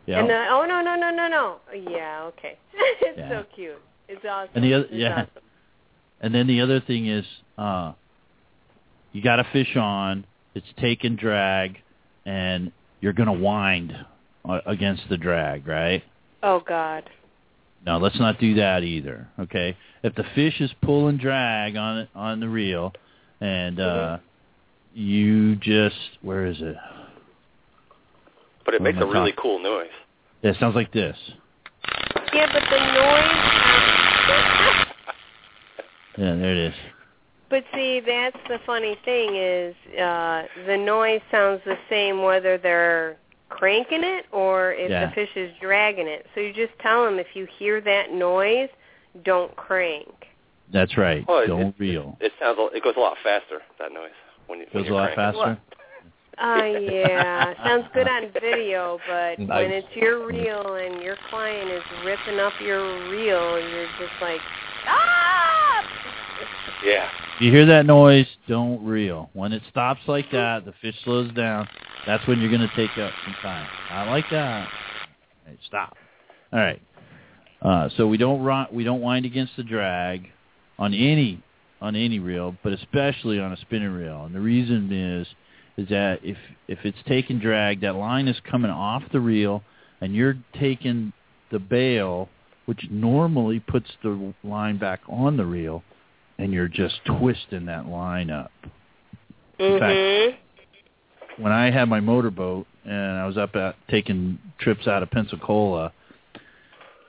yeah. 0.06 0.20
And 0.20 0.30
then, 0.30 0.46
oh 0.50 0.64
no, 0.64 0.80
no, 0.80 0.94
no, 0.96 1.10
no, 1.10 1.26
no. 1.28 1.56
Yeah, 1.90 2.22
okay. 2.28 2.56
it's 2.74 3.18
Yeah. 3.18 3.28
so 3.28 3.44
cute. 3.54 3.80
It's 4.08 4.24
awesome. 4.24 4.50
And 4.54 4.64
the 4.64 4.74
other- 4.74 4.84
It's 4.84 4.94
yeah. 4.94 5.14
awesome. 5.22 5.42
And 6.20 6.34
then 6.34 6.46
the 6.46 6.60
other 6.60 6.80
thing 6.80 7.06
is, 7.06 7.24
uh, 7.56 7.92
you 9.12 9.22
got 9.22 9.40
a 9.40 9.44
fish 9.52 9.76
on. 9.76 10.26
It's 10.54 10.66
take 10.78 11.04
and 11.04 11.16
drag, 11.16 11.78
and 12.26 12.72
you're 13.00 13.12
going 13.12 13.28
to 13.28 13.44
wind 13.44 13.92
uh, 14.44 14.60
against 14.66 15.02
the 15.08 15.16
drag, 15.16 15.66
right? 15.66 16.02
Oh 16.42 16.60
God. 16.66 17.08
No, 17.86 17.98
let's 17.98 18.18
not 18.18 18.38
do 18.38 18.54
that 18.54 18.82
either. 18.82 19.28
Okay, 19.38 19.76
if 20.02 20.14
the 20.14 20.24
fish 20.34 20.60
is 20.60 20.70
pull 20.82 21.08
and 21.08 21.18
drag 21.18 21.76
on 21.76 21.98
it 21.98 22.08
on 22.14 22.40
the 22.40 22.48
reel, 22.48 22.92
and 23.40 23.80
uh 23.80 24.18
you 24.92 25.56
just 25.56 25.96
where 26.20 26.46
is 26.46 26.56
it? 26.60 26.76
But 28.64 28.74
it 28.74 28.82
makes 28.82 28.96
my 28.96 29.02
a 29.02 29.06
really 29.06 29.34
cool 29.40 29.58
noise. 29.62 29.88
Yeah, 30.42 30.50
it 30.50 30.56
sounds 30.60 30.74
like 30.74 30.92
this. 30.92 31.16
Yeah, 32.34 32.46
but 32.52 32.62
the 32.68 32.78
noise. 32.78 33.89
Yeah, 36.20 36.34
there 36.36 36.52
it 36.54 36.58
is. 36.68 36.74
But 37.48 37.64
see, 37.74 38.00
that's 38.04 38.36
the 38.48 38.58
funny 38.66 38.96
thing 39.04 39.34
is 39.36 39.74
uh 39.98 40.42
the 40.66 40.76
noise 40.76 41.20
sounds 41.30 41.60
the 41.64 41.78
same 41.88 42.22
whether 42.22 42.58
they're 42.58 43.16
cranking 43.48 44.04
it 44.04 44.26
or 44.30 44.72
if 44.74 44.90
Yeah. 44.90 45.06
the 45.06 45.12
fish 45.12 45.30
is 45.34 45.50
dragging 45.60 46.06
it. 46.06 46.26
So 46.34 46.40
you 46.40 46.52
just 46.52 46.78
tell 46.80 47.04
them 47.04 47.18
if 47.18 47.26
you 47.34 47.46
hear 47.58 47.80
that 47.80 48.12
noise, 48.12 48.68
don't 49.24 49.54
crank. 49.56 50.06
That's 50.72 50.96
right. 50.96 51.26
Well, 51.26 51.46
Don't 51.46 51.60
it- 51.68 51.74
reel. 51.78 52.16
It 52.20 52.32
sounds. 52.38 52.56
a- 52.58 52.76
It 52.76 52.82
goes 52.84 52.94
a 52.96 53.00
lot 53.00 53.16
faster. 53.24 53.60
That 53.80 53.92
noise 53.92 54.10
when 54.46 54.60
you 54.60 54.66
when 54.72 54.84
Goes 54.84 54.90
a 54.90 54.92
you're 54.92 55.00
lot 55.02 55.14
cranking. 55.14 55.40
faster. 55.42 55.58
Uh 56.38 56.78
yeah, 56.78 57.54
sounds 57.64 57.86
good 57.92 58.06
on 58.08 58.30
video, 58.32 58.98
but 59.08 59.38
when 59.48 59.72
it's 59.72 59.88
your 59.96 60.24
reel 60.26 60.74
and 60.76 61.02
your 61.02 61.16
client 61.30 61.70
is 61.72 61.82
ripping 62.04 62.38
up 62.38 62.52
your 62.60 62.80
reel, 63.10 63.58
you're 63.60 63.88
just 63.98 64.16
like, 64.22 64.40
stop! 64.82 65.84
Yeah. 66.84 67.08
If 67.36 67.42
you 67.42 67.50
hear 67.50 67.66
that 67.66 67.86
noise, 67.86 68.26
don't 68.48 68.84
reel. 68.84 69.30
When 69.32 69.52
it 69.52 69.62
stops 69.70 70.00
like 70.06 70.30
that, 70.32 70.64
the 70.64 70.72
fish 70.80 70.94
slows 71.04 71.32
down. 71.32 71.68
That's 72.06 72.26
when 72.26 72.40
you're 72.40 72.50
going 72.50 72.68
to 72.68 72.76
take 72.76 72.96
up 72.98 73.12
some 73.24 73.34
time. 73.42 73.68
I 73.90 74.10
like 74.10 74.24
that. 74.30 74.68
Stop. 75.66 75.96
All 76.52 76.60
right. 76.60 76.80
Uh, 77.62 77.88
so 77.96 78.06
we 78.06 78.16
don't 78.16 78.42
ri- 78.42 78.68
we 78.72 78.84
don't 78.84 79.00
wind 79.00 79.26
against 79.26 79.56
the 79.56 79.62
drag 79.62 80.28
on 80.78 80.94
any 80.94 81.42
on 81.80 81.96
any 81.96 82.18
reel, 82.18 82.56
but 82.62 82.72
especially 82.72 83.38
on 83.38 83.52
a 83.52 83.56
spinning 83.58 83.90
reel. 83.90 84.24
And 84.24 84.34
the 84.34 84.40
reason 84.40 84.92
is 84.92 85.26
is 85.76 85.88
that 85.88 86.20
if 86.22 86.36
if 86.68 86.78
it's 86.84 86.98
taking 87.06 87.38
drag, 87.38 87.80
that 87.82 87.96
line 87.96 88.28
is 88.28 88.36
coming 88.50 88.70
off 88.70 89.02
the 89.12 89.20
reel, 89.20 89.62
and 90.00 90.14
you're 90.14 90.36
taking 90.58 91.12
the 91.50 91.58
bail, 91.58 92.28
which 92.66 92.86
normally 92.90 93.60
puts 93.60 93.90
the 94.02 94.32
line 94.42 94.78
back 94.78 95.00
on 95.08 95.36
the 95.36 95.44
reel, 95.44 95.82
and 96.40 96.52
you're 96.52 96.68
just 96.68 97.00
twisting 97.04 97.66
that 97.66 97.86
line 97.86 98.30
up. 98.30 98.50
In 99.58 99.78
fact, 99.78 99.94
mm-hmm. 99.94 101.42
when 101.42 101.52
I 101.52 101.70
had 101.70 101.88
my 101.88 102.00
motorboat 102.00 102.66
and 102.84 103.18
I 103.18 103.26
was 103.26 103.36
up 103.36 103.54
at 103.56 103.76
taking 103.90 104.38
trips 104.58 104.86
out 104.88 105.02
of 105.02 105.10
Pensacola, 105.10 105.92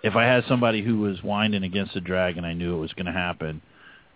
if 0.04 0.16
I 0.16 0.26
had 0.26 0.44
somebody 0.50 0.84
who 0.84 1.00
was 1.00 1.24
winding 1.24 1.64
against 1.64 1.94
the 1.94 2.02
drag 2.02 2.38
and 2.38 2.46
I 2.46 2.54
knew 2.54 2.76
it 2.76 2.80
was 2.80 2.92
going 2.94 3.06
to 3.06 3.12
happen, 3.14 3.62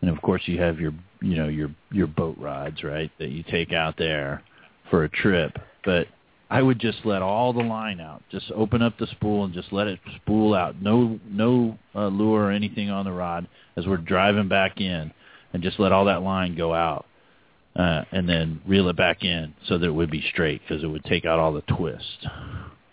and 0.01 0.09
of 0.09 0.21
course 0.21 0.41
you 0.45 0.59
have 0.59 0.79
your 0.79 0.93
you 1.21 1.37
know 1.37 1.47
your 1.47 1.69
your 1.91 2.07
boat 2.07 2.37
rods 2.37 2.83
right 2.83 3.09
that 3.17 3.29
you 3.29 3.43
take 3.49 3.71
out 3.71 3.95
there 3.97 4.43
for 4.89 5.05
a 5.05 5.09
trip, 5.09 5.57
but 5.85 6.07
I 6.49 6.61
would 6.61 6.79
just 6.79 6.99
let 7.05 7.21
all 7.23 7.53
the 7.53 7.63
line 7.63 7.99
out, 7.99 8.21
just 8.31 8.51
open 8.55 8.81
up 8.81 8.97
the 8.99 9.07
spool 9.07 9.45
and 9.45 9.53
just 9.53 9.73
let 9.73 9.87
it 9.87 9.99
spool 10.17 10.53
out. 10.53 10.79
No 10.81 11.19
no 11.27 11.77
uh, 11.95 12.07
lure 12.07 12.45
or 12.45 12.51
anything 12.51 12.89
on 12.89 13.05
the 13.05 13.11
rod 13.11 13.47
as 13.75 13.87
we're 13.87 13.97
driving 13.97 14.47
back 14.47 14.79
in, 14.79 15.11
and 15.53 15.63
just 15.63 15.79
let 15.79 15.91
all 15.91 16.05
that 16.05 16.21
line 16.21 16.55
go 16.55 16.73
out 16.73 17.05
uh, 17.75 18.03
and 18.11 18.29
then 18.29 18.61
reel 18.67 18.87
it 18.89 18.95
back 18.95 19.23
in 19.23 19.53
so 19.67 19.77
that 19.77 19.87
it 19.87 19.91
would 19.91 20.11
be 20.11 20.23
straight 20.31 20.61
because 20.67 20.83
it 20.83 20.87
would 20.87 21.03
take 21.05 21.25
out 21.25 21.39
all 21.39 21.51
the 21.51 21.61
twist. 21.61 22.27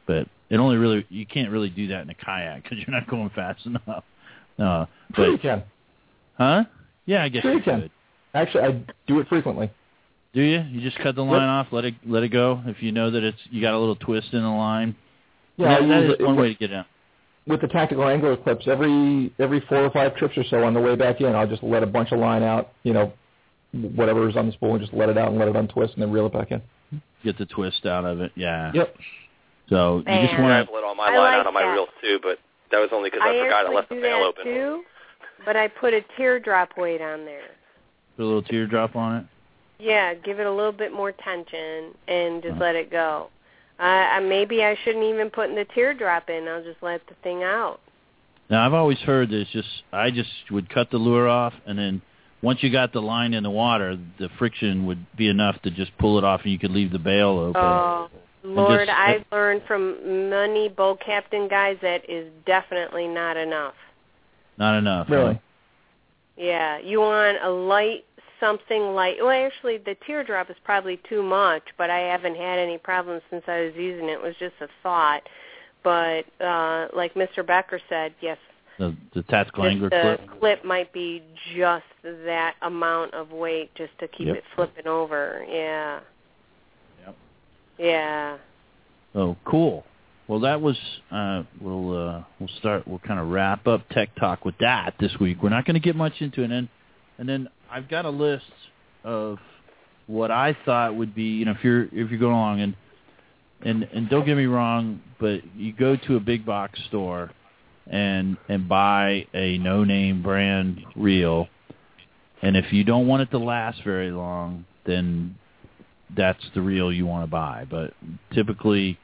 But 0.07 0.29
it 0.49 0.57
only 0.57 0.77
really 0.77 1.05
you 1.11 1.27
can't 1.27 1.51
really 1.51 1.71
do 1.71 1.89
that 1.89 2.03
in 2.03 2.11
a 2.11 2.15
kayak 2.15 2.63
because 2.63 2.79
you're 2.79 2.91
not 2.95 3.07
going 3.09 3.31
fast 3.31 3.61
enough. 3.67 4.05
Uh, 4.59 4.87
Sure 5.15 5.31
you 5.31 5.39
can. 5.39 5.63
huh? 6.39 6.65
Yeah, 7.05 7.23
I 7.25 7.29
guess 7.29 7.43
Sure 7.43 7.53
you 7.53 7.59
you 7.59 7.65
can. 7.65 7.81
could. 7.83 7.91
Actually, 8.35 8.65
I 8.65 8.83
do 9.07 9.21
it 9.21 9.29
frequently. 9.29 9.71
Do 10.35 10.41
you? 10.43 10.61
You 10.71 10.81
just 10.81 10.99
cut 11.03 11.15
the 11.15 11.23
line 11.23 11.43
off, 11.49 11.67
let 11.73 11.85
it 11.85 11.95
let 12.07 12.23
it 12.23 12.31
go. 12.31 12.63
If 12.67 12.83
you 12.83 12.91
know 12.93 13.11
that 13.11 13.23
it's 13.23 13.39
you 13.51 13.61
got 13.61 13.75
a 13.75 13.79
little 13.79 13.97
twist 13.97 14.29
in 14.33 14.43
the 14.43 14.49
line. 14.49 14.95
Yeah, 15.57 15.69
that, 15.69 15.83
I 15.83 15.87
that 15.87 16.01
use 16.03 16.15
is 16.15 16.17
it 16.21 16.25
one 16.25 16.37
with, 16.37 16.43
way 16.43 16.55
to 16.55 16.59
get 16.59 16.73
out. 16.73 16.87
with 17.47 17.61
the 17.61 17.69
tactical 17.69 18.09
angler 18.09 18.37
clips. 18.39 18.67
Every 18.67 19.33
every 19.39 19.61
four 19.69 19.85
or 19.85 19.91
five 19.91 20.17
trips 20.17 20.37
or 20.39 20.45
so 20.45 20.65
on 20.65 20.73
the 20.73 20.81
way 20.81 20.97
back 20.97 21.21
in, 21.21 21.35
I'll 21.35 21.47
just 21.47 21.63
let 21.63 21.83
a 21.83 21.87
bunch 21.87 22.13
of 22.13 22.19
line 22.19 22.43
out. 22.43 22.73
You 22.83 22.95
know, 22.95 23.13
whatever 23.95 24.27
is 24.29 24.37
on 24.37 24.47
the 24.47 24.53
spool, 24.53 24.73
and 24.75 24.81
just 24.81 24.95
let 24.95 25.11
it 25.11 25.19
out 25.19 25.29
and 25.29 25.39
let 25.39 25.49
it 25.49 25.57
untwist, 25.57 25.95
and 25.95 26.03
then 26.03 26.11
reel 26.11 26.27
it 26.27 26.33
back 26.33 26.51
in. 26.51 26.63
Get 27.25 27.37
the 27.37 27.47
twist 27.47 27.85
out 27.85 28.05
of 28.07 28.21
it. 28.23 28.33
Yeah. 28.35 28.73
Yep. 28.75 28.97
So 29.69 29.99
you 29.99 30.05
just 30.05 30.33
Man. 30.33 30.43
want 30.43 30.53
I've 30.55 30.75
let 30.75 30.83
all 30.85 30.95
my 30.95 31.05
I 31.05 31.17
line 31.17 31.19
like 31.19 31.35
out 31.41 31.47
on 31.47 31.55
my 31.55 31.63
that. 31.63 31.69
reels 31.73 31.89
too, 32.03 32.19
but 32.23 32.39
that 32.71 32.79
was 32.79 32.89
only 32.93 33.11
because 33.11 33.21
I, 33.23 33.39
I 33.39 33.45
forgot 33.45 33.67
I 33.67 33.75
left 33.75 33.89
the 33.91 33.97
do 33.97 34.01
bail 34.01 34.19
that 34.21 34.25
open. 34.41 34.45
too, 34.45 34.83
but 35.45 35.57
I 35.57 35.69
put 35.69 35.93
a 35.93 36.01
teardrop 36.17 36.71
weight 36.79 37.03
on 37.03 37.27
there. 37.27 37.51
put 38.17 38.25
a 38.25 38.27
little 38.27 38.43
teardrop 38.43 38.97
on 38.97 39.19
it. 39.19 39.27
Yeah, 39.83 40.15
give 40.15 40.39
it 40.39 40.47
a 40.47 40.51
little 40.53 40.71
bit 40.73 40.93
more 40.93 41.11
tension 41.11 41.93
and 42.07 42.41
just 42.41 42.53
Uh-huh. 42.53 42.65
let 42.65 42.77
it 42.77 42.89
go. 42.91 43.31
Uh, 43.81 44.21
maybe 44.23 44.63
I 44.63 44.77
shouldn't 44.77 45.05
even 45.05 45.29
put 45.29 45.53
the 45.53 45.65
teardrop 45.75 46.31
in. 46.31 46.47
I'll 46.47 46.63
just 46.63 46.81
let 46.83 47.05
the 47.09 47.15
thing 47.15 47.43
out. 47.43 47.81
Now 48.49 48.65
I've 48.65 48.75
always 48.75 48.99
heard 49.01 49.29
this. 49.31 49.49
Just 49.49 49.83
I 49.93 50.11
just 50.13 50.31
would 50.51 50.69
cut 50.71 50.91
the 50.91 50.99
lure 50.99 51.29
off, 51.29 51.55
and 51.67 51.77
then 51.79 52.01
once 52.43 52.63
you 52.63 52.71
got 52.71 52.93
the 52.93 53.03
line 53.03 53.35
in 53.35 53.43
the 53.43 53.51
water, 53.51 53.99
the 54.19 54.29
friction 54.39 54.87
would 54.87 55.05
be 55.17 55.27
enough 55.29 55.61
to 55.63 55.71
just 55.71 55.97
pull 55.99 56.17
it 56.19 56.23
off, 56.25 56.43
and 56.45 56.53
you 56.53 56.59
could 56.61 56.71
leave 56.71 56.93
the 56.93 56.99
bail 57.01 57.31
open. 57.39 57.61
Oh, 57.61 58.09
Lord, 58.45 58.87
just- 58.87 58.99
I've 58.99 59.25
learned 59.33 59.63
from 59.65 60.29
many 60.31 60.69
boat 60.69 61.01
captain 61.01 61.49
guys 61.49 61.79
that 61.81 62.09
is 62.09 62.31
definitely 62.47 63.09
not 63.09 63.37
enough. 63.37 63.75
Not 64.59 64.77
enough. 64.79 65.09
huh? 65.09 65.15
Really. 65.15 65.41
Yeah, 66.37 66.79
you 66.79 67.01
want 67.01 67.39
a 67.43 67.51
light 67.51 68.05
something 68.43 68.95
light. 68.95 69.17
Well, 69.21 69.31
actually, 69.47 69.79
the 69.79 69.97
teardrop 70.07 70.51
is 70.51 70.57
probably 70.65 71.01
too 71.09 71.23
much, 71.23 71.63
but 71.79 71.89
I 71.91 72.01
haven't 72.01 72.37
had 72.37 72.59
any 72.59 72.77
problems 72.79 73.23
since 73.31 73.45
I 73.47 73.61
was 73.67 73.73
using 73.77 74.09
it. 74.09 74.15
It 74.15 74.23
was 74.23 74.35
just 74.39 74.55
a 74.61 74.69
thought. 74.83 75.23
But 75.85 76.25
uh 76.41 76.89
like 76.95 77.15
Mr. 77.15 77.47
Becker 77.47 77.81
said, 77.89 78.15
yes, 78.21 78.39
The 78.79 78.95
the 79.15 79.23
just 79.23 79.51
angler 79.59 79.91
the 79.91 80.19
clip. 80.39 80.65
might 80.65 80.93
be 80.93 81.23
just 81.57 81.85
that 82.05 82.55
amount 82.63 83.15
of 83.15 83.31
weight 83.33 83.75
just 83.75 83.93
to 84.01 84.09
keep 84.09 84.29
Yep. 84.29 84.37
it 84.37 84.45
flipping 84.55 84.87
over. 84.87 85.45
Yeah. 85.49 86.01
Yep. 87.07 87.17
Yeah. 87.79 88.37
Oh, 89.15 89.37
cool. 89.45 89.85
Well, 90.29 90.41
that 90.41 90.61
was 90.61 90.79
uh, 91.11 91.43
we'll 91.61 91.99
uh, 91.99 92.23
we'll 92.39 92.49
start. 92.61 92.87
We'll 92.87 93.01
kind 93.01 93.19
of 93.21 93.29
wrap 93.29 93.67
up 93.67 93.89
tech 93.91 94.15
talk 94.15 94.45
with 94.45 94.55
that 94.61 94.95
this 95.01 95.13
week. 95.21 95.43
We're 95.43 95.51
not 95.51 95.65
going 95.67 95.75
to 95.75 95.81
get 95.81 95.97
much 95.97 96.15
into 96.21 96.43
it, 96.43 96.45
and 96.45 96.53
then 96.53 96.69
and 97.19 97.29
then 97.29 97.49
I've 97.73 97.89
got 97.89 98.05
a 98.05 98.11
list 98.11 98.45
of 99.03 99.39
what 100.07 100.31
I 100.31 100.55
thought 100.67 100.95
would 100.95 101.15
be. 101.15 101.23
You 101.23 101.47
know, 101.47 101.53
if 101.53 101.65
you're 101.65 101.85
if 101.85 102.11
you're 102.11 102.19
going 102.19 102.35
along 102.35 102.61
and 102.61 102.77
and 103.63 103.85
and 103.85 104.11
don't 104.11 104.27
get 104.27 104.37
me 104.37 104.45
wrong, 104.45 105.01
but 105.19 105.41
you 105.57 105.73
go 105.73 105.97
to 105.97 106.17
a 106.17 106.21
big 106.21 106.45
box 106.45 106.79
store 106.89 107.31
and 107.87 108.37
and 108.49 108.69
buy 108.69 109.27
a 109.33 109.57
no 109.57 109.85
name 109.85 110.23
brand 110.23 110.85
reel, 110.95 111.49
and 112.43 112.59
if 112.59 112.73
you 112.75 112.85
don't 112.85 113.07
want 113.07 113.23
it 113.23 113.31
to 113.31 113.39
last 113.39 113.83
very 113.85 114.11
long, 114.11 114.67
then 114.85 115.35
that's 116.15 116.45
the 116.55 116.61
reel 116.61 116.93
you 116.93 117.07
want 117.07 117.25
to 117.25 117.31
buy. 117.31 117.67
But 117.71 117.95
typically, 118.35 118.99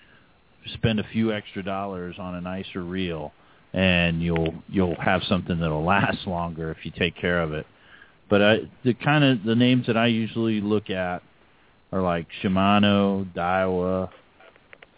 spend 0.74 1.00
a 1.00 1.04
few 1.10 1.32
extra 1.32 1.62
dollars 1.62 2.16
on 2.18 2.34
a 2.34 2.40
nicer 2.42 2.82
reel, 2.82 3.32
and 3.72 4.22
you'll 4.22 4.52
you'll 4.68 5.00
have 5.00 5.22
something 5.26 5.58
that'll 5.58 5.84
last 5.86 6.26
longer 6.26 6.70
if 6.70 6.84
you 6.84 6.92
take 6.98 7.16
care 7.16 7.40
of 7.40 7.54
it. 7.54 7.66
But 8.28 8.42
I, 8.42 8.56
the 8.84 8.94
kind 8.94 9.24
of 9.24 9.44
the 9.44 9.54
names 9.54 9.86
that 9.86 9.96
I 9.96 10.06
usually 10.06 10.60
look 10.60 10.90
at 10.90 11.22
are 11.92 12.02
like 12.02 12.26
Shimano, 12.42 13.26
Daiwa, 13.34 14.10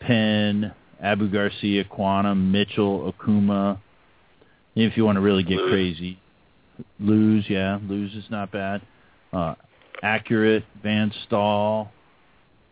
Penn, 0.01 0.72
Abu 1.01 1.31
Garcia, 1.31 1.85
Quantum, 1.85 2.51
Mitchell, 2.51 3.12
Okuma. 3.12 3.78
If 4.74 4.97
you 4.97 5.05
want 5.05 5.16
to 5.16 5.20
really 5.20 5.43
get 5.43 5.59
Lew's. 5.59 5.70
crazy, 5.70 6.18
Lew's, 6.99 7.45
yeah, 7.49 7.78
Lew's 7.83 8.14
is 8.14 8.24
not 8.31 8.51
bad. 8.51 8.83
Uh, 9.33 9.55
accurate, 10.03 10.64
Van 10.83 11.12
Staal. 11.26 11.91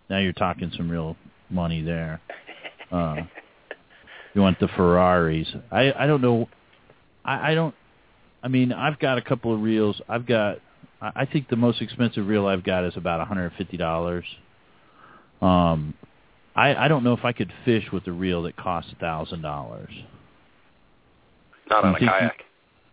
Now 0.09 0.19
you're 0.19 0.33
talking 0.33 0.73
some 0.77 0.91
real 0.91 1.17
money 1.51 1.83
there. 1.83 2.21
Uh, 2.91 3.17
you 4.35 4.41
want 4.41 4.59
the 4.61 4.69
Ferraris. 4.69 5.49
I 5.71 5.93
I 5.93 6.07
don't 6.07 6.23
know. 6.23 6.49
I 7.25 7.53
I 7.53 7.55
don't. 7.55 7.75
I 8.43 8.49
mean, 8.49 8.73
I've 8.73 8.99
got 8.99 9.19
a 9.19 9.23
couple 9.23 9.55
of 9.55 9.61
reels. 9.61 10.01
I've 10.09 10.27
got. 10.27 10.59
I 11.01 11.27
think 11.27 11.49
the 11.49 11.57
most 11.57 11.81
expensive 11.81 12.27
reel 12.27 12.47
I've 12.47 12.65
got 12.65 12.85
is 12.85 12.97
about 12.97 13.27
$150. 13.29 14.23
Um, 15.41 15.95
I 16.57 16.75
I 16.75 16.89
don't 16.89 17.05
know 17.05 17.13
if 17.13 17.25
I 17.25 17.33
could 17.33 17.53
fish 17.65 17.85
with 17.93 18.07
a 18.09 18.13
reel 18.13 18.43
that 18.43 18.57
costs 18.57 18.91
a 18.93 18.97
thousand 18.97 19.43
dollars. 19.43 19.91
Not 21.71 21.85
on 21.85 21.95
a 21.95 21.99
kayak. 22.01 22.45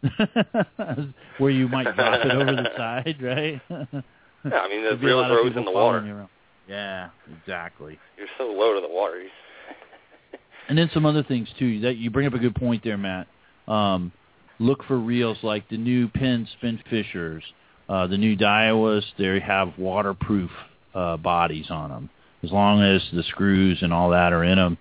Where 1.40 1.50
you 1.50 1.68
might 1.68 1.96
drop 1.96 2.24
it 2.24 2.32
over 2.32 2.52
the 2.52 2.70
side, 2.78 3.18
right? 3.22 3.62
Yeah, 3.70 4.60
I 4.60 4.70
mean 4.70 4.84
the 4.90 4.98
reel 5.02 5.20
of 5.20 5.58
in 5.58 5.66
the 5.66 5.72
water. 5.72 6.28
Yeah, 6.68 7.10
exactly. 7.42 7.98
You're 8.18 8.28
so 8.38 8.46
low 8.46 8.76
to 8.76 8.82
the 8.82 8.94
water. 8.94 9.24
And 10.68 10.78
then 10.78 10.90
some 10.94 11.06
other 11.06 11.24
things 11.24 11.48
too. 11.58 11.82
That 11.82 11.98
you 11.98 12.12
bring 12.12 12.28
up 12.28 12.34
a 12.34 12.40
good 12.40 12.56
point 12.56 12.84
there, 12.84 12.98
Matt. 12.98 13.28
um, 13.68 14.12
look 14.60 14.84
for 14.86 14.98
reels 14.98 15.38
like 15.44 15.68
the 15.70 15.78
new 15.78 16.08
Penn 16.08 16.48
Spin 16.58 16.80
Fishers, 16.90 17.44
uh, 17.90 18.08
the 18.08 18.18
new 18.18 18.36
Daiwas. 18.36 19.04
They 19.18 19.40
have 19.40 19.78
waterproof 19.78 20.52
uh, 20.94 21.18
bodies 21.18 21.68
on 21.70 21.90
them. 21.90 22.10
As 22.44 22.52
long 22.52 22.82
as 22.84 23.02
the 23.12 23.24
screws 23.24 23.80
and 23.82 23.94
all 23.94 24.12
that 24.12 24.34
are 24.34 24.44
in 24.44 24.58
them, 24.58 24.78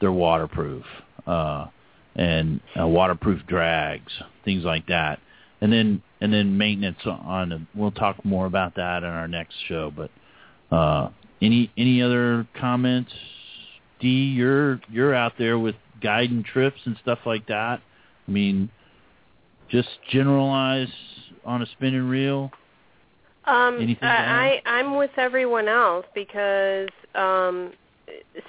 they're 0.00 0.12
waterproof. 0.12 0.84
Uh, 1.26 1.66
and 2.16 2.60
uh, 2.78 2.86
waterproof 2.86 3.46
drags, 3.46 4.12
things 4.44 4.64
like 4.64 4.86
that. 4.88 5.20
And 5.60 5.72
then 5.72 6.02
and 6.20 6.32
then 6.32 6.58
maintenance 6.58 6.98
on. 7.04 7.48
them. 7.50 7.68
We'll 7.74 7.90
talk 7.90 8.24
more 8.24 8.46
about 8.46 8.76
that 8.76 9.02
in 9.02 9.08
our 9.08 9.28
next 9.28 9.54
show. 9.68 9.92
But 9.94 10.10
uh, 10.74 11.10
any 11.42 11.70
any 11.76 12.02
other 12.02 12.46
comments? 12.58 13.12
D, 14.00 14.08
you're 14.08 14.80
you're 14.90 15.14
out 15.14 15.32
there 15.38 15.58
with 15.58 15.74
guiding 16.00 16.44
trips 16.44 16.80
and 16.84 16.96
stuff 17.02 17.20
like 17.26 17.46
that. 17.48 17.80
I 18.26 18.30
mean, 18.30 18.70
just 19.70 19.88
generalize 20.10 20.88
on 21.44 21.62
a 21.62 21.66
spinning 21.66 22.08
reel. 22.08 22.50
Um, 23.46 23.76
Anything 23.80 24.08
I, 24.08 24.60
I 24.64 24.70
I'm 24.70 24.96
with 24.96 25.10
everyone 25.16 25.68
else 25.68 26.04
because 26.14 26.88
um, 27.14 27.72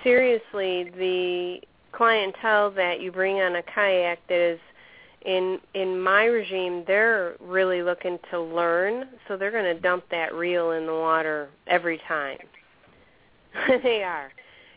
seriously, 0.04 0.92
the 0.98 1.60
clientele 1.92 2.72
that 2.72 3.02
you 3.02 3.12
bring 3.12 3.38
on 3.38 3.56
a 3.56 3.64
kayak 3.64 4.20
that 4.28 4.38
is 4.38 4.60
in 5.26 5.60
in 5.74 6.00
my 6.00 6.26
regime, 6.26 6.84
they're 6.88 7.36
really 7.40 7.82
looking 7.82 8.18
to 8.32 8.40
learn, 8.40 9.08
so 9.28 9.38
they're 9.38 9.52
going 9.52 9.76
to 9.76 9.80
dump 9.80 10.04
that 10.12 10.34
reel 10.34 10.72
in 10.72 10.86
the 10.86 10.94
water 10.94 11.50
every 11.68 12.00
time. 12.08 12.38
they 13.84 14.04
are. 14.04 14.32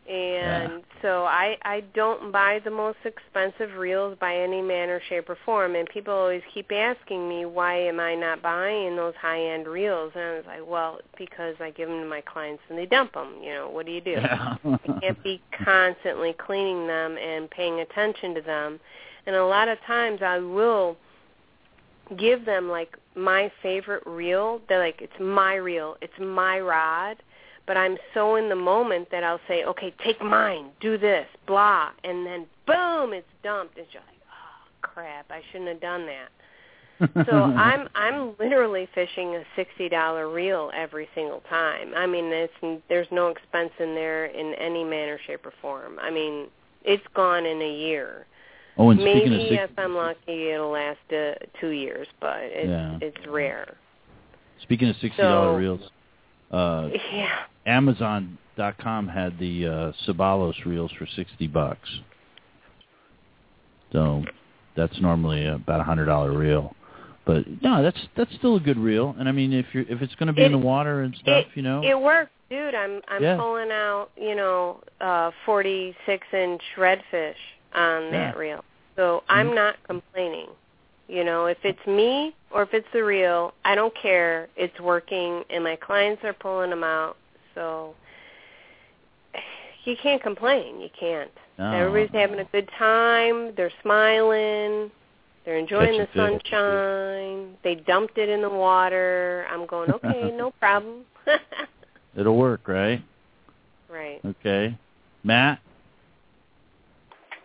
And 0.08 0.82
Yeah. 0.82 1.00
so 1.00 1.24
I 1.24 1.56
I 1.62 1.80
don't 1.94 2.32
buy 2.32 2.58
the 2.58 2.70
most 2.70 2.98
expensive 3.04 3.76
reels 3.76 4.18
by 4.18 4.34
any 4.36 4.60
manner, 4.60 5.00
shape, 5.08 5.30
or 5.30 5.36
form. 5.44 5.76
And 5.76 5.88
people 5.88 6.12
always 6.12 6.42
keep 6.52 6.72
asking 6.72 7.28
me 7.28 7.44
why 7.44 7.74
am 7.74 8.00
I 8.00 8.16
not 8.16 8.42
buying 8.42 8.96
those 8.96 9.14
high 9.14 9.40
end 9.40 9.68
reels? 9.68 10.12
And 10.16 10.24
I 10.24 10.34
was 10.34 10.44
like, 10.46 10.66
well, 10.66 10.98
because 11.16 11.54
I 11.60 11.70
give 11.70 11.88
them 11.88 12.00
to 12.00 12.06
my 12.08 12.20
clients 12.20 12.62
and 12.68 12.76
they 12.76 12.86
dump 12.86 13.12
them. 13.14 13.36
You 13.40 13.54
know, 13.54 13.68
what 13.70 13.86
do 13.86 13.92
you 13.92 14.00
do? 14.00 14.10
Yeah. 14.10 14.56
You 14.64 14.78
can't 15.00 15.22
be 15.22 15.40
constantly 15.64 16.32
cleaning 16.32 16.86
them 16.88 17.16
and 17.16 17.48
paying 17.50 17.80
attention 17.80 18.34
to 18.34 18.40
them. 18.40 18.80
And 19.26 19.36
a 19.36 19.46
lot 19.46 19.68
of 19.68 19.80
times 19.86 20.20
I 20.20 20.38
will 20.38 20.96
give 22.18 22.44
them 22.44 22.68
like 22.68 22.96
my 23.14 23.50
favorite 23.62 24.02
reel. 24.04 24.60
They're 24.68 24.80
like, 24.80 25.00
it's 25.00 25.20
my 25.20 25.54
reel, 25.54 25.96
it's 26.00 26.18
my 26.18 26.58
rod. 26.58 27.18
But 27.66 27.76
I'm 27.76 27.96
so 28.12 28.34
in 28.36 28.48
the 28.48 28.56
moment 28.56 29.08
that 29.12 29.22
I'll 29.22 29.40
say, 29.46 29.64
okay, 29.64 29.94
take 30.04 30.20
mine, 30.20 30.70
do 30.80 30.98
this, 30.98 31.26
blah, 31.46 31.90
and 32.02 32.26
then 32.26 32.46
boom, 32.66 33.12
it's 33.12 33.26
dumped. 33.44 33.78
It's 33.78 33.92
just 33.92 34.04
like, 34.06 34.18
oh 34.28 34.68
crap, 34.82 35.26
I 35.30 35.40
shouldn't 35.50 35.68
have 35.70 35.80
done 35.80 36.06
that. 36.06 36.28
So 37.28 37.36
I'm 37.36 37.88
I'm 37.96 38.34
literally 38.38 38.88
fishing 38.94 39.34
a 39.34 39.42
sixty 39.56 39.88
dollar 39.88 40.28
reel 40.30 40.70
every 40.74 41.08
single 41.16 41.42
time. 41.48 41.92
I 41.96 42.06
mean, 42.06 42.26
it's 42.26 42.52
there's 42.88 43.08
no 43.10 43.28
expense 43.28 43.70
in 43.80 43.94
there 43.94 44.26
in 44.26 44.54
any 44.54 44.84
manner, 44.84 45.18
shape, 45.26 45.44
or 45.44 45.52
form. 45.60 45.98
I 46.00 46.10
mean, 46.10 46.46
it's 46.84 47.02
gone 47.14 47.44
in 47.44 47.60
a 47.60 47.72
year. 47.76 48.26
Oh, 48.78 48.90
and 48.90 49.00
speaking 49.00 49.30
Maybe 49.30 49.44
of 49.56 49.60
six, 49.60 49.72
if 49.72 49.78
I'm 49.78 49.96
lucky, 49.96 50.50
it'll 50.50 50.70
last 50.70 50.98
uh, 51.12 51.32
two 51.60 51.70
years, 51.70 52.06
but 52.20 52.38
it's 52.42 52.68
Yeah. 52.68 52.98
it's 53.00 53.26
rare. 53.26 53.74
speaking 54.62 54.88
of 54.88 54.96
sixty 55.00 55.20
dollar 55.22 55.54
So- 55.54 55.56
reels, 55.58 55.90
uh, 56.52 56.88
Yeah. 57.12 57.44
Amazon.com 57.66 59.08
had 59.08 59.38
the 59.38 59.66
uh, 59.66 59.92
Sabalos 60.06 60.64
reels 60.64 60.90
for 60.98 61.06
sixty 61.06 61.46
bucks. 61.46 61.88
So 63.92 64.24
that's 64.76 64.98
normally 65.00 65.46
about 65.46 65.80
a 65.80 65.84
hundred 65.84 66.06
dollar 66.06 66.36
reel. 66.36 66.74
But 67.24 67.44
no, 67.62 67.82
that's 67.82 68.00
that's 68.16 68.34
still 68.34 68.56
a 68.56 68.60
good 68.60 68.78
reel. 68.78 69.14
And 69.18 69.28
I 69.28 69.32
mean, 69.32 69.52
if 69.52 69.66
you're 69.72 69.84
if 69.84 70.02
it's 70.02 70.14
going 70.16 70.26
to 70.26 70.32
be 70.32 70.42
in 70.42 70.52
the 70.52 70.58
water 70.58 71.02
and 71.02 71.14
stuff, 71.16 71.46
you 71.54 71.62
know, 71.62 71.82
It 71.84 71.98
works, 72.00 72.32
dude. 72.50 72.74
I'm 72.74 73.00
I'm 73.08 73.22
Yeah. 73.22 73.36
pulling 73.36 73.70
out, 73.70 74.08
you 74.16 74.34
know, 74.34 74.80
uh 75.00 75.30
46 75.46 76.26
inch 76.32 76.62
redfish 76.76 77.34
on 77.74 78.10
that 78.10 78.36
reel. 78.36 78.64
So 78.96 79.22
I'm 79.28 79.50
Mhm. 79.50 79.54
not 79.54 79.76
complaining. 79.86 80.48
You 81.08 81.24
know, 81.24 81.46
if 81.46 81.58
it's 81.64 81.84
me 81.86 82.34
or 82.50 82.62
if 82.62 82.72
it's 82.72 82.86
the 82.92 83.04
reel, 83.04 83.52
I 83.64 83.74
don't 83.74 83.94
care. 84.00 84.48
It's 84.56 84.78
working 84.80 85.42
and 85.50 85.64
my 85.64 85.76
clients 85.76 86.22
are 86.24 86.32
pulling 86.32 86.70
them 86.70 86.84
out. 86.84 87.16
So 87.54 87.94
you 89.84 89.96
can't 90.02 90.22
complain. 90.22 90.80
You 90.80 90.88
can't. 90.98 91.30
No, 91.58 91.72
Everybody's 91.72 92.10
having 92.18 92.38
a 92.38 92.44
good 92.44 92.68
time. 92.78 93.52
They're 93.56 93.72
smiling. 93.82 94.90
They're 95.44 95.58
enjoying 95.58 95.98
the 95.98 96.06
Catching 96.06 96.38
fish. 96.38 96.50
sunshine. 96.50 97.56
They 97.64 97.74
dumped 97.74 98.16
it 98.16 98.28
in 98.28 98.42
the 98.42 98.48
water. 98.48 99.46
I'm 99.50 99.66
going, 99.66 99.90
okay, 99.92 100.30
no 100.34 100.52
problem. 100.52 101.02
it'll 102.16 102.36
work, 102.36 102.68
right? 102.68 103.02
right. 103.90 104.20
Okay, 104.24 104.76
Matt. 105.24 105.60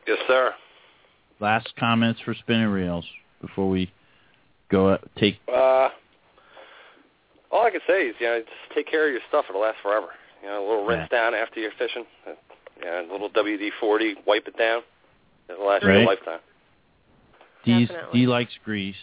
Yes, 0.08 0.20
sir. 0.28 0.53
Last 1.39 1.74
comments 1.78 2.20
for 2.24 2.34
spinning 2.34 2.68
reels 2.68 3.05
before 3.42 3.70
we 3.70 3.92
go 4.70 4.90
uh, 4.90 4.98
take. 5.18 5.38
Uh, 5.48 5.90
all 7.52 7.66
I 7.66 7.72
can 7.72 7.82
say 7.88 8.08
is, 8.08 8.16
you 8.20 8.28
know, 8.28 8.40
just 8.40 8.76
take 8.76 8.88
care 8.90 9.08
of 9.08 9.12
your 9.14 9.22
stuff. 9.30 9.46
It'll 9.50 9.62
last 9.62 9.78
forever. 9.82 10.08
You 10.44 10.50
know, 10.50 10.60
a 10.60 10.68
little 10.68 10.86
rinse 10.86 11.10
down 11.10 11.34
after 11.34 11.60
you're 11.60 11.72
fishing. 11.78 12.06
Uh, 12.28 12.32
Yeah, 12.84 13.02
a 13.02 13.12
little 13.12 13.30
WD-40, 13.30 14.26
wipe 14.28 14.48
it 14.48 14.58
down. 14.58 14.82
It'll 15.50 15.66
last 15.66 15.84
you 15.84 15.90
Right. 15.90 16.04
a 16.04 16.06
lifetime. 16.06 16.40
D's, 17.66 17.88
Definitely. 17.88 18.20
D 18.22 18.28
likes 18.28 18.52
grease. 18.64 18.96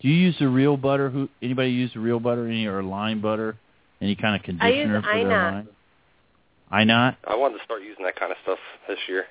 Do 0.00 0.08
you 0.08 0.14
use 0.14 0.36
the 0.38 0.48
reel 0.48 0.76
butter? 0.76 1.08
Who 1.10 1.28
anybody 1.42 1.70
use 1.70 1.92
the 1.94 2.00
reel 2.00 2.20
butter? 2.20 2.46
Any 2.46 2.66
or 2.66 2.82
lime 2.82 3.20
butter? 3.20 3.56
Any 4.00 4.14
kind 4.14 4.36
of 4.36 4.42
I 4.60 4.68
use 4.68 4.84
conditioner 4.84 5.02
for 5.02 5.08
their 5.08 5.26
Inot. 5.26 5.52
line? 5.52 5.68
I 6.70 6.84
not. 6.84 7.16
I 7.26 7.34
wanted 7.36 7.58
to 7.58 7.64
start 7.64 7.82
using 7.82 8.04
that 8.04 8.14
kind 8.16 8.30
of 8.30 8.38
stuff 8.42 8.58
this 8.86 8.98
year. 9.08 9.24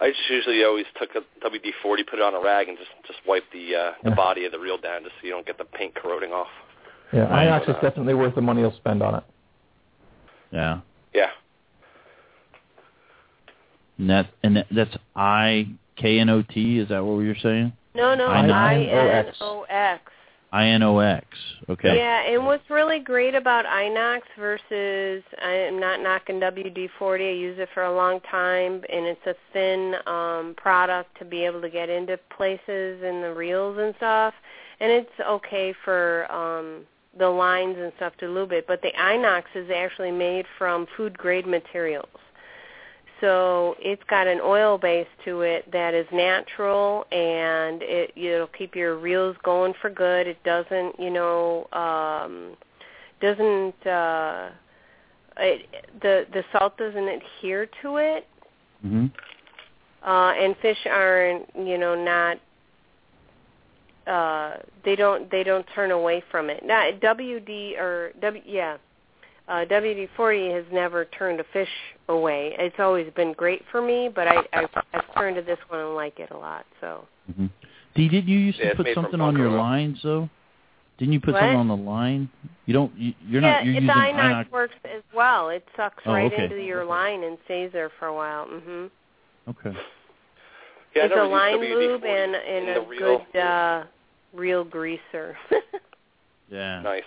I 0.00 0.08
just 0.08 0.30
usually 0.30 0.64
always 0.64 0.86
took 0.98 1.10
a 1.14 1.20
WD-40, 1.46 2.06
put 2.08 2.18
it 2.18 2.22
on 2.22 2.34
a 2.34 2.40
rag, 2.40 2.68
and 2.68 2.78
just 2.78 2.90
just 3.06 3.18
wipe 3.26 3.44
the 3.52 3.74
uh, 3.76 3.92
the 4.02 4.10
Yeah. 4.10 4.14
body 4.16 4.44
of 4.46 4.52
the 4.52 4.58
reel 4.58 4.78
down, 4.78 5.02
just 5.02 5.14
so 5.20 5.26
you 5.26 5.30
don't 5.32 5.46
get 5.46 5.58
the 5.58 5.64
paint 5.64 5.94
corroding 5.94 6.32
off. 6.32 6.48
Yeah, 7.12 7.24
Right. 7.30 7.46
Inox 7.48 7.68
is 7.68 7.74
definitely 7.82 8.14
worth 8.14 8.34
the 8.34 8.40
money 8.40 8.60
you'll 8.62 8.72
spend 8.76 9.02
on 9.02 9.16
it. 9.16 9.24
Yeah. 10.52 10.80
Yeah, 11.12 11.30
And 13.98 14.08
that 14.10 14.26
and 14.42 14.56
that, 14.56 14.66
that's 14.70 14.96
I 15.16 15.68
K 15.96 16.18
N 16.20 16.28
O 16.30 16.42
T. 16.42 16.78
Is 16.78 16.88
that 16.88 17.04
what 17.04 17.20
you're 17.20 17.34
saying? 17.42 17.72
No, 17.94 18.14
no, 18.14 18.28
Inox. 18.28 18.52
I 18.52 18.74
N 18.76 19.32
O 19.40 19.62
X. 19.68 20.00
I 20.52 20.66
N 20.66 20.82
O 20.82 20.98
X. 20.98 21.26
Okay. 21.68 21.96
Yeah, 21.96 22.22
and 22.22 22.44
what's 22.44 22.68
really 22.68 22.98
great 22.98 23.34
about 23.34 23.64
Inox 23.64 24.22
versus 24.38 25.22
I'm 25.40 25.78
not 25.78 26.00
knocking 26.00 26.40
WD-40. 26.40 27.30
I 27.30 27.32
use 27.32 27.58
it 27.58 27.68
for 27.72 27.84
a 27.84 27.94
long 27.94 28.20
time, 28.30 28.82
and 28.88 29.06
it's 29.06 29.26
a 29.26 29.34
thin 29.52 29.94
um, 30.06 30.54
product 30.56 31.16
to 31.18 31.24
be 31.24 31.44
able 31.44 31.60
to 31.60 31.70
get 31.70 31.88
into 31.88 32.18
places 32.36 33.02
in 33.02 33.22
the 33.22 33.32
reels 33.36 33.78
and 33.78 33.94
stuff. 33.96 34.34
And 34.80 34.90
it's 34.90 35.20
okay 35.24 35.72
for 35.84 36.30
um, 36.32 36.84
the 37.16 37.28
lines 37.28 37.76
and 37.78 37.92
stuff 37.96 38.14
to 38.18 38.26
lube 38.26 38.52
it. 38.52 38.66
But 38.66 38.82
the 38.82 38.92
Inox 38.98 39.44
is 39.54 39.70
actually 39.70 40.10
made 40.10 40.46
from 40.58 40.86
food 40.96 41.16
grade 41.16 41.46
materials. 41.46 42.08
So 43.20 43.76
it's 43.78 44.02
got 44.08 44.26
an 44.26 44.40
oil 44.42 44.78
base 44.78 45.06
to 45.24 45.42
it 45.42 45.70
that 45.72 45.92
is 45.92 46.06
natural, 46.12 47.04
and 47.12 47.82
it 47.82 48.12
it'll 48.16 48.46
keep 48.46 48.74
your 48.74 48.96
reels 48.96 49.36
going 49.42 49.74
for 49.80 49.90
good. 49.90 50.26
It 50.26 50.42
doesn't, 50.44 50.98
you 50.98 51.10
know, 51.10 51.66
um, 51.72 52.56
doesn't 53.20 53.86
uh, 53.86 54.50
it, 55.36 55.66
the 56.00 56.26
the 56.32 56.44
salt 56.52 56.78
doesn't 56.78 57.08
adhere 57.08 57.68
to 57.82 57.96
it, 57.96 58.26
hmm 58.82 59.06
uh, 60.02 60.32
and 60.38 60.56
fish 60.62 60.78
aren't, 60.86 61.46
you 61.54 61.76
know, 61.76 61.94
not. 61.94 62.38
Uh, 64.06 64.56
they 64.84 64.96
don't 64.96 65.30
they 65.30 65.44
don't 65.44 65.66
turn 65.74 65.90
away 65.90 66.22
from 66.30 66.48
it. 66.48 66.64
Now 66.64 66.90
WD 67.02 67.78
or 67.78 68.12
W 68.20 68.42
yeah, 68.46 68.78
uh, 69.50 69.64
WD-40 69.66 70.54
has 70.54 70.64
never 70.72 71.04
turned 71.06 71.40
a 71.40 71.44
fish 71.52 71.68
away. 72.08 72.54
It's 72.58 72.76
always 72.78 73.12
been 73.16 73.32
great 73.32 73.62
for 73.72 73.82
me, 73.82 74.08
but 74.14 74.28
I, 74.28 74.36
I 74.52 74.64
I've 74.94 75.14
turned 75.14 75.36
to 75.36 75.42
this 75.42 75.58
one 75.68 75.80
and 75.80 75.94
like 75.94 76.18
it 76.20 76.30
a 76.30 76.36
lot. 76.36 76.64
So 76.80 77.06
hmm 77.36 77.46
D, 77.96 78.08
did 78.08 78.28
you 78.28 78.38
used 78.38 78.58
to 78.58 78.68
it's 78.68 78.76
put 78.76 78.86
something 78.94 79.20
on 79.20 79.36
your 79.36 79.50
lines 79.50 79.98
though? 80.04 80.30
Didn't 80.98 81.12
you 81.14 81.20
put 81.20 81.32
What? 81.34 81.40
something 81.40 81.56
on 81.58 81.66
the 81.66 81.76
line? 81.76 82.28
You 82.66 82.74
don't. 82.74 82.96
You, 82.96 83.12
you're 83.26 83.42
yeah, 83.42 83.54
not. 83.54 83.64
You're 83.64 83.74
the 83.74 83.80
using 83.80 83.96
Inox 83.96 84.14
Inox. 84.46 84.50
works 84.52 84.74
as 84.84 85.02
well. 85.12 85.48
It 85.48 85.66
sucks 85.76 86.02
Oh, 86.06 86.12
right 86.12 86.32
okay. 86.32 86.44
into 86.44 86.62
your 86.62 86.84
line 86.84 87.24
and 87.24 87.36
stays 87.46 87.70
there 87.72 87.90
for 87.98 88.06
a 88.06 88.14
while. 88.14 88.44
hmm 88.46 88.86
Okay. 89.48 89.76
yeah. 90.94 91.06
It's 91.06 91.14
a 91.16 91.24
line 91.24 91.58
WD-40 91.58 91.74
lube 91.74 92.04
and 92.04 92.34
and 92.36 92.68
a 92.68 92.74
the 92.74 92.86
reel. 92.86 93.26
good 93.32 93.40
uh, 93.40 93.84
real 94.32 94.62
greaser. 94.64 95.36
Yeah. 96.52 96.82
Nice. 96.82 97.02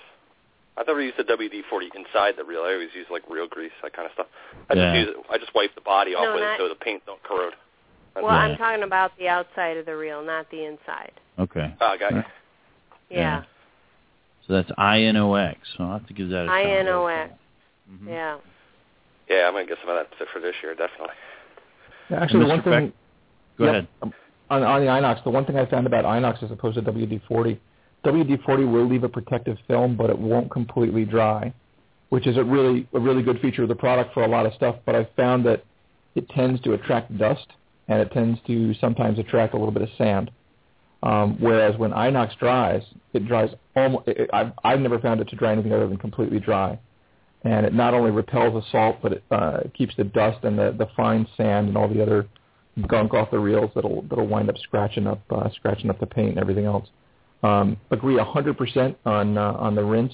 I 0.76 0.84
never 0.88 1.02
used 1.02 1.18
the 1.18 1.24
WD-40 1.24 1.94
inside 1.96 2.34
the 2.38 2.44
reel. 2.44 2.62
I 2.62 2.74
always 2.74 2.90
use 2.96 3.06
like 3.12 3.22
real 3.30 3.48
grease, 3.48 3.72
that 3.84 3.94
kind 3.94 4.06
of 4.08 4.14
stuff. 4.14 4.28
I 4.70 4.74
Yeah. 4.74 4.94
just 4.94 5.08
use 5.08 5.16
it. 5.18 5.26
I 5.32 5.38
just 5.38 5.54
wipe 5.54 5.76
the 5.76 5.82
body 5.82 6.16
off 6.16 6.24
No, 6.24 6.34
with 6.34 6.42
not- 6.42 6.54
it 6.56 6.58
so 6.60 6.70
the 6.70 6.76
paint 6.76 7.06
don't 7.06 7.22
corrode. 7.24 7.54
Well, 8.16 8.26
Yeah. 8.26 8.32
I'm 8.32 8.58
talking 8.58 8.84
about 8.84 9.16
the 9.18 9.28
outside 9.30 9.78
of 9.78 9.86
the 9.86 9.96
reel, 9.96 10.24
not 10.24 10.50
the 10.50 10.66
inside. 10.66 11.12
Okay. 11.40 11.74
Oh, 11.80 11.86
I 11.88 11.98
got 11.98 12.14
you. 12.14 12.24
Yeah. 13.10 13.44
So 14.48 14.54
that's 14.54 14.72
INOX. 14.72 15.56
So 15.78 15.84
I'll 15.84 15.92
have 15.94 16.08
to 16.08 16.14
give 16.14 16.30
that 16.30 16.46
a 16.46 16.48
try. 16.48 16.64
INOX. 16.66 17.30
Mhm. 17.92 18.08
Yeah. 18.10 18.38
Yeah, 19.30 19.48
I'm 19.48 19.54
gonna 19.54 19.66
get 19.66 19.78
some 19.80 19.90
of 19.90 19.96
that 19.96 20.28
for 20.30 20.40
this 20.40 20.56
year, 20.62 20.74
definitely. 20.76 21.16
Yeah, 22.10 22.22
Actually, 22.22 22.40
the 22.42 22.46
Mr. 22.46 22.50
one 22.50 22.62
thing. 22.64 22.94
Go 23.58 23.64
Yep. 23.66 23.72
ahead. 23.74 23.88
Um, 24.02 24.14
On, 24.50 24.62
on 24.62 24.82
the 24.82 24.88
Inox, 24.88 25.24
the 25.24 25.30
one 25.32 25.46
thing 25.46 25.58
I 25.58 25.66
found 25.66 25.88
about 25.88 26.04
Inox 26.06 26.44
as 26.44 26.52
opposed 26.52 26.76
to 26.76 26.82
WD-40, 26.82 27.58
WD-40 28.06 28.72
will 28.72 28.88
leave 28.88 29.04
a 29.04 29.10
protective 29.10 29.58
film, 29.68 29.96
but 29.96 30.10
it 30.10 30.18
won't 30.18 30.52
completely 30.52 31.06
dry, 31.06 31.54
which 32.10 32.28
is 32.28 32.38
a 32.38 32.44
really 32.44 32.88
a 32.94 33.00
really 33.00 33.24
good 33.24 33.40
feature 33.40 33.64
of 33.64 33.70
the 33.70 33.76
product 33.76 34.14
for 34.14 34.24
a 34.24 34.28
lot 34.28 34.46
of 34.46 34.54
stuff. 34.54 34.76
But 34.86 34.96
I 34.96 35.08
found 35.16 35.46
that 35.46 35.64
it 36.16 36.28
tends 36.30 36.62
to 36.62 36.74
attract 36.74 37.18
dust, 37.18 37.48
and 37.88 38.02
it 38.02 38.12
tends 38.12 38.40
to 38.48 38.74
sometimes 38.76 39.20
attract 39.20 39.54
a 39.54 39.58
little 39.58 39.72
bit 39.72 39.84
of 39.84 39.90
sand. 39.98 40.32
Um, 41.02 41.38
whereas 41.40 41.78
when 41.78 41.92
Inox 41.92 42.38
dries, 42.38 42.82
it 43.14 43.28
dries 43.28 43.50
almost. 43.76 44.08
It, 44.08 44.30
I've, 44.34 44.52
I've 44.64 44.80
never 44.80 45.00
found 45.00 45.22
it 45.22 45.30
to 45.30 45.36
dry 45.36 45.52
anything 45.52 45.74
other 45.74 45.88
than 45.88 45.98
completely 45.98 46.40
dry, 46.40 46.80
and 47.44 47.66
it 47.66 47.74
not 47.74 47.94
only 47.94 48.12
repels 48.12 48.54
the 48.54 48.70
salt, 48.72 48.98
but 49.02 49.14
it 49.14 49.24
uh, 49.32 49.62
keeps 49.74 49.96
the 49.96 50.06
dust 50.06 50.44
and 50.44 50.58
the, 50.58 50.76
the 50.78 50.88
fine 50.96 51.28
sand 51.36 51.70
and 51.70 51.78
all 51.78 51.88
the 51.88 52.02
other 52.02 52.28
gunk 52.88 53.14
off 53.14 53.30
the 53.32 53.40
reels 53.40 53.70
that'll 53.76 54.02
that'll 54.04 54.28
wind 54.28 54.50
up 54.50 54.58
scratching 54.58 55.06
up 55.08 55.22
uh, 55.30 55.50
scratching 55.56 55.90
up 55.90 56.00
the 56.00 56.06
paint 56.06 56.32
and 56.32 56.40
everything 56.40 56.66
else. 56.66 56.88
Um, 57.44 57.78
agree 57.92 58.16
100% 58.16 58.96
on 59.06 59.38
uh, 59.38 59.52
on 59.54 59.76
the 59.76 59.84
rinse. 59.84 60.14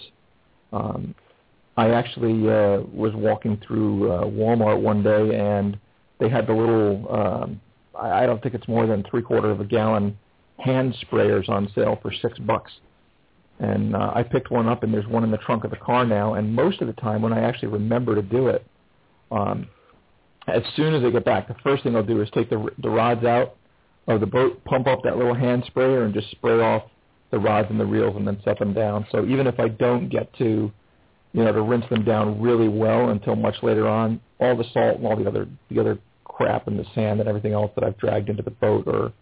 Um, 0.73 1.13
I 1.77 1.91
actually 1.91 2.49
uh, 2.49 2.81
was 2.91 3.13
walking 3.13 3.61
through 3.65 4.11
uh, 4.11 4.23
Walmart 4.25 4.81
one 4.81 5.03
day 5.03 5.37
and 5.37 5.79
they 6.19 6.27
had 6.27 6.47
the 6.47 6.53
little 6.53 7.05
um, 7.09 7.61
I, 7.97 8.25
don't 8.25 8.41
think 8.41 8.55
it's 8.55 8.67
more 8.67 8.87
than 8.87 9.03
three 9.09 9.21
quarter 9.21 9.49
of 9.51 9.61
a 9.61 9.65
gallon 9.65 10.17
hand 10.57 10.95
sprayers 11.03 11.47
on 11.49 11.71
sale 11.75 11.99
for 12.01 12.11
six 12.11 12.37
bucks. 12.39 12.71
And 13.59 13.95
uh, 13.95 14.11
I 14.15 14.23
picked 14.23 14.51
one 14.51 14.67
up 14.67 14.83
and 14.83 14.93
there's 14.93 15.07
one 15.07 15.23
in 15.23 15.31
the 15.31 15.37
trunk 15.37 15.63
of 15.63 15.71
the 15.71 15.77
car 15.77 16.05
now. 16.05 16.33
And 16.33 16.53
most 16.53 16.81
of 16.81 16.87
the 16.87 16.93
time 16.93 17.21
when 17.21 17.33
I 17.33 17.41
actually 17.41 17.69
remember 17.69 18.15
to 18.15 18.21
do 18.21 18.47
it, 18.47 18.65
um, 19.31 19.67
as 20.47 20.63
soon 20.75 20.93
as 20.95 21.03
I 21.03 21.09
get 21.11 21.25
back, 21.25 21.47
the 21.47 21.55
first 21.61 21.83
thing 21.83 21.95
I'll 21.95 22.03
do 22.03 22.21
is 22.21 22.29
take 22.33 22.49
the 22.49 22.69
the 22.81 22.89
rods 22.89 23.23
out 23.23 23.55
of 24.07 24.19
the 24.19 24.25
boat, 24.25 24.63
pump 24.65 24.87
up 24.87 25.03
that 25.03 25.17
little 25.17 25.35
hand 25.35 25.63
sprayer, 25.67 26.03
and 26.03 26.13
just 26.13 26.31
spray 26.31 26.59
off 26.59 26.83
the 27.31 27.39
rods 27.39 27.67
and 27.69 27.79
the 27.79 27.85
reels, 27.85 28.15
and 28.15 28.27
then 28.27 28.39
set 28.43 28.57
them 28.59 28.73
down. 28.73 29.05
So 29.11 29.25
even 29.25 29.47
if 29.47 29.59
I 29.59 29.67
don't 29.67 30.09
get 30.09 30.33
to, 30.37 30.71
you 31.33 31.43
know, 31.43 31.51
to 31.51 31.61
rinse 31.61 31.85
them 31.89 32.03
down 32.03 32.41
really 32.41 32.67
well 32.67 33.09
until 33.09 33.35
much 33.35 33.55
later 33.61 33.87
on, 33.87 34.19
all 34.39 34.55
the 34.55 34.65
salt 34.73 34.97
and 34.97 35.05
all 35.05 35.15
the 35.15 35.27
other 35.27 35.47
the 35.69 35.79
other 35.79 35.99
crap 36.25 36.67
and 36.67 36.79
the 36.79 36.85
sand 36.95 37.19
and 37.19 37.27
everything 37.27 37.53
else 37.53 37.71
that 37.75 37.83
I've 37.83 37.97
dragged 37.97 38.29
into 38.29 38.43
the 38.43 38.51
boat, 38.51 38.85
or 38.87 39.13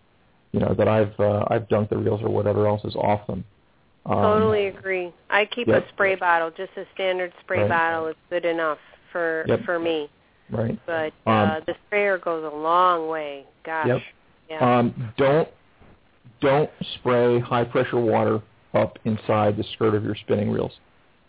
you 0.51 0.59
know, 0.59 0.73
that 0.77 0.87
I've 0.87 1.19
uh, 1.19 1.45
I've 1.49 1.67
dunked 1.67 1.89
the 1.89 1.97
reels 1.97 2.21
or 2.21 2.29
whatever 2.29 2.67
else 2.67 2.83
is 2.85 2.95
off 2.95 3.25
them. 3.27 3.43
Um, 4.05 4.15
Totally 4.15 4.67
agree. 4.67 5.11
I 5.29 5.45
keep 5.45 5.67
yep. 5.67 5.85
a 5.85 5.89
spray 5.89 6.15
bottle, 6.15 6.49
just 6.49 6.71
a 6.77 6.85
standard 6.93 7.33
spray 7.43 7.59
Right. 7.59 7.69
bottle 7.69 8.07
is 8.07 8.15
good 8.29 8.45
enough 8.45 8.77
for 9.11 9.43
Yep. 9.47 9.63
for 9.65 9.79
me. 9.79 10.09
Right. 10.49 10.79
But 10.85 11.11
Um, 11.25 11.49
uh 11.49 11.59
the 11.65 11.75
sprayer 11.87 12.17
goes 12.17 12.45
a 12.45 12.55
long 12.55 13.09
way. 13.09 13.45
Gosh. 13.63 13.87
Yep. 13.87 14.01
Yeah. 14.49 14.77
Um, 14.77 15.13
don't 15.17 15.49
don't 16.41 16.69
spray 16.95 17.39
high 17.39 17.63
pressure 17.63 17.99
water 17.99 18.41
up 18.73 18.99
inside 19.05 19.57
the 19.57 19.63
skirt 19.73 19.95
of 19.95 20.03
your 20.03 20.15
spinning 20.15 20.51
reels. 20.51 20.73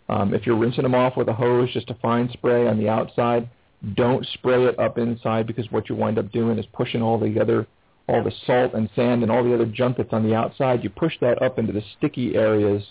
Um, 0.09 0.35
if 0.35 0.47
you're 0.47 0.57
rinsing 0.57 0.83
them 0.83 0.95
off 0.95 1.17
with 1.17 1.29
a 1.29 1.33
hose, 1.33 1.73
just 1.73 1.91
a 1.91 1.95
fine 1.95 2.31
spray 2.33 2.67
on 2.67 2.79
the 2.79 2.89
outside, 2.89 3.49
don't 3.95 4.27
spray 4.35 4.65
it 4.65 4.79
up 4.79 4.99
inside 4.99 5.47
because 5.47 5.71
what 5.71 5.89
you 5.89 5.95
wind 5.95 6.19
up 6.19 6.33
doing 6.33 6.59
is 6.59 6.67
pushing 6.73 7.03
all 7.03 7.19
the 7.19 7.41
other 7.41 7.67
all 8.09 8.25
the 8.25 8.33
salt 8.47 8.73
and 8.73 8.89
sand 8.97 9.23
and 9.23 9.31
all 9.31 9.45
the 9.45 9.53
other 9.53 9.67
junk 9.67 9.99
that's 9.99 10.15
on 10.15 10.27
the 10.27 10.35
outside. 10.35 10.83
You 10.83 10.89
push 10.89 11.13
that 11.21 11.43
up 11.43 11.59
into 11.59 11.75
the 11.75 11.83
sticky 11.99 12.37
areas 12.37 12.83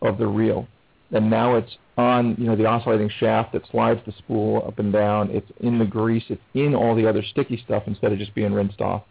of 0.00 0.16
the 0.16 0.26
reel, 0.26 0.66
and 1.10 1.28
now 1.28 1.56
it's 1.56 1.76
on 1.98 2.34
you 2.38 2.46
know 2.46 2.56
the 2.56 2.64
oscillating 2.64 3.10
shaft 3.20 3.52
that 3.52 3.66
slides 3.70 4.00
the 4.06 4.12
spool 4.18 4.64
up 4.66 4.78
and 4.78 4.92
down. 4.92 5.30
It's 5.30 5.50
in 5.60 5.78
the 5.78 5.84
grease. 5.84 6.24
It's 6.28 6.42
in 6.54 6.74
all 6.74 6.96
the 6.96 7.06
other 7.06 7.22
sticky 7.22 7.62
stuff 7.64 7.84
instead 7.86 8.12
of 8.12 8.18
just 8.18 8.34
being 8.34 8.52
rinsed 8.52 8.80
off. 8.80 9.02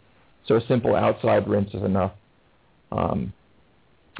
So 0.47 0.55
a 0.55 0.67
simple 0.67 0.95
outside 0.95 1.47
rinse 1.47 1.73
is 1.73 1.83
enough. 1.83 2.13
Um, 2.91 3.33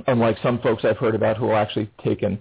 unlike 0.08 0.38
some 0.42 0.60
folks 0.60 0.86
I've 0.86 0.98
heard 0.98 1.16
about 1.16 1.38
who 1.38 1.48
will 1.48 1.56
actually 1.58 1.90
take 2.04 2.22
and, 2.22 2.38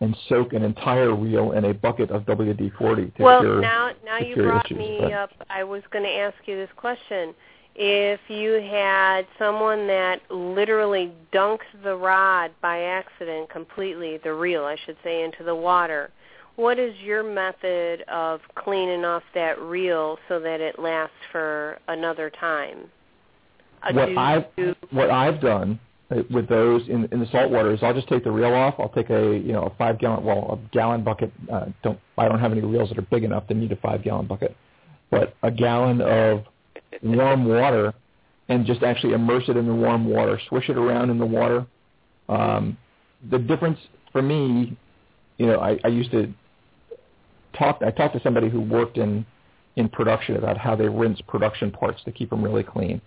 and 0.00 0.16
soak 0.28 0.52
an 0.52 0.62
entire 0.62 1.14
reel 1.14 1.52
in 1.52 1.64
a 1.64 1.74
bucket 1.74 2.10
of 2.10 2.22
WD-40 2.24 3.14
to 3.16 3.22
well, 3.22 3.40
cure 3.40 3.60
now 3.60 3.90
now 4.04 4.18
you 4.18 4.34
cure 4.34 4.48
brought 4.48 4.66
issues, 4.66 4.78
me 4.78 4.98
but- 5.00 5.12
up. 5.12 5.30
I 5.48 5.64
was 5.64 5.82
going 5.90 6.04
to 6.04 6.10
ask 6.10 6.36
you 6.46 6.56
this 6.56 6.70
question. 6.76 7.34
If 7.76 8.20
you 8.28 8.54
had 8.54 9.26
someone 9.38 9.86
that 9.86 10.20
literally 10.30 11.12
dunks 11.32 11.60
the 11.84 11.94
rod 11.94 12.50
by 12.60 12.80
accident 12.82 13.48
completely, 13.48 14.18
the 14.18 14.34
reel, 14.34 14.64
I 14.64 14.76
should 14.84 14.96
say, 15.04 15.22
into 15.22 15.44
the 15.44 15.54
water, 15.54 16.10
what 16.56 16.78
is 16.78 16.94
your 16.98 17.22
method 17.22 18.02
of 18.08 18.40
cleaning 18.56 19.04
off 19.04 19.22
that 19.34 19.58
reel 19.60 20.18
so 20.28 20.40
that 20.40 20.60
it 20.60 20.78
lasts 20.78 21.14
for 21.30 21.78
another 21.88 22.28
time? 22.28 22.90
What 23.92 24.16
I've 24.16 24.44
what 24.90 25.10
I've 25.10 25.40
done 25.40 25.80
uh, 26.10 26.22
with 26.30 26.48
those 26.48 26.86
in 26.88 27.08
in 27.12 27.20
the 27.20 27.26
salt 27.30 27.50
water 27.50 27.72
is 27.72 27.82
I'll 27.82 27.94
just 27.94 28.08
take 28.08 28.24
the 28.24 28.30
reel 28.30 28.52
off. 28.54 28.74
I'll 28.78 28.90
take 28.90 29.10
a 29.10 29.38
you 29.38 29.52
know 29.52 29.64
a 29.64 29.74
five 29.76 29.98
gallon 29.98 30.24
well 30.24 30.58
a 30.60 30.74
gallon 30.74 31.02
bucket. 31.02 31.32
Uh, 31.50 31.66
don't 31.82 31.98
I 32.18 32.28
don't 32.28 32.40
have 32.40 32.52
any 32.52 32.60
reels 32.60 32.88
that 32.90 32.98
are 32.98 33.02
big 33.02 33.24
enough 33.24 33.46
to 33.48 33.54
need 33.54 33.72
a 33.72 33.76
five 33.76 34.02
gallon 34.02 34.26
bucket, 34.26 34.56
but 35.10 35.34
a 35.42 35.50
gallon 35.50 36.00
of 36.00 36.44
warm 37.02 37.46
water 37.46 37.94
and 38.48 38.66
just 38.66 38.82
actually 38.82 39.14
immerse 39.14 39.44
it 39.48 39.56
in 39.56 39.66
the 39.66 39.74
warm 39.74 40.04
water. 40.04 40.38
Swish 40.48 40.68
it 40.68 40.76
around 40.76 41.08
in 41.08 41.18
the 41.18 41.26
water. 41.26 41.66
Um, 42.28 42.76
the 43.30 43.38
difference 43.38 43.78
for 44.12 44.22
me, 44.22 44.76
you 45.38 45.46
know, 45.46 45.60
I, 45.60 45.78
I 45.84 45.88
used 45.88 46.10
to 46.10 46.32
talk. 47.56 47.80
I 47.84 47.90
talked 47.90 48.14
to 48.14 48.22
somebody 48.22 48.48
who 48.48 48.60
worked 48.60 48.98
in 48.98 49.24
in 49.76 49.88
production 49.88 50.36
about 50.36 50.58
how 50.58 50.74
they 50.74 50.88
rinse 50.88 51.20
production 51.22 51.70
parts 51.70 52.02
to 52.04 52.12
keep 52.12 52.30
them 52.30 52.42
really 52.42 52.64
clean. 52.64 53.00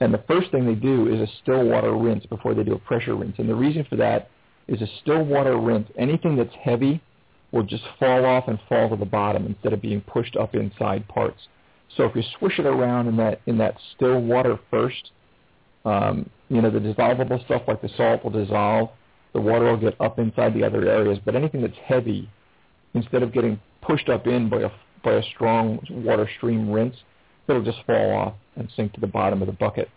And 0.00 0.14
the 0.14 0.22
first 0.26 0.50
thing 0.50 0.64
they 0.64 0.74
do 0.74 1.12
is 1.12 1.20
a 1.20 1.32
still 1.42 1.64
water 1.64 1.94
rinse 1.94 2.24
before 2.26 2.54
they 2.54 2.64
do 2.64 2.74
a 2.74 2.78
pressure 2.78 3.14
rinse. 3.14 3.38
And 3.38 3.48
the 3.48 3.54
reason 3.54 3.84
for 3.88 3.96
that 3.96 4.30
is 4.66 4.80
a 4.80 4.86
still 5.02 5.22
water 5.24 5.58
rinse. 5.58 5.88
Anything 5.98 6.36
that's 6.36 6.54
heavy 6.62 7.02
will 7.52 7.64
just 7.64 7.82
fall 7.98 8.24
off 8.24 8.48
and 8.48 8.58
fall 8.68 8.88
to 8.88 8.96
the 8.96 9.04
bottom 9.04 9.46
instead 9.46 9.72
of 9.72 9.82
being 9.82 10.00
pushed 10.00 10.36
up 10.36 10.54
inside 10.54 11.06
parts. 11.08 11.40
So 11.96 12.04
if 12.04 12.14
you 12.14 12.22
swish 12.38 12.58
it 12.58 12.66
around 12.66 13.08
in 13.08 13.16
that 13.16 13.40
in 13.46 13.58
that 13.58 13.74
still 13.96 14.20
water 14.20 14.58
first, 14.70 15.10
um, 15.84 16.30
you 16.48 16.62
know 16.62 16.70
the 16.70 16.78
dissolvable 16.78 17.44
stuff 17.44 17.62
like 17.66 17.82
the 17.82 17.90
salt 17.96 18.22
will 18.24 18.30
dissolve. 18.30 18.90
The 19.32 19.40
water 19.40 19.66
will 19.66 19.76
get 19.76 20.00
up 20.00 20.18
inside 20.18 20.54
the 20.54 20.64
other 20.64 20.88
areas. 20.88 21.18
But 21.24 21.36
anything 21.36 21.62
that's 21.62 21.76
heavy, 21.84 22.30
instead 22.94 23.22
of 23.22 23.32
getting 23.32 23.60
pushed 23.82 24.08
up 24.08 24.26
in 24.26 24.48
by 24.48 24.62
a 24.62 24.70
by 25.02 25.14
a 25.14 25.22
strong 25.34 25.80
water 25.90 26.28
stream 26.36 26.70
rinse, 26.70 26.96
it'll 27.50 27.62
just 27.62 27.84
fall 27.86 28.12
off 28.14 28.34
and 28.56 28.70
sink 28.76 28.92
to 28.94 29.00
the 29.00 29.06
bottom 29.06 29.42
of 29.42 29.46
the 29.46 29.52
bucket. 29.52 29.88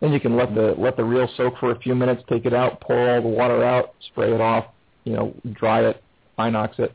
Then 0.00 0.12
you 0.12 0.20
can 0.20 0.36
let 0.36 0.54
the 0.54 0.74
let 0.78 0.96
the 0.96 1.04
reel 1.04 1.28
soak 1.36 1.58
for 1.58 1.72
a 1.72 1.78
few 1.78 1.94
minutes, 1.94 2.22
take 2.28 2.46
it 2.46 2.54
out, 2.54 2.80
pour 2.80 3.10
all 3.10 3.22
the 3.22 3.28
water 3.28 3.62
out, 3.64 3.94
spray 4.06 4.32
it 4.32 4.40
off, 4.40 4.66
you 5.04 5.12
know, 5.12 5.34
dry 5.52 5.82
it, 5.82 6.02
inox 6.38 6.78
it, 6.78 6.92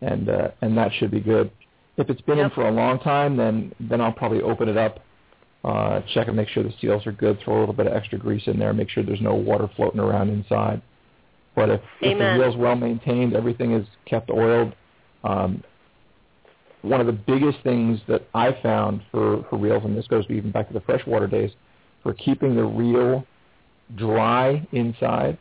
and 0.00 0.28
uh, 0.28 0.48
and 0.60 0.76
that 0.76 0.90
should 0.98 1.10
be 1.10 1.20
good. 1.20 1.50
If 1.98 2.10
it's 2.10 2.20
been 2.22 2.38
Yep. 2.38 2.44
in 2.44 2.50
for 2.54 2.68
a 2.68 2.70
long 2.72 2.98
time, 2.98 3.36
then 3.36 3.72
then 3.78 4.00
I'll 4.00 4.12
probably 4.12 4.42
open 4.42 4.68
it 4.68 4.76
up, 4.76 5.00
uh, 5.64 6.00
check 6.14 6.26
and 6.26 6.36
make 6.36 6.48
sure 6.48 6.62
the 6.64 6.74
seals 6.80 7.06
are 7.06 7.12
good, 7.12 7.38
throw 7.44 7.58
a 7.58 7.60
little 7.60 7.74
bit 7.74 7.86
of 7.86 7.92
extra 7.92 8.18
grease 8.18 8.46
in 8.46 8.58
there, 8.58 8.72
make 8.72 8.88
sure 8.90 9.04
there's 9.04 9.20
no 9.20 9.34
water 9.34 9.68
floating 9.76 10.00
around 10.00 10.30
inside. 10.30 10.82
But 11.54 11.68
if, 11.68 11.80
if 12.00 12.18
the 12.18 12.38
reel's 12.38 12.56
well 12.56 12.74
maintained, 12.74 13.36
everything 13.36 13.72
is 13.72 13.86
kept 14.06 14.30
oiled. 14.30 14.74
Um, 15.22 15.62
one 16.82 17.00
of 17.00 17.06
the 17.06 17.12
biggest 17.12 17.58
things 17.62 18.00
that 18.08 18.28
I 18.34 18.56
found 18.62 19.02
for, 19.10 19.44
for 19.48 19.56
reels, 19.56 19.84
and 19.84 19.96
this 19.96 20.06
goes 20.06 20.24
even 20.28 20.50
back 20.50 20.68
to 20.68 20.74
the 20.74 20.80
freshwater 20.80 21.26
days, 21.26 21.50
for 22.02 22.12
keeping 22.14 22.54
the 22.54 22.64
reel 22.64 23.24
dry 23.96 24.66
inside 24.72 25.38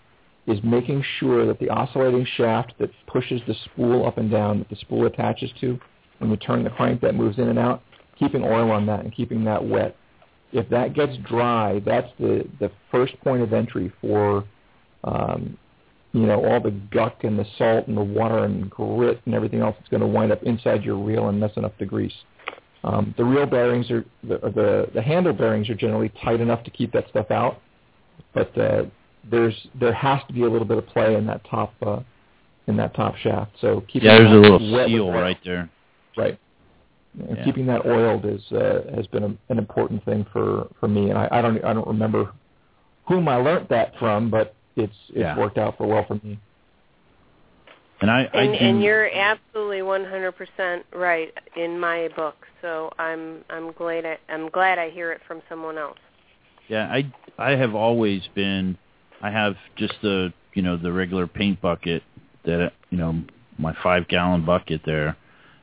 is 0.47 0.59
making 0.63 1.03
sure 1.19 1.45
that 1.45 1.59
the 1.59 1.69
oscillating 1.69 2.25
shaft 2.37 2.73
that 2.79 2.89
pushes 3.07 3.41
the 3.47 3.55
spool 3.65 4.05
up 4.05 4.17
and 4.17 4.29
down, 4.29 4.59
that 4.59 4.69
the 4.69 4.75
spool 4.75 5.05
attaches 5.05 5.49
to, 5.59 5.79
when 6.19 6.29
you 6.29 6.37
turn 6.37 6.63
the 6.63 6.69
crank 6.69 7.01
that 7.01 7.15
moves 7.15 7.37
in 7.37 7.49
and 7.49 7.59
out, 7.59 7.81
keeping 8.17 8.43
oil 8.43 8.71
on 8.71 8.85
that 8.85 9.01
and 9.01 9.13
keeping 9.13 9.43
that 9.43 9.63
wet. 9.63 9.95
If 10.51 10.69
that 10.69 10.93
gets 10.93 11.15
dry, 11.27 11.81
that's 11.85 12.09
the, 12.19 12.47
the 12.59 12.71
first 12.91 13.19
point 13.21 13.41
of 13.41 13.53
entry 13.53 13.91
for 14.01 14.43
um, 15.03 15.57
you 16.13 16.25
know, 16.25 16.43
all 16.45 16.59
the 16.59 16.71
guck 16.71 17.23
and 17.23 17.39
the 17.39 17.45
salt 17.57 17.87
and 17.87 17.97
the 17.97 18.03
water 18.03 18.39
and 18.39 18.69
grit 18.69 19.21
and 19.25 19.33
everything 19.33 19.61
else 19.61 19.75
that's 19.77 19.89
going 19.89 20.01
to 20.01 20.07
wind 20.07 20.31
up 20.31 20.43
inside 20.43 20.83
your 20.83 20.97
reel 20.97 21.29
and 21.29 21.39
messing 21.39 21.63
up 21.63 21.77
the 21.77 21.85
grease. 21.85 22.13
Um, 22.83 23.13
the 23.17 23.23
reel 23.23 23.45
bearings 23.45 23.91
are 23.91 24.03
the, 24.23 24.39
the 24.39 24.89
the 24.93 25.01
handle 25.01 25.33
bearings 25.33 25.69
are 25.69 25.75
generally 25.75 26.11
tight 26.23 26.41
enough 26.41 26.63
to 26.63 26.71
keep 26.71 26.91
that 26.93 27.07
stuff 27.09 27.29
out, 27.29 27.61
but 28.33 28.57
uh, 28.57 28.85
there's 29.29 29.55
there 29.79 29.93
has 29.93 30.19
to 30.27 30.33
be 30.33 30.41
a 30.41 30.49
little 30.49 30.67
bit 30.67 30.79
of 30.79 30.87
play 30.87 31.15
in 31.15 31.27
that 31.27 31.45
top 31.49 31.73
uh, 31.85 31.99
in 32.67 32.75
that 32.77 32.95
top 32.95 33.15
shaft. 33.17 33.51
So 33.61 33.83
keep 33.87 34.03
Yeah, 34.03 34.17
there's 34.17 34.31
a 34.31 34.35
little 34.35 34.87
seal 34.87 35.11
right 35.11 35.37
there. 35.45 35.69
Right. 36.17 36.39
yeah. 37.15 37.45
keeping 37.45 37.67
that 37.67 37.85
oiled 37.85 38.25
is 38.25 38.41
uh, 38.51 38.81
has 38.95 39.05
been 39.07 39.23
a, 39.23 39.37
an 39.49 39.59
important 39.59 40.03
thing 40.03 40.25
for 40.33 40.67
for 40.79 40.87
me. 40.87 41.09
And 41.09 41.19
I, 41.19 41.27
I 41.31 41.41
don't 41.41 41.63
I 41.63 41.73
don't 41.73 41.87
remember 41.87 42.31
whom 43.07 43.27
I 43.27 43.35
learned 43.35 43.67
that 43.69 43.93
from, 43.99 44.31
but 44.31 44.55
it's 44.75 44.93
it's 45.09 45.17
yeah. 45.17 45.37
worked 45.37 45.57
out 45.57 45.77
for 45.77 45.87
well 45.87 46.05
for 46.05 46.15
me. 46.15 46.39
And 48.01 48.09
I, 48.09 48.27
I 48.33 48.41
and, 48.41 48.53
do, 48.53 48.65
and 48.65 48.83
you're 48.83 49.13
absolutely 49.13 49.79
100% 49.79 50.83
right 50.93 51.31
in 51.55 51.79
my 51.79 52.09
book. 52.15 52.35
So 52.61 52.91
I'm 52.97 53.43
I'm 53.49 53.71
glad 53.73 54.05
I, 54.05 54.17
I'm 54.29 54.49
glad 54.49 54.79
I 54.79 54.89
hear 54.89 55.11
it 55.11 55.21
from 55.27 55.41
someone 55.47 55.77
else. 55.77 55.99
Yeah, 56.67 56.87
I 56.87 57.11
I 57.37 57.51
have 57.51 57.75
always 57.75 58.21
been. 58.33 58.77
I 59.21 59.29
have 59.29 59.55
just 59.75 59.93
the 60.01 60.33
you 60.53 60.61
know 60.61 60.77
the 60.77 60.91
regular 60.91 61.27
paint 61.27 61.61
bucket 61.61 62.03
that 62.45 62.73
you 62.89 62.97
know 62.97 63.23
my 63.57 63.75
five 63.83 64.07
gallon 64.07 64.45
bucket 64.45 64.81
there, 64.85 65.17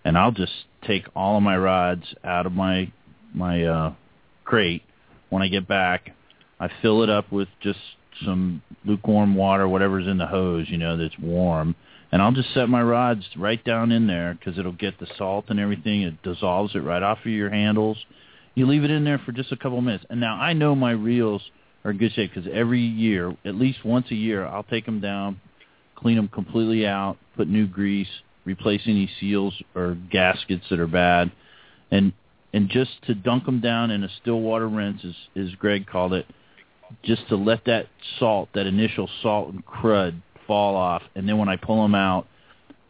and 0.05 0.17
I'll 0.17 0.33
just 0.33 0.53
take 0.87 1.05
all 1.17 1.37
of 1.37 1.43
my 1.43 1.57
rods 1.57 2.05
out 2.25 2.47
of 2.47 2.53
my 2.53 2.91
my 3.35 3.65
uh, 3.65 3.95
crate 4.45 4.83
when 5.31 5.43
I 5.43 5.49
get 5.49 5.67
back. 5.67 6.11
I 6.61 6.69
fill 6.83 7.03
it 7.03 7.11
up 7.11 7.31
with 7.31 7.49
just 7.61 7.79
some 8.25 8.63
lukewarm 8.85 9.35
water, 9.35 9.69
whatever's 9.69 10.07
in 10.07 10.19
the 10.19 10.27
hose, 10.27 10.67
you 10.69 10.79
know, 10.79 10.97
that's 10.97 11.19
warm, 11.19 11.75
and 12.11 12.23
I'll 12.23 12.33
just 12.33 12.53
set 12.55 12.69
my 12.69 12.83
rods 12.83 13.25
right 13.37 13.63
down 13.65 13.93
in 13.93 14.07
there 14.07 14.35
because 14.35 14.59
it'll 14.59 14.73
get 14.73 14.99
the 14.99 15.07
salt 15.19 15.47
and 15.49 15.61
everything. 15.61 16.03
It 16.03 16.23
dissolves 16.23 16.75
it 16.75 16.81
right 16.81 17.03
off 17.03 17.19
of 17.21 17.27
your 17.27 17.51
handles. 17.51 17.99
You 18.55 18.67
leave 18.67 18.85
it 18.85 18.91
in 18.91 19.05
there 19.05 19.19
for 19.19 19.33
just 19.33 19.53
a 19.53 19.57
couple 19.57 19.81
minutes, 19.81 20.05
and 20.11 20.21
now 20.21 20.35
I 20.35 20.53
know 20.53 20.75
my 20.75 20.93
reels 20.93 21.43
are 21.85 21.91
in 21.91 21.99
good 21.99 22.13
shape 22.13 22.33
because 22.35 22.51
every 22.53 22.81
year, 22.81 23.37
at 23.45 23.55
least 23.55 23.85
once 23.85 24.11
a 24.11 24.15
year, 24.15 24.47
I'll 24.47 24.65
take 24.65 24.87
them 24.87 25.01
down, 25.01 25.41
clean 25.95 26.17
them 26.17 26.29
completely 26.29 26.87
out, 26.87 27.19
put 27.37 27.49
new 27.49 27.67
grease, 27.67 28.09
replace 28.45 28.83
any 28.87 29.09
seals 29.21 29.55
or 29.75 29.97
gaskets 30.11 30.65
that 30.71 30.81
are 30.81 30.87
bad, 30.87 31.31
and 31.91 32.13
and 32.53 32.71
just 32.71 32.91
to 33.07 33.15
dunk 33.15 33.45
them 33.45 33.61
down 33.61 33.91
in 33.91 34.03
a 34.03 34.09
still 34.23 34.41
water 34.41 34.69
rinse, 34.69 35.05
as, 35.05 35.15
as 35.37 35.55
Greg 35.57 35.87
called 35.87 36.15
it, 36.15 36.27
just 37.03 37.29
to 37.29 37.37
let 37.37 37.65
that 37.67 37.87
salt, 38.19 38.49
that 38.55 38.67
initial 38.67 39.09
salt 39.23 39.53
and 39.53 39.65
crud 39.65 40.21
fall 40.47 40.77
off, 40.77 41.03
and 41.15 41.29
then 41.29 41.39
when 41.39 41.49
I 41.49 41.57
pull 41.57 41.83
them 41.83 41.95
out, 41.95 42.27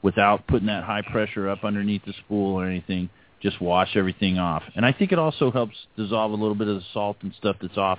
without 0.03 0.47
putting 0.47 0.67
that 0.69 0.85
high 0.85 1.03
pressure 1.03 1.49
up 1.49 1.65
underneath 1.65 2.05
the 2.05 2.15
spool 2.25 2.55
or 2.55 2.65
anything, 2.65 3.11
just 3.43 3.61
wash 3.61 3.97
everything 3.97 4.39
off. 4.39 4.63
And 4.75 4.85
I 4.85 4.93
think 4.93 5.13
it 5.13 5.19
also 5.19 5.51
helps 5.51 5.75
dissolve 5.97 6.33
a 6.33 6.37
little 6.37 6.55
bit 6.55 6.69
of 6.69 6.77
the 6.77 6.85
salt 6.93 7.17
and 7.23 7.33
stuff 7.37 7.57
that's 7.61 7.77
off 7.77 7.99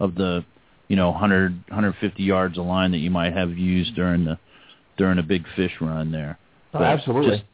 of 0.00 0.14
the, 0.14 0.44
you 0.88 0.96
know, 0.96 1.10
100, 1.10 1.52
150 1.68 2.22
yards 2.22 2.58
of 2.58 2.66
line 2.66 2.92
that 2.92 2.98
you 2.98 3.10
might 3.10 3.32
have 3.32 3.50
used 3.56 3.94
during 3.94 4.24
the 4.24 4.38
during 4.96 5.18
a 5.18 5.22
big 5.22 5.44
fish 5.56 5.72
run 5.80 6.10
there. 6.10 6.38
Oh, 6.72 6.82
absolutely. 6.82 7.44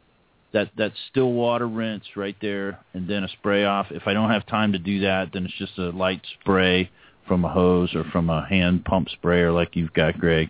That 0.53 0.69
that 0.77 0.91
still 1.09 1.31
water 1.31 1.67
rinse 1.67 2.03
right 2.15 2.35
there, 2.41 2.79
and 2.93 3.07
then 3.07 3.23
a 3.23 3.29
spray 3.29 3.65
off. 3.65 3.87
If 3.89 4.03
I 4.05 4.13
don't 4.13 4.29
have 4.29 4.45
time 4.45 4.71
to 4.73 4.79
do 4.79 5.01
that, 5.01 5.31
then 5.33 5.45
it's 5.45 5.53
just 5.57 5.77
a 5.77 5.89
light 5.89 6.21
spray 6.39 6.89
from 7.27 7.45
a 7.45 7.49
hose 7.49 7.93
or 7.95 8.03
from 8.05 8.29
a 8.29 8.45
hand 8.47 8.85
pump 8.85 9.09
sprayer 9.09 9.51
like 9.51 9.75
you've 9.75 9.93
got, 9.93 10.19
Greg. 10.19 10.49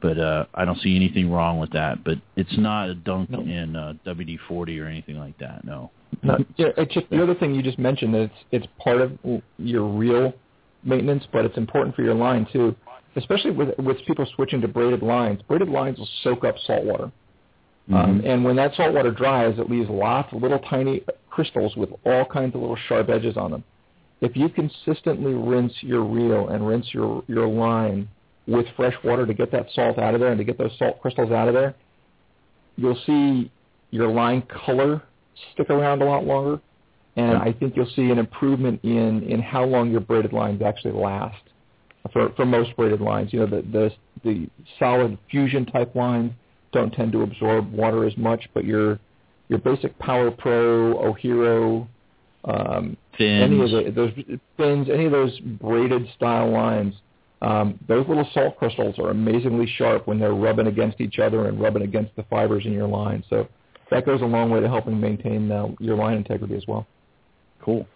But 0.00 0.18
uh, 0.18 0.44
I 0.54 0.64
don't 0.64 0.78
see 0.80 0.94
anything 0.96 1.30
wrong 1.30 1.58
with 1.58 1.70
that. 1.72 2.04
But 2.04 2.18
it's 2.36 2.56
not 2.58 2.90
a 2.90 2.94
dunk 2.94 3.30
No. 3.30 3.40
in 3.40 3.74
uh, 3.74 3.94
WD-40 4.06 4.82
or 4.82 4.86
anything 4.86 5.18
like 5.18 5.38
that. 5.38 5.64
No. 5.64 5.90
No, 6.22 6.38
yeah, 6.56 6.68
it's 6.76 6.94
just 6.94 7.10
the 7.10 7.20
other 7.20 7.34
thing 7.34 7.54
you 7.54 7.62
just 7.62 7.78
mentioned 7.78 8.14
that 8.14 8.20
it's 8.22 8.34
it's 8.52 8.66
part 8.78 9.00
of 9.00 9.12
your 9.58 9.84
reel 9.88 10.32
maintenance, 10.84 11.24
but 11.32 11.44
it's 11.44 11.56
important 11.56 11.96
for 11.96 12.02
your 12.02 12.14
line 12.14 12.46
too, 12.52 12.76
especially 13.16 13.50
with 13.50 13.76
with 13.78 13.96
people 14.06 14.24
switching 14.36 14.60
to 14.60 14.68
braided 14.68 15.02
lines. 15.02 15.40
Braided 15.48 15.68
lines 15.68 15.98
will 15.98 16.08
soak 16.22 16.44
up 16.44 16.54
salt 16.66 16.84
water, 16.84 17.10
um, 17.92 18.20
Mhm. 18.20 18.26
and 18.26 18.44
when 18.44 18.54
that 18.56 18.74
salt 18.76 18.94
water 18.94 19.10
dries, 19.10 19.58
it 19.58 19.68
leaves 19.68 19.90
lots 19.90 20.32
of 20.32 20.40
little 20.40 20.60
tiny 20.60 21.02
crystals 21.30 21.74
with 21.76 21.90
all 22.06 22.24
kinds 22.26 22.54
of 22.54 22.60
little 22.60 22.76
sharp 22.76 23.08
edges 23.08 23.36
on 23.36 23.50
them. 23.50 23.64
If 24.20 24.36
you 24.36 24.48
consistently 24.48 25.34
rinse 25.34 25.72
your 25.80 26.02
reel 26.02 26.48
and 26.48 26.66
rinse 26.66 26.92
your 26.92 27.22
your 27.26 27.46
line 27.46 28.08
with 28.46 28.66
fresh 28.76 28.94
water 29.02 29.26
to 29.26 29.34
get 29.34 29.50
that 29.52 29.66
salt 29.74 29.98
out 29.98 30.14
of 30.14 30.20
there 30.20 30.30
and 30.30 30.38
to 30.38 30.44
get 30.44 30.58
those 30.58 30.72
salt 30.78 31.00
crystals 31.00 31.30
out 31.30 31.48
of 31.48 31.54
there, 31.54 31.74
you'll 32.76 33.00
see 33.06 33.50
your 33.90 34.08
line 34.08 34.42
color 34.42 35.02
stick 35.52 35.70
around 35.70 36.02
a 36.02 36.04
lot 36.04 36.24
longer, 36.24 36.60
and 37.16 37.36
I 37.36 37.52
think 37.52 37.76
you'll 37.76 37.90
see 37.94 38.10
an 38.10 38.18
improvement 38.18 38.80
in 38.82 39.22
in 39.24 39.40
how 39.40 39.64
long 39.64 39.90
your 39.90 40.00
braided 40.00 40.32
lines 40.32 40.62
actually 40.62 40.92
last. 40.92 41.42
For 42.12 42.30
for 42.36 42.44
most 42.44 42.76
braided 42.76 43.00
lines, 43.00 43.32
you 43.32 43.40
know 43.40 43.46
the 43.46 43.62
the 43.62 43.90
the 44.24 44.48
solid 44.78 45.18
fusion 45.30 45.66
type 45.66 45.94
lines 45.94 46.32
don't 46.72 46.92
tend 46.92 47.12
to 47.12 47.22
absorb 47.22 47.72
water 47.72 48.06
as 48.06 48.16
much, 48.16 48.48
but 48.52 48.64
your 48.64 48.98
your 49.48 49.58
basic 49.58 49.98
Power 49.98 50.30
Pro, 50.30 50.94
Ohiro, 50.94 51.86
um, 52.44 52.96
any 53.18 53.60
of 53.60 53.70
the, 53.70 53.92
those 53.94 54.12
fins, 54.56 54.88
any 54.92 55.06
of 55.06 55.12
those 55.12 55.38
braided 55.40 56.06
style 56.14 56.50
lines, 56.50 56.94
um, 57.42 57.78
those 57.88 58.06
little 58.08 58.28
salt 58.32 58.58
crystals 58.58 58.98
are 58.98 59.10
amazingly 59.10 59.66
sharp 59.76 60.06
when 60.06 60.18
they're 60.18 60.34
rubbing 60.34 60.66
against 60.66 61.00
each 61.00 61.18
other 61.18 61.48
and 61.48 61.60
rubbing 61.60 61.82
against 61.82 62.14
the 62.16 62.22
fibers 62.24 62.64
in 62.66 62.72
your 62.72 62.86
line. 62.86 63.24
So 63.28 63.48
that 63.90 64.06
goes 64.06 64.22
a 64.22 64.26
long 64.26 64.50
way 64.50 64.60
to 64.60 64.68
helping 64.68 65.00
maintain 65.00 65.50
uh, 65.50 65.68
your 65.78 65.96
line 65.96 66.16
integrity 66.16 66.56
as 66.56 66.64
well. 66.66 66.86
Cool. 67.62 67.86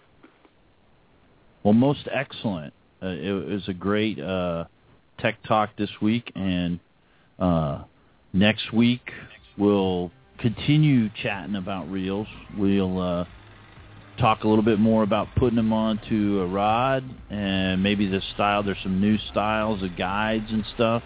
Well, 1.62 1.74
most 1.74 2.08
excellent. 2.12 2.72
Uh, 3.02 3.08
it 3.08 3.30
was 3.30 3.68
a 3.68 3.74
great 3.74 4.18
uh, 4.18 4.64
tech 5.18 5.42
talk 5.46 5.70
this 5.76 5.90
week, 6.00 6.32
and 6.34 6.80
uh, 7.38 7.84
next 8.32 8.72
week 8.72 9.10
we'll 9.56 10.10
continue 10.38 11.10
chatting 11.22 11.56
about 11.56 11.90
reels. 11.90 12.26
We'll 12.56 13.00
uh, 13.00 13.24
talk 14.18 14.44
a 14.44 14.48
little 14.48 14.64
bit 14.64 14.78
more 14.78 15.02
about 15.02 15.28
putting 15.36 15.56
them 15.56 15.72
onto 15.72 16.40
a 16.40 16.46
rod 16.46 17.04
and 17.30 17.82
maybe 17.82 18.06
the 18.06 18.22
style. 18.34 18.62
There's 18.62 18.78
some 18.82 19.00
new 19.00 19.18
styles 19.30 19.82
of 19.82 19.96
guides 19.96 20.46
and 20.50 20.64
stuff, 20.74 21.02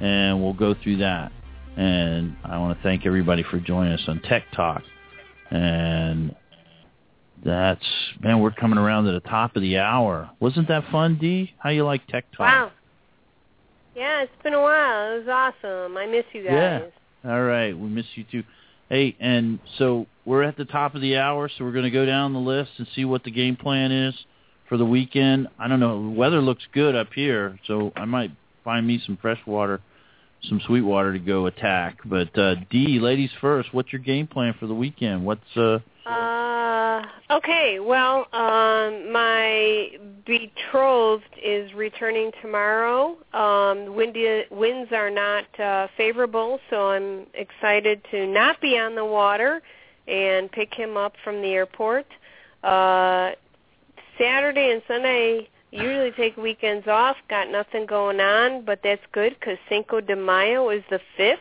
and 0.00 0.42
we'll 0.42 0.54
go 0.54 0.74
through 0.82 0.98
that. 0.98 1.32
And 1.76 2.36
I 2.44 2.58
want 2.58 2.76
to 2.76 2.82
thank 2.82 3.06
everybody 3.06 3.42
for 3.42 3.60
joining 3.60 3.92
us 3.92 4.02
on 4.08 4.20
Tech 4.22 4.44
Talk. 4.52 4.82
And 5.50 6.34
that's 7.44 7.84
man, 8.20 8.40
we're 8.40 8.50
coming 8.50 8.78
around 8.78 9.04
to 9.04 9.12
the 9.12 9.20
top 9.20 9.56
of 9.56 9.62
the 9.62 9.78
hour. 9.78 10.30
Wasn't 10.40 10.68
that 10.68 10.84
fun, 10.90 11.18
Dee? 11.20 11.54
How 11.58 11.70
you 11.70 11.84
like 11.84 12.06
Tech 12.08 12.24
Talk? 12.32 12.40
Wow. 12.40 12.72
Yeah, 13.94 14.22
it's 14.22 14.42
been 14.42 14.54
a 14.54 14.60
while. 14.60 15.12
It 15.12 15.26
was 15.26 15.54
awesome. 15.62 15.96
I 15.96 16.06
miss 16.06 16.24
you 16.32 16.44
guys. 16.44 16.52
Yeah. 17.24 17.30
All 17.32 17.42
right, 17.42 17.76
we 17.76 17.88
miss 17.88 18.06
you 18.14 18.24
too. 18.30 18.44
Hey, 18.88 19.16
and 19.20 19.58
so 19.76 20.06
we're 20.28 20.42
at 20.42 20.58
the 20.58 20.66
top 20.66 20.94
of 20.94 21.00
the 21.00 21.16
hour, 21.16 21.48
so 21.48 21.64
we're 21.64 21.72
going 21.72 21.86
to 21.86 21.90
go 21.90 22.04
down 22.04 22.34
the 22.34 22.38
list 22.38 22.72
and 22.76 22.86
see 22.94 23.06
what 23.06 23.24
the 23.24 23.30
game 23.30 23.56
plan 23.56 23.90
is 23.90 24.14
for 24.68 24.76
the 24.76 24.84
weekend. 24.84 25.48
I 25.58 25.68
don't 25.68 25.80
know. 25.80 26.02
The 26.02 26.10
weather 26.10 26.42
looks 26.42 26.62
good 26.74 26.94
up 26.94 27.08
here, 27.14 27.58
so 27.66 27.92
I 27.96 28.04
might 28.04 28.30
find 28.62 28.86
me 28.86 29.00
some 29.06 29.16
fresh 29.16 29.40
water, 29.46 29.80
some 30.42 30.60
sweet 30.66 30.82
water 30.82 31.14
to 31.14 31.18
go 31.18 31.46
attack. 31.46 31.96
But 32.04 32.38
uh, 32.38 32.56
Dee, 32.68 32.98
ladies 33.00 33.30
first. 33.40 33.72
What's 33.72 33.90
your 33.90 34.02
game 34.02 34.26
plan 34.26 34.54
for 34.60 34.66
the 34.66 34.74
weekend? 34.74 35.24
What's 35.24 35.56
uh? 35.56 35.78
Uh, 36.04 37.02
okay. 37.30 37.78
Well, 37.80 38.26
um, 38.34 39.10
my 39.10 39.92
betrothed 40.26 41.24
is 41.42 41.72
returning 41.72 42.32
tomorrow. 42.42 43.16
Um, 43.32 43.96
windy, 43.96 44.42
winds 44.50 44.92
are 44.92 45.08
not 45.08 45.58
uh, 45.58 45.88
favorable, 45.96 46.60
so 46.68 46.90
I'm 46.90 47.26
excited 47.32 48.02
to 48.10 48.26
not 48.26 48.60
be 48.60 48.78
on 48.78 48.94
the 48.94 49.06
water 49.06 49.62
and 50.08 50.50
pick 50.50 50.74
him 50.74 50.96
up 50.96 51.14
from 51.22 51.42
the 51.42 51.48
airport. 51.48 52.06
Uh, 52.62 53.32
Saturday 54.18 54.72
and 54.72 54.82
Sunday 54.88 55.48
usually 55.70 56.12
take 56.12 56.36
weekends 56.36 56.88
off. 56.88 57.16
Got 57.28 57.50
nothing 57.50 57.86
going 57.86 58.20
on, 58.20 58.64
but 58.64 58.80
that's 58.82 59.02
good 59.12 59.36
because 59.38 59.58
Cinco 59.68 60.00
de 60.00 60.16
Mayo 60.16 60.70
is 60.70 60.82
the 60.90 61.00
fifth. 61.16 61.40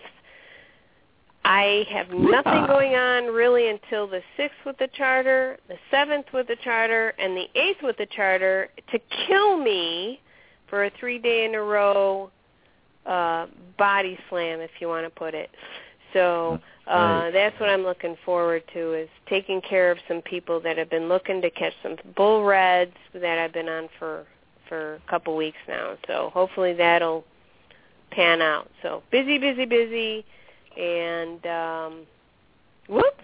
I 1.46 1.88
have 1.90 2.10
nothing 2.10 2.68
going 2.68 2.96
on 2.96 3.34
really 3.34 3.70
until 3.70 4.06
the 4.06 4.22
6th 4.38 4.66
with 4.66 4.78
the 4.80 4.90
charter, 4.94 5.58
the 5.70 5.78
7th 5.94 6.34
with 6.34 6.48
the 6.48 6.58
charter, 6.62 7.14
and 7.18 7.38
the 7.38 7.48
8th 7.56 7.84
with 7.84 7.98
the 7.98 8.06
charter 8.06 8.68
to 8.92 9.00
kill 9.26 9.56
me 9.56 10.20
for 10.70 10.84
a 10.84 10.92
three-day 11.00 11.46
in 11.46 11.56
a 11.56 11.62
row 11.62 12.30
uh, 13.06 13.48
body 13.78 14.20
slam, 14.30 14.60
if 14.60 14.72
you 14.82 14.90
want 14.90 15.06
to 15.06 15.10
put 15.10 15.34
it. 15.34 15.50
So 16.12 16.60
uh, 16.90 16.94
Right. 16.94 17.32
that's 17.32 17.60
what 17.60 17.70
I'm 17.70 17.84
looking 17.84 18.16
forward 18.26 18.64
to 18.74 18.94
is 18.94 19.10
taking 19.28 19.62
care 19.62 19.92
of 19.92 19.98
some 20.08 20.22
people 20.22 20.60
that 20.62 20.78
have 20.78 20.90
been 20.90 21.10
looking 21.10 21.42
to 21.42 21.50
catch 21.50 21.74
some 21.84 21.98
bull 22.16 22.44
reds 22.44 22.96
that 23.14 23.38
I've 23.38 23.54
been 23.54 23.70
on 23.70 23.90
for 24.00 24.26
for 24.70 24.96
a 24.96 25.10
couple 25.10 25.36
weeks 25.36 25.58
now. 25.68 25.96
So 26.08 26.30
hopefully 26.34 26.74
that'll 26.74 27.24
pan 28.12 28.42
out. 28.42 28.70
So 28.82 29.02
busy, 29.12 29.38
busy, 29.38 29.66
busy 29.66 30.26
and 30.78 31.46
um 31.48 32.02
whoop 32.88 33.16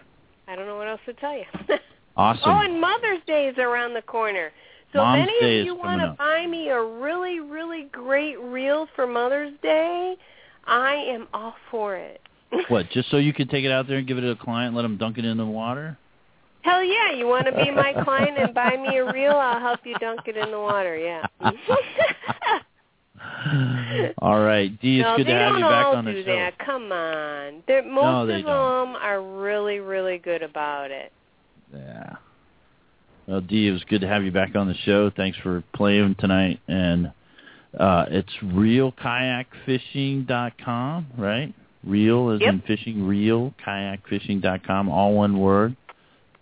i 0.48 0.56
don't 0.56 0.66
know 0.66 0.76
what 0.76 0.88
else 0.88 1.02
to 1.06 1.14
tell 1.14 1.38
you 1.38 1.46
Awesome. 2.18 2.42
oh 2.46 2.62
and 2.62 2.80
mother's 2.82 3.22
day 3.26 3.48
is 3.48 3.58
around 3.58 3.94
the 3.94 4.02
corner 4.02 4.52
so 4.92 5.00
Mom's 5.00 5.28
if 5.28 5.44
any 5.44 5.60
of 5.62 5.66
you 5.66 5.76
want 5.76 6.02
to 6.02 6.16
buy 6.18 6.46
me 6.48 6.70
a 6.70 6.82
really 6.82 7.40
really 7.40 7.88
great 7.92 8.40
reel 8.40 8.88
for 8.96 9.08
mother's 9.08 9.54
day 9.62 10.16
i 10.66 10.94
am 10.96 11.28
all 11.34 11.56
for 11.72 11.96
it 11.96 12.22
What? 12.68 12.90
Just 12.92 13.10
so 13.10 13.18
you 13.18 13.34
can 13.34 13.48
take 13.48 13.66
it 13.66 13.72
out 13.72 13.88
there 13.88 13.98
and 13.98 14.08
give 14.08 14.18
it 14.18 14.22
to 14.22 14.32
a 14.32 14.36
client, 14.36 14.76
let 14.76 14.84
them 14.84 14.98
dunk 14.98 15.18
it 15.18 15.26
in 15.26 15.38
the 15.38 15.46
water? 15.46 15.98
Hell 16.62 16.84
yeah! 16.84 17.12
You 17.12 17.28
want 17.28 17.46
to 17.48 17.52
be 17.52 17.72
my 17.72 17.94
client 18.04 18.38
and 18.38 18.54
buy 18.54 18.78
me 18.78 18.98
a 18.98 19.12
reel? 19.12 19.34
I'll 19.34 19.60
help 19.60 19.82
you 19.86 19.96
dunk 20.00 20.22
it 20.28 20.38
in 20.38 20.50
the 20.52 20.60
water. 20.60 20.96
Yeah. 20.98 21.26
all 24.20 24.40
right, 24.42 24.70
Dee, 24.82 25.00
it's 25.00 25.06
no, 25.06 25.18
good 25.18 25.26
to 25.28 25.34
have 25.34 25.56
you 25.58 25.64
back 25.66 25.86
on 25.88 26.06
the 26.06 26.12
do 26.14 26.24
show. 26.24 26.36
that. 26.36 26.58
Come 26.60 26.92
on, 26.92 27.64
They're, 27.68 27.84
most 27.84 28.04
No, 28.04 28.22
of 28.22 28.28
they 28.28 28.36
them 28.36 28.46
don't. 28.46 28.96
are 28.96 29.22
really, 29.22 29.80
really 29.80 30.18
good 30.20 30.42
about 30.44 30.92
it. 30.92 31.12
Yeah. 31.74 32.16
Well, 33.28 33.42
Dee, 33.42 33.68
it 33.68 33.72
was 33.72 33.84
good 33.90 34.02
to 34.02 34.08
have 34.08 34.24
you 34.24 34.32
back 34.32 34.56
on 34.56 34.68
the 34.68 34.76
show. 34.86 35.10
Thanks 35.16 35.38
for 35.40 35.64
playing 35.76 36.16
tonight. 36.20 36.60
And 36.68 37.12
uh, 37.78 38.06
it's 38.10 38.32
reelkayakfishing.com, 38.44 41.08
right? 41.18 41.54
Reel 41.84 42.30
is 42.32 42.42
Yep. 42.42 42.50
in 42.54 42.60
fishing, 42.62 43.08
reel 43.08 43.54
kayakfishing.com, 43.66 44.90
all 44.90 45.14
one 45.14 45.38
word. 45.38 45.76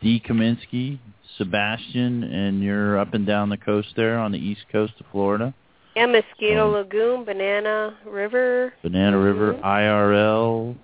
Dee 0.01 0.19
Kaminski, 0.19 0.97
Sebastian, 1.38 2.23
and 2.23 2.61
you're 2.63 2.97
up 2.97 3.13
and 3.13 3.26
down 3.26 3.49
the 3.49 3.57
coast 3.57 3.95
there 3.95 4.18
on 4.19 4.31
the 4.31 4.39
east 4.39 4.65
coast 4.72 4.93
of 4.99 5.05
Florida. 5.11 5.53
Yeah, 5.95 6.05
Mosquito 6.05 6.68
Um, 6.68 6.73
Lagoon, 6.73 7.23
Banana 7.26 7.95
River. 8.05 8.73
Banana 8.81 9.18
River, 9.18 9.53
Mhm. 9.53 9.63
IRL, 9.63 10.76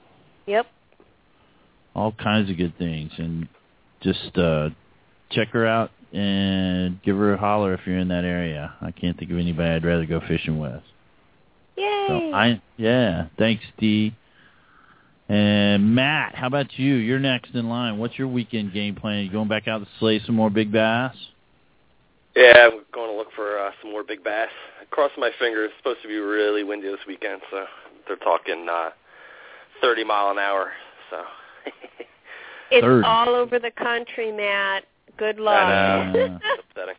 Yep. 0.47 0.67
all 1.95 2.11
kinds 2.13 2.49
of 2.49 2.57
good 2.57 2.75
things. 2.77 3.11
And 3.17 3.47
just 4.01 4.37
uh, 4.37 4.69
check 5.29 5.49
her 5.49 5.65
out 5.65 5.91
and 6.13 7.01
give 7.03 7.17
her 7.17 7.33
a 7.33 7.37
holler 7.37 7.73
if 7.73 7.85
you're 7.87 7.97
in 7.97 8.07
that 8.09 8.23
area. 8.23 8.73
I 8.81 8.91
can't 8.91 9.17
think 9.17 9.31
of 9.31 9.37
anybody 9.37 9.69
I'd 9.69 9.85
rather 9.85 10.05
go 10.05 10.19
fishing 10.19 10.59
with. 10.59 10.81
Yay. 11.75 12.05
So 12.07 12.33
I 12.33 12.61
yeah, 12.77 13.25
thanks 13.37 13.63
Dee. 13.77 14.13
And 15.29 15.93
Matt, 15.93 16.35
how 16.35 16.47
about 16.47 16.77
you? 16.77 16.95
You're 16.95 17.19
next 17.19 17.53
in 17.53 17.67
line. 17.67 17.97
What's 17.97 18.17
your 18.17 18.27
weekend 18.29 18.73
game 18.73 18.95
plan? 18.95 19.25
You 19.25 19.31
going 19.31 19.49
back 19.49 19.67
out 19.67 19.79
to 19.79 19.87
slay 19.99 20.21
some 20.25 20.35
more 20.35 20.49
big 20.49 20.71
bass? 20.71 21.15
Yeah, 22.35 22.69
I'm 22.71 22.83
going 22.93 23.11
to 23.11 23.17
look 23.17 23.27
for 23.35 23.59
uh, 23.59 23.71
some 23.81 23.91
more 23.91 24.03
big 24.03 24.23
bass. 24.23 24.49
Crossing 24.91 25.19
my 25.19 25.31
fingers. 25.37 25.69
It's 25.69 25.77
supposed 25.79 26.01
to 26.03 26.07
be 26.07 26.15
really 26.15 26.63
windy 26.63 26.87
this 26.87 26.99
weekend, 27.05 27.41
so 27.51 27.65
they're 28.07 28.15
talking 28.17 28.67
uh, 28.71 28.91
30 29.81 30.05
mile 30.05 30.31
an 30.31 30.39
hour. 30.39 30.71
So 31.09 31.17
it's 32.71 32.85
30. 32.85 33.05
all 33.05 33.35
over 33.35 33.59
the 33.59 33.71
country, 33.71 34.31
Matt. 34.31 34.85
Good 35.17 35.39
I 35.39 35.41
luck. 35.41 36.15
know. 36.15 36.39
Uh. 36.77 36.93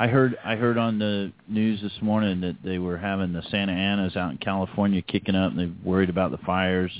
I 0.00 0.06
heard 0.06 0.36
I 0.44 0.54
heard 0.54 0.78
on 0.78 0.98
the 0.98 1.32
news 1.48 1.80
this 1.82 1.92
morning 2.00 2.40
that 2.42 2.56
they 2.64 2.78
were 2.78 2.96
having 2.96 3.32
the 3.32 3.42
Santa 3.50 3.72
Anas 3.72 4.16
out 4.16 4.30
in 4.30 4.38
California 4.38 5.02
kicking 5.02 5.34
up 5.34 5.50
and 5.50 5.58
they're 5.58 5.72
worried 5.84 6.08
about 6.08 6.30
the 6.30 6.38
fires, 6.38 6.92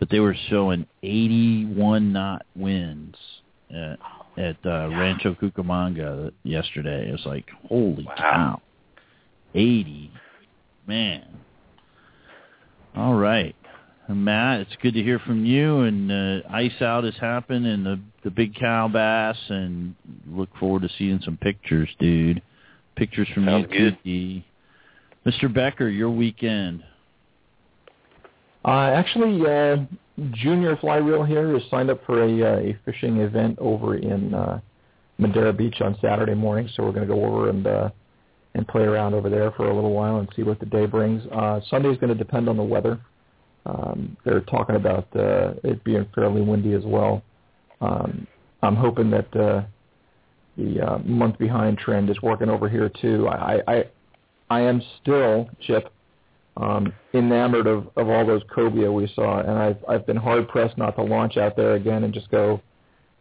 but 0.00 0.10
they 0.10 0.18
were 0.18 0.34
showing 0.48 0.86
81 1.04 2.12
knot 2.12 2.44
winds 2.56 3.16
at, 3.70 3.98
at 4.36 4.56
uh, 4.64 4.88
Rancho 4.88 5.34
Cucamonga 5.34 6.32
yesterday. 6.42 7.08
It 7.08 7.12
was 7.12 7.26
like, 7.26 7.46
holy 7.68 8.04
Wow. 8.04 8.14
cow. 8.16 8.62
80. 9.54 10.10
Man. 10.88 11.26
All 12.96 13.14
right. 13.14 13.54
Matt, 14.08 14.60
it's 14.60 14.74
good 14.82 14.94
to 14.94 15.02
hear 15.02 15.20
from 15.20 15.44
you. 15.44 15.80
And 15.80 16.10
uh, 16.10 16.48
ice 16.50 16.82
out 16.82 17.04
has 17.04 17.14
happened, 17.20 17.66
and 17.66 17.86
the 17.86 18.00
the 18.24 18.30
big 18.30 18.54
cow 18.54 18.88
bass, 18.88 19.36
and 19.48 19.94
look 20.28 20.48
forward 20.58 20.82
to 20.82 20.88
seeing 20.98 21.20
some 21.24 21.36
pictures, 21.36 21.88
dude. 22.00 22.42
Pictures 22.96 23.28
from 23.32 23.46
Sounds 23.46 23.66
you, 23.70 24.42
Mr. 25.24 25.52
Becker, 25.52 25.88
your 25.88 26.10
weekend. 26.10 26.82
Uh, 28.64 28.90
actually, 28.94 29.40
uh, 29.46 29.76
Junior 30.32 30.76
Fly 30.76 30.96
Reel 30.96 31.24
here 31.24 31.56
is 31.56 31.62
signed 31.70 31.90
up 31.90 32.04
for 32.04 32.22
a, 32.22 32.42
uh, 32.42 32.58
a 32.60 32.78
fishing 32.84 33.18
event 33.18 33.58
over 33.58 33.96
in 33.96 34.34
uh, 34.34 34.60
Madeira 35.18 35.52
Beach 35.52 35.80
on 35.80 35.96
Saturday 36.00 36.34
morning. 36.34 36.68
So 36.74 36.82
we're 36.82 36.92
going 36.92 37.08
to 37.08 37.14
go 37.14 37.24
over 37.24 37.48
and 37.48 37.66
uh, 37.66 37.90
and 38.54 38.66
play 38.66 38.82
around 38.82 39.14
over 39.14 39.30
there 39.30 39.52
for 39.52 39.70
a 39.70 39.74
little 39.74 39.92
while 39.92 40.18
and 40.18 40.28
see 40.34 40.42
what 40.42 40.58
the 40.58 40.66
day 40.66 40.84
brings. 40.84 41.22
Uh, 41.30 41.60
Sunday's 41.70 41.96
going 41.98 42.08
to 42.08 42.16
depend 42.16 42.48
on 42.48 42.56
the 42.56 42.62
weather. 42.62 43.00
Um, 43.64 44.16
they're 44.24 44.40
talking 44.40 44.74
about 44.74 45.06
uh, 45.14 45.54
it 45.62 45.84
being 45.84 46.06
fairly 46.14 46.40
windy 46.40 46.72
as 46.72 46.82
well. 46.84 47.22
Um, 47.80 48.26
I'm 48.62 48.74
hoping 48.74 49.10
that 49.10 49.36
uh, 49.36 49.62
the 50.56 50.80
uh, 50.80 50.98
month 50.98 51.38
behind 51.38 51.78
trend 51.78 52.10
is 52.10 52.20
working 52.22 52.48
over 52.48 52.68
here 52.68 52.90
too. 53.00 53.28
I 53.28 53.60
I, 53.68 53.84
I 54.50 54.60
am 54.62 54.82
still 55.00 55.48
Chip 55.60 55.92
um, 56.56 56.92
enamored 57.14 57.66
of, 57.66 57.88
of 57.96 58.08
all 58.08 58.26
those 58.26 58.42
cobia 58.54 58.92
we 58.92 59.10
saw, 59.14 59.40
and 59.40 59.52
I've 59.52 59.78
I've 59.88 60.06
been 60.06 60.16
hard 60.16 60.48
pressed 60.48 60.76
not 60.76 60.96
to 60.96 61.02
launch 61.02 61.36
out 61.36 61.56
there 61.56 61.74
again 61.74 62.04
and 62.04 62.12
just 62.12 62.30
go 62.30 62.60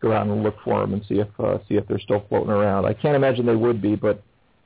go 0.02 0.12
out 0.14 0.28
and 0.28 0.44
look 0.44 0.56
for 0.64 0.80
them 0.82 0.94
and 0.94 1.04
see 1.08 1.16
if 1.20 1.28
uh, 1.40 1.58
see 1.68 1.76
if 1.76 1.88
they're 1.88 2.00
still 2.00 2.26
floating 2.30 2.50
around. 2.50 2.86
I 2.86 2.94
can't 2.94 3.16
imagine 3.16 3.46
they 3.46 3.56
would 3.56 3.82
be, 3.82 3.96
but 3.96 4.22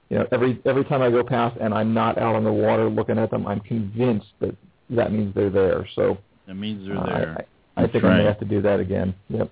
you 0.09 0.17
know 0.17 0.27
every 0.31 0.61
every 0.65 0.85
time 0.85 1.01
I 1.01 1.09
go 1.09 1.23
past 1.23 1.57
and 1.59 1.73
I'm 1.73 1.93
not 1.93 2.17
out 2.17 2.35
on 2.35 2.43
the 2.43 2.53
water 2.53 2.89
looking 2.89 3.17
at 3.17 3.31
them, 3.31 3.45
I'm 3.47 3.59
convinced 3.59 4.27
that 4.39 4.55
that 4.89 5.11
means 5.11 5.33
they're 5.35 5.49
there. 5.49 5.87
So 5.95 6.17
That 6.47 6.55
means 6.55 6.87
they're 6.87 6.97
uh, 6.97 7.05
there. 7.05 7.37
I, 7.77 7.81
I, 7.81 7.83
I 7.83 7.87
think 7.87 8.03
That's 8.03 8.05
I 8.05 8.09
may 8.09 8.17
right. 8.19 8.25
have 8.25 8.39
to 8.39 8.45
do 8.45 8.61
that 8.61 8.79
again. 8.79 9.13
Yep. 9.29 9.51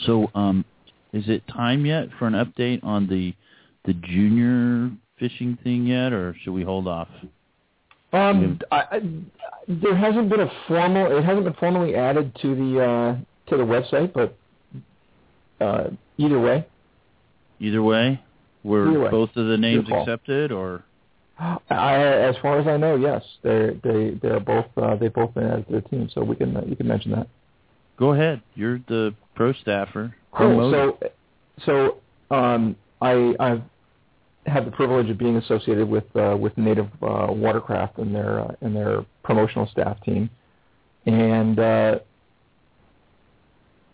So, 0.00 0.28
um, 0.34 0.64
is 1.12 1.24
it 1.28 1.42
time 1.48 1.86
yet 1.86 2.08
for 2.18 2.26
an 2.26 2.34
update 2.34 2.82
on 2.82 3.06
the 3.08 3.34
the 3.84 3.94
junior 3.94 4.90
fishing 5.18 5.56
thing 5.62 5.86
yet, 5.86 6.12
or 6.12 6.34
should 6.42 6.52
we 6.52 6.62
hold 6.62 6.88
off? 6.88 7.08
Um, 8.12 8.60
I, 8.70 8.76
I, 8.92 9.00
there 9.68 9.96
hasn't 9.96 10.28
been 10.28 10.40
a 10.40 10.50
formal. 10.68 11.16
It 11.16 11.24
hasn't 11.24 11.44
been 11.44 11.54
formally 11.54 11.94
added 11.96 12.34
to 12.42 12.54
the 12.54 12.80
uh, 12.82 13.16
to 13.50 13.56
the 13.56 13.64
website, 13.64 14.12
but 14.14 14.36
uh, 15.64 15.90
either 16.16 16.38
way, 16.40 16.66
Either 17.58 17.82
way, 17.82 18.20
were 18.64 18.88
Either 18.88 19.00
way. 19.00 19.10
both 19.10 19.30
of 19.36 19.46
the 19.46 19.56
names 19.56 19.88
accepted, 19.90 20.52
or 20.52 20.84
I, 21.38 21.96
as 21.96 22.36
far 22.42 22.60
as 22.60 22.66
I 22.66 22.76
know, 22.76 22.96
yes, 22.96 23.22
they 23.42 23.78
they 23.82 24.10
they're 24.22 24.40
both 24.40 24.66
uh, 24.76 24.96
they've 24.96 25.12
both 25.12 25.34
been 25.34 25.44
added 25.46 25.66
to 25.68 25.72
the 25.80 25.80
team, 25.82 26.08
so 26.12 26.22
we 26.22 26.36
can 26.36 26.56
uh, 26.56 26.62
you 26.66 26.76
can 26.76 26.86
mention 26.86 27.10
that. 27.12 27.28
go 27.98 28.12
ahead. 28.12 28.40
You're 28.54 28.78
the 28.88 29.14
pro 29.34 29.52
staffer. 29.54 30.14
Cool. 30.32 30.70
So 30.70 30.98
so 31.64 32.34
um, 32.34 32.76
I 33.00 33.34
I've 33.40 33.62
had 34.46 34.66
the 34.66 34.70
privilege 34.70 35.10
of 35.10 35.18
being 35.18 35.36
associated 35.36 35.88
with 35.88 36.04
uh, 36.16 36.36
with 36.38 36.56
Native 36.56 36.88
uh, 37.02 37.28
Watercraft 37.30 37.98
and 37.98 38.14
their 38.14 38.40
uh, 38.40 38.54
and 38.60 38.74
their 38.74 39.04
promotional 39.22 39.68
staff 39.68 40.00
team, 40.02 40.30
and 41.06 41.58
uh, 41.58 41.98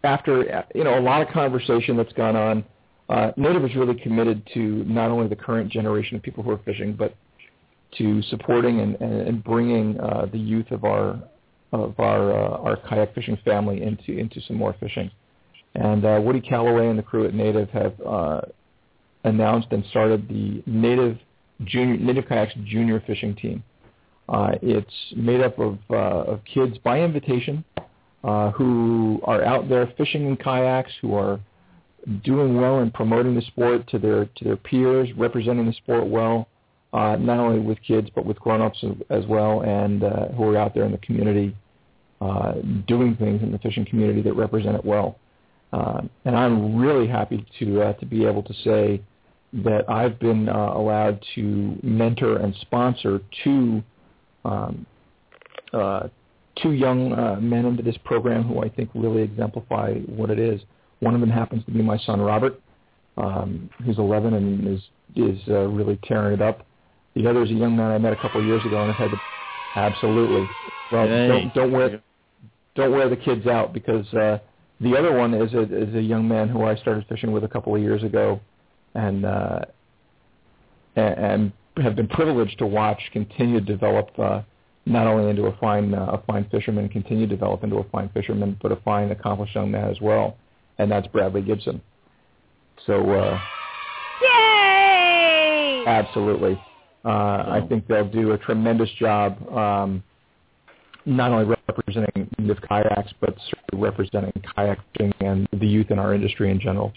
after 0.04 0.54
uh, 0.54 0.62
you 0.74 0.84
know 0.84 0.98
a 0.98 1.00
lot 1.00 1.22
of 1.22 1.28
conversation 1.28 1.96
that's 1.96 2.12
gone 2.12 2.36
on, 2.36 2.64
uh, 3.08 3.32
Native 3.36 3.64
is 3.64 3.74
really 3.76 3.98
committed 4.00 4.46
to 4.54 4.84
not 4.84 5.10
only 5.10 5.28
the 5.28 5.36
current 5.36 5.70
generation 5.70 6.16
of 6.16 6.22
people 6.22 6.42
who 6.42 6.50
are 6.50 6.60
fishing, 6.64 6.94
but 6.94 7.14
to 7.98 8.22
supporting 8.22 8.80
and, 8.80 8.96
and, 8.96 9.44
bringing 9.44 10.00
uh, 10.00 10.26
the 10.32 10.38
youth 10.38 10.70
of 10.70 10.84
our 10.84 11.22
of 11.72 11.98
our 11.98 12.32
uh, 12.32 12.58
our 12.58 12.76
kayak 12.88 13.14
fishing 13.14 13.38
family 13.44 13.82
into 13.82 14.18
into 14.18 14.40
some 14.42 14.56
more 14.56 14.74
fishing. 14.80 15.10
And 15.74 16.04
uh, 16.04 16.20
Woody 16.22 16.40
Callaway 16.40 16.88
and 16.88 16.98
the 16.98 17.02
crew 17.02 17.26
at 17.26 17.34
Native 17.34 17.70
have 17.70 17.94
uh, 18.00 18.40
announced 19.24 19.68
and 19.70 19.84
started 19.90 20.28
the 20.28 20.62
Native 20.66 21.18
Junior 21.64 21.96
Native 21.96 22.26
Kayaks 22.26 22.54
Junior 22.64 23.00
Fishing 23.06 23.34
Team. 23.34 23.62
Uh, 24.28 24.52
it's 24.62 24.94
made 25.16 25.40
up 25.40 25.58
of 25.58 25.78
uh, 25.90 25.94
of 26.32 26.40
kids 26.44 26.78
by 26.78 27.00
invitation 27.00 27.64
uh, 28.24 28.50
who 28.52 29.20
are 29.24 29.44
out 29.44 29.68
there 29.68 29.92
fishing 29.96 30.26
in 30.26 30.36
kayaks, 30.36 30.92
who 31.00 31.14
are 31.14 31.40
doing 32.24 32.60
well 32.60 32.78
and 32.78 32.92
promoting 32.92 33.34
the 33.34 33.42
sport 33.42 33.86
to 33.88 33.98
their 33.98 34.26
to 34.36 34.44
their 34.44 34.56
peers, 34.56 35.08
representing 35.16 35.66
the 35.66 35.72
sport 35.72 36.06
well, 36.06 36.48
uh, 36.92 37.16
not 37.16 37.38
only 37.38 37.58
with 37.58 37.78
kids 37.82 38.08
but 38.14 38.24
with 38.24 38.38
grown-ups 38.40 38.84
as, 39.10 39.26
well, 39.26 39.62
and 39.62 40.04
uh, 40.04 40.28
who 40.28 40.44
are 40.44 40.56
out 40.56 40.74
there 40.74 40.84
in 40.84 40.92
the 40.92 40.98
community 40.98 41.54
uh, 42.20 42.54
doing 42.86 43.16
things 43.16 43.42
in 43.42 43.50
the 43.50 43.58
fishing 43.58 43.84
community 43.84 44.22
that 44.22 44.34
represent 44.34 44.76
it 44.76 44.84
well. 44.84 45.18
Uh, 45.72 46.02
and 46.24 46.36
I'm 46.36 46.76
really 46.76 47.08
happy 47.08 47.46
to 47.58 47.82
uh, 47.82 47.92
to 47.94 48.06
be 48.06 48.24
able 48.26 48.42
to 48.42 48.54
say 48.62 49.02
that 49.52 49.88
I've 49.88 50.18
been 50.18 50.48
uh, 50.48 50.72
allowed 50.74 51.22
to 51.34 51.78
mentor 51.82 52.38
and 52.38 52.54
sponsor 52.62 53.20
two 53.44 53.82
um, 54.44 54.86
uh, 55.72 56.08
two 56.62 56.72
young 56.72 57.12
uh, 57.12 57.36
men 57.40 57.64
into 57.64 57.82
this 57.82 57.96
program 58.04 58.42
who 58.44 58.62
I 58.62 58.68
think 58.68 58.90
really 58.94 59.22
exemplify 59.22 59.94
what 60.00 60.30
it 60.30 60.38
is. 60.38 60.60
One 61.00 61.14
of 61.14 61.20
them 61.20 61.30
happens 61.30 61.64
to 61.64 61.70
be 61.70 61.82
my 61.82 61.98
son 61.98 62.20
Robert, 62.20 62.60
um, 63.16 63.70
who's 63.84 63.98
11 63.98 64.34
and 64.34 64.68
is 64.68 64.80
is 65.14 65.38
uh, 65.48 65.66
really 65.68 65.98
tearing 66.04 66.34
it 66.34 66.42
up. 66.42 66.66
The 67.14 67.26
other 67.26 67.42
is 67.42 67.50
a 67.50 67.54
young 67.54 67.76
man 67.76 67.90
I 67.90 67.98
met 67.98 68.12
a 68.12 68.16
couple 68.16 68.40
of 68.40 68.46
years 68.46 68.64
ago, 68.64 68.80
and 68.80 68.90
I've 68.90 68.96
had 68.96 69.10
to 69.10 69.20
absolutely. 69.76 70.48
Well, 70.90 71.06
don't 71.06 71.54
don't 71.54 71.72
wear 71.72 72.02
don't 72.74 72.92
wear 72.92 73.08
the 73.08 73.16
kids 73.16 73.46
out 73.46 73.72
because 73.72 74.06
uh, 74.14 74.38
the 74.80 74.96
other 74.96 75.12
one 75.12 75.34
is 75.34 75.52
a 75.52 75.62
is 75.62 75.94
a 75.94 76.00
young 76.00 76.26
man 76.26 76.48
who 76.48 76.64
I 76.64 76.76
started 76.76 77.06
fishing 77.08 77.32
with 77.32 77.44
a 77.44 77.48
couple 77.48 77.74
of 77.74 77.82
years 77.82 78.02
ago, 78.02 78.40
and 78.94 79.24
uh, 79.24 79.60
and, 80.96 81.52
have 81.78 81.96
been 81.96 82.08
privileged 82.08 82.58
to 82.58 82.66
watch 82.66 83.00
continue 83.14 83.58
to 83.58 83.64
develop 83.64 84.10
uh, 84.18 84.42
not 84.84 85.06
only 85.06 85.30
into 85.30 85.44
a 85.44 85.56
fine 85.56 85.94
uh, 85.94 86.04
a 86.12 86.22
fine 86.26 86.46
fisherman, 86.50 86.88
continue 86.88 87.26
to 87.26 87.34
develop 87.34 87.64
into 87.64 87.76
a 87.76 87.84
fine 87.84 88.10
fisherman, 88.12 88.58
but 88.60 88.72
a 88.72 88.76
fine 88.76 89.10
accomplished 89.10 89.54
young 89.54 89.70
man 89.70 89.88
as 89.90 90.00
well. 90.00 90.36
and 90.78 90.90
that's 90.90 91.06
Bradley 91.08 91.42
Gibson. 91.42 91.80
So, 92.86 93.10
uh, 93.10 93.38
Yay! 94.22 95.84
absolutely, 95.86 96.60
uh, 97.04 97.08
I 97.08 97.64
think 97.68 97.86
they'll 97.86 98.08
do 98.08 98.32
a 98.32 98.38
tremendous 98.38 98.90
job, 98.98 99.48
um, 99.50 100.02
not 101.06 101.30
only 101.32 101.56
representing 101.68 102.28
NIF 102.38 102.60
kayaks, 102.68 103.12
but 103.20 103.34
representing 103.72 104.32
kayaking 104.56 105.12
and 105.20 105.48
the 105.58 105.66
youth 105.66 105.90
in 105.90 105.98
our 105.98 106.14
industry 106.14 106.50
in 106.50 106.60
general. 106.60 106.92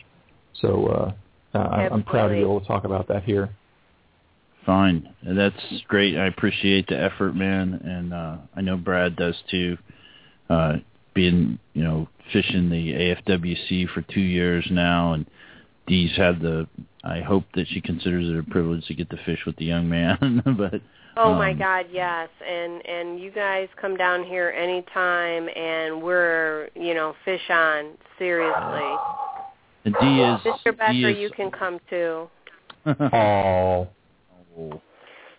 So, 0.62 1.14
uh, 1.60 1.90
I'm 1.92 2.04
proud 2.04 2.30
to 2.30 2.34
be 2.36 2.40
able 2.42 2.62
to 2.62 2.68
talk 2.68 2.84
about 2.84 3.08
that 3.08 3.24
here. 3.24 3.50
Fine. 4.66 5.14
That's 5.24 5.56
great. 5.88 6.18
I 6.18 6.26
appreciate 6.26 6.88
the 6.88 7.00
effort, 7.00 7.36
man, 7.36 7.74
and 7.84 8.14
uh 8.14 8.38
I 8.56 8.62
know 8.62 8.78
Brad 8.78 9.16
does 9.16 9.36
too. 9.50 9.78
Uh 10.50 10.78
being, 11.14 11.60
you 11.74 11.84
know, 11.84 12.10
fishing 12.34 12.70
the 12.70 12.92
AFWC 12.92 13.90
for 13.94 14.02
2 14.02 14.20
years 14.20 14.68
now 14.70 15.14
and 15.14 15.26
Dee's 15.88 16.12
had 16.18 16.40
the 16.42 16.68
I 17.04 17.22
hope 17.22 17.44
that 17.54 17.68
she 17.68 17.80
considers 17.80 18.28
it 18.28 18.40
a 18.40 18.44
privilege 18.52 18.86
to 18.88 18.96
get 18.96 19.10
to 19.12 19.18
fish 19.26 19.46
with 19.46 19.56
the 19.58 19.66
young 19.66 19.88
man, 19.88 20.42
but 20.58 20.82
Oh 21.18 21.34
my 21.34 21.52
um, 21.52 21.58
God, 21.58 21.86
yes. 21.92 22.30
And 22.46 22.86
and 22.86 23.20
you 23.20 23.32
guys 23.32 23.70
come 23.80 23.96
down 23.96 24.24
here 24.24 24.50
anytime 24.50 25.48
and 25.56 26.02
we're, 26.02 26.70
you 26.76 26.94
know, 26.94 27.16
fish 27.24 27.50
on, 27.50 27.92
seriously. 28.20 28.98
And 29.86 29.96
Dee 30.02 30.22
is 30.22 30.40
Mr. 30.42 30.78
Becker, 30.78 30.92
Dee 30.92 31.06
is, 31.06 31.18
you 31.20 31.30
can 31.30 31.52
come 31.52 31.80
too. 31.90 32.28
Oh. 34.58 34.82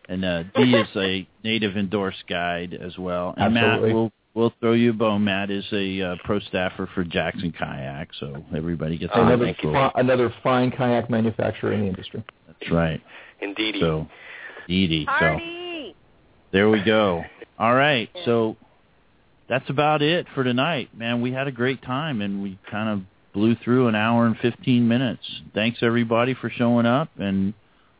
And 0.08 0.24
uh, 0.24 0.42
Dee 0.54 0.74
is 0.74 0.88
a 0.94 1.26
native 1.42 1.76
endorsed 1.76 2.24
guide 2.28 2.74
as 2.74 2.96
well. 2.98 3.34
And 3.36 3.54
Matt, 3.54 3.64
Absolutely. 3.64 3.94
we'll 3.94 4.12
we'll 4.34 4.52
throw 4.60 4.72
you 4.72 4.90
a 4.90 4.92
bone. 4.92 5.24
Matt 5.24 5.50
is 5.50 5.64
a 5.72 6.02
uh, 6.02 6.16
pro 6.24 6.38
staffer 6.40 6.88
for 6.94 7.02
Jackson 7.02 7.52
Kayak, 7.58 8.10
so 8.20 8.44
everybody 8.54 8.98
gets 8.98 9.12
a 9.14 9.20
another 9.20 9.46
little 9.46 9.72
fi- 9.72 9.92
another 9.96 10.34
fine 10.42 10.70
kayak 10.70 11.10
manufacturer 11.10 11.72
in 11.72 11.80
the 11.80 11.86
industry. 11.86 12.22
That's 12.46 12.70
right. 12.70 13.00
Indeedy. 13.40 13.80
So, 13.80 14.06
Dee 14.68 14.86
Dee. 14.86 15.04
So 15.06 15.10
Party! 15.10 15.96
there 16.52 16.68
we 16.68 16.82
go. 16.84 17.24
All 17.58 17.74
right. 17.74 18.08
So 18.24 18.56
that's 19.48 19.68
about 19.70 20.02
it 20.02 20.26
for 20.34 20.44
tonight, 20.44 20.90
man. 20.96 21.20
We 21.20 21.32
had 21.32 21.48
a 21.48 21.52
great 21.52 21.82
time, 21.82 22.20
and 22.20 22.42
we 22.42 22.58
kind 22.70 22.88
of 22.90 23.00
blew 23.36 23.54
through 23.62 23.86
an 23.86 23.94
hour 23.94 24.24
and 24.24 24.34
15 24.38 24.88
minutes. 24.88 25.20
Thanks 25.52 25.80
everybody 25.82 26.32
for 26.32 26.48
showing 26.48 26.86
up, 26.86 27.10
and 27.18 27.52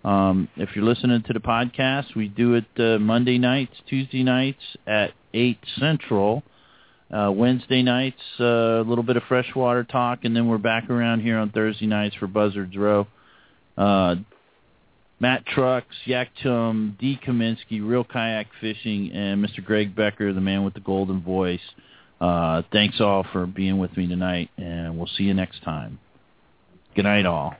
um, 0.02 0.48
if 0.56 0.70
you're 0.74 0.84
listening 0.84 1.22
to 1.24 1.32
the 1.34 1.40
podcast, 1.40 2.16
we 2.16 2.26
do 2.26 2.54
it 2.54 2.64
uh, 2.78 2.98
Monday 2.98 3.36
nights, 3.36 3.74
Tuesday 3.86 4.22
nights 4.22 4.62
at 4.86 5.12
8 5.34 5.58
Central. 5.78 6.42
Uh, 7.12 7.30
Wednesday 7.30 7.82
nights, 7.82 8.20
uh, 8.40 8.80
a 8.80 8.82
little 8.82 9.04
bit 9.04 9.18
of 9.18 9.22
freshwater 9.28 9.84
talk, 9.84 10.20
and 10.24 10.34
then 10.34 10.48
we're 10.48 10.58
back 10.58 10.88
around 10.88 11.20
here 11.20 11.36
on 11.36 11.50
Thursday 11.50 11.86
nights 11.86 12.16
for 12.16 12.26
Buzzards 12.26 12.74
Row. 12.74 13.06
Uh, 13.76 14.16
Matt 15.20 15.44
Trucks, 15.46 15.94
Yak 16.06 16.30
Chum, 16.42 16.96
D. 16.98 17.20
Kaminski, 17.24 17.86
Reel 17.86 18.04
Kayak 18.04 18.46
Fishing, 18.60 19.12
and 19.12 19.44
Mr. 19.44 19.62
Greg 19.62 19.94
Becker, 19.94 20.32
the 20.32 20.40
man 20.40 20.64
with 20.64 20.74
the 20.74 20.80
golden 20.80 21.20
voice. 21.20 21.60
Uh, 22.20 22.62
thanks 22.72 23.00
all 23.00 23.26
for 23.32 23.46
being 23.46 23.78
with 23.78 23.96
me 23.96 24.06
tonight, 24.06 24.50
and 24.56 24.96
we'll 24.96 25.08
see 25.16 25.24
you 25.24 25.34
next 25.34 25.62
time. 25.62 25.98
Good 26.94 27.04
night, 27.04 27.26
all. 27.26 27.54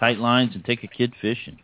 Tight 0.00 0.18
lines 0.18 0.54
and 0.54 0.64
take 0.64 0.82
a 0.82 0.88
kid 0.88 1.14
fishing. 1.20 1.58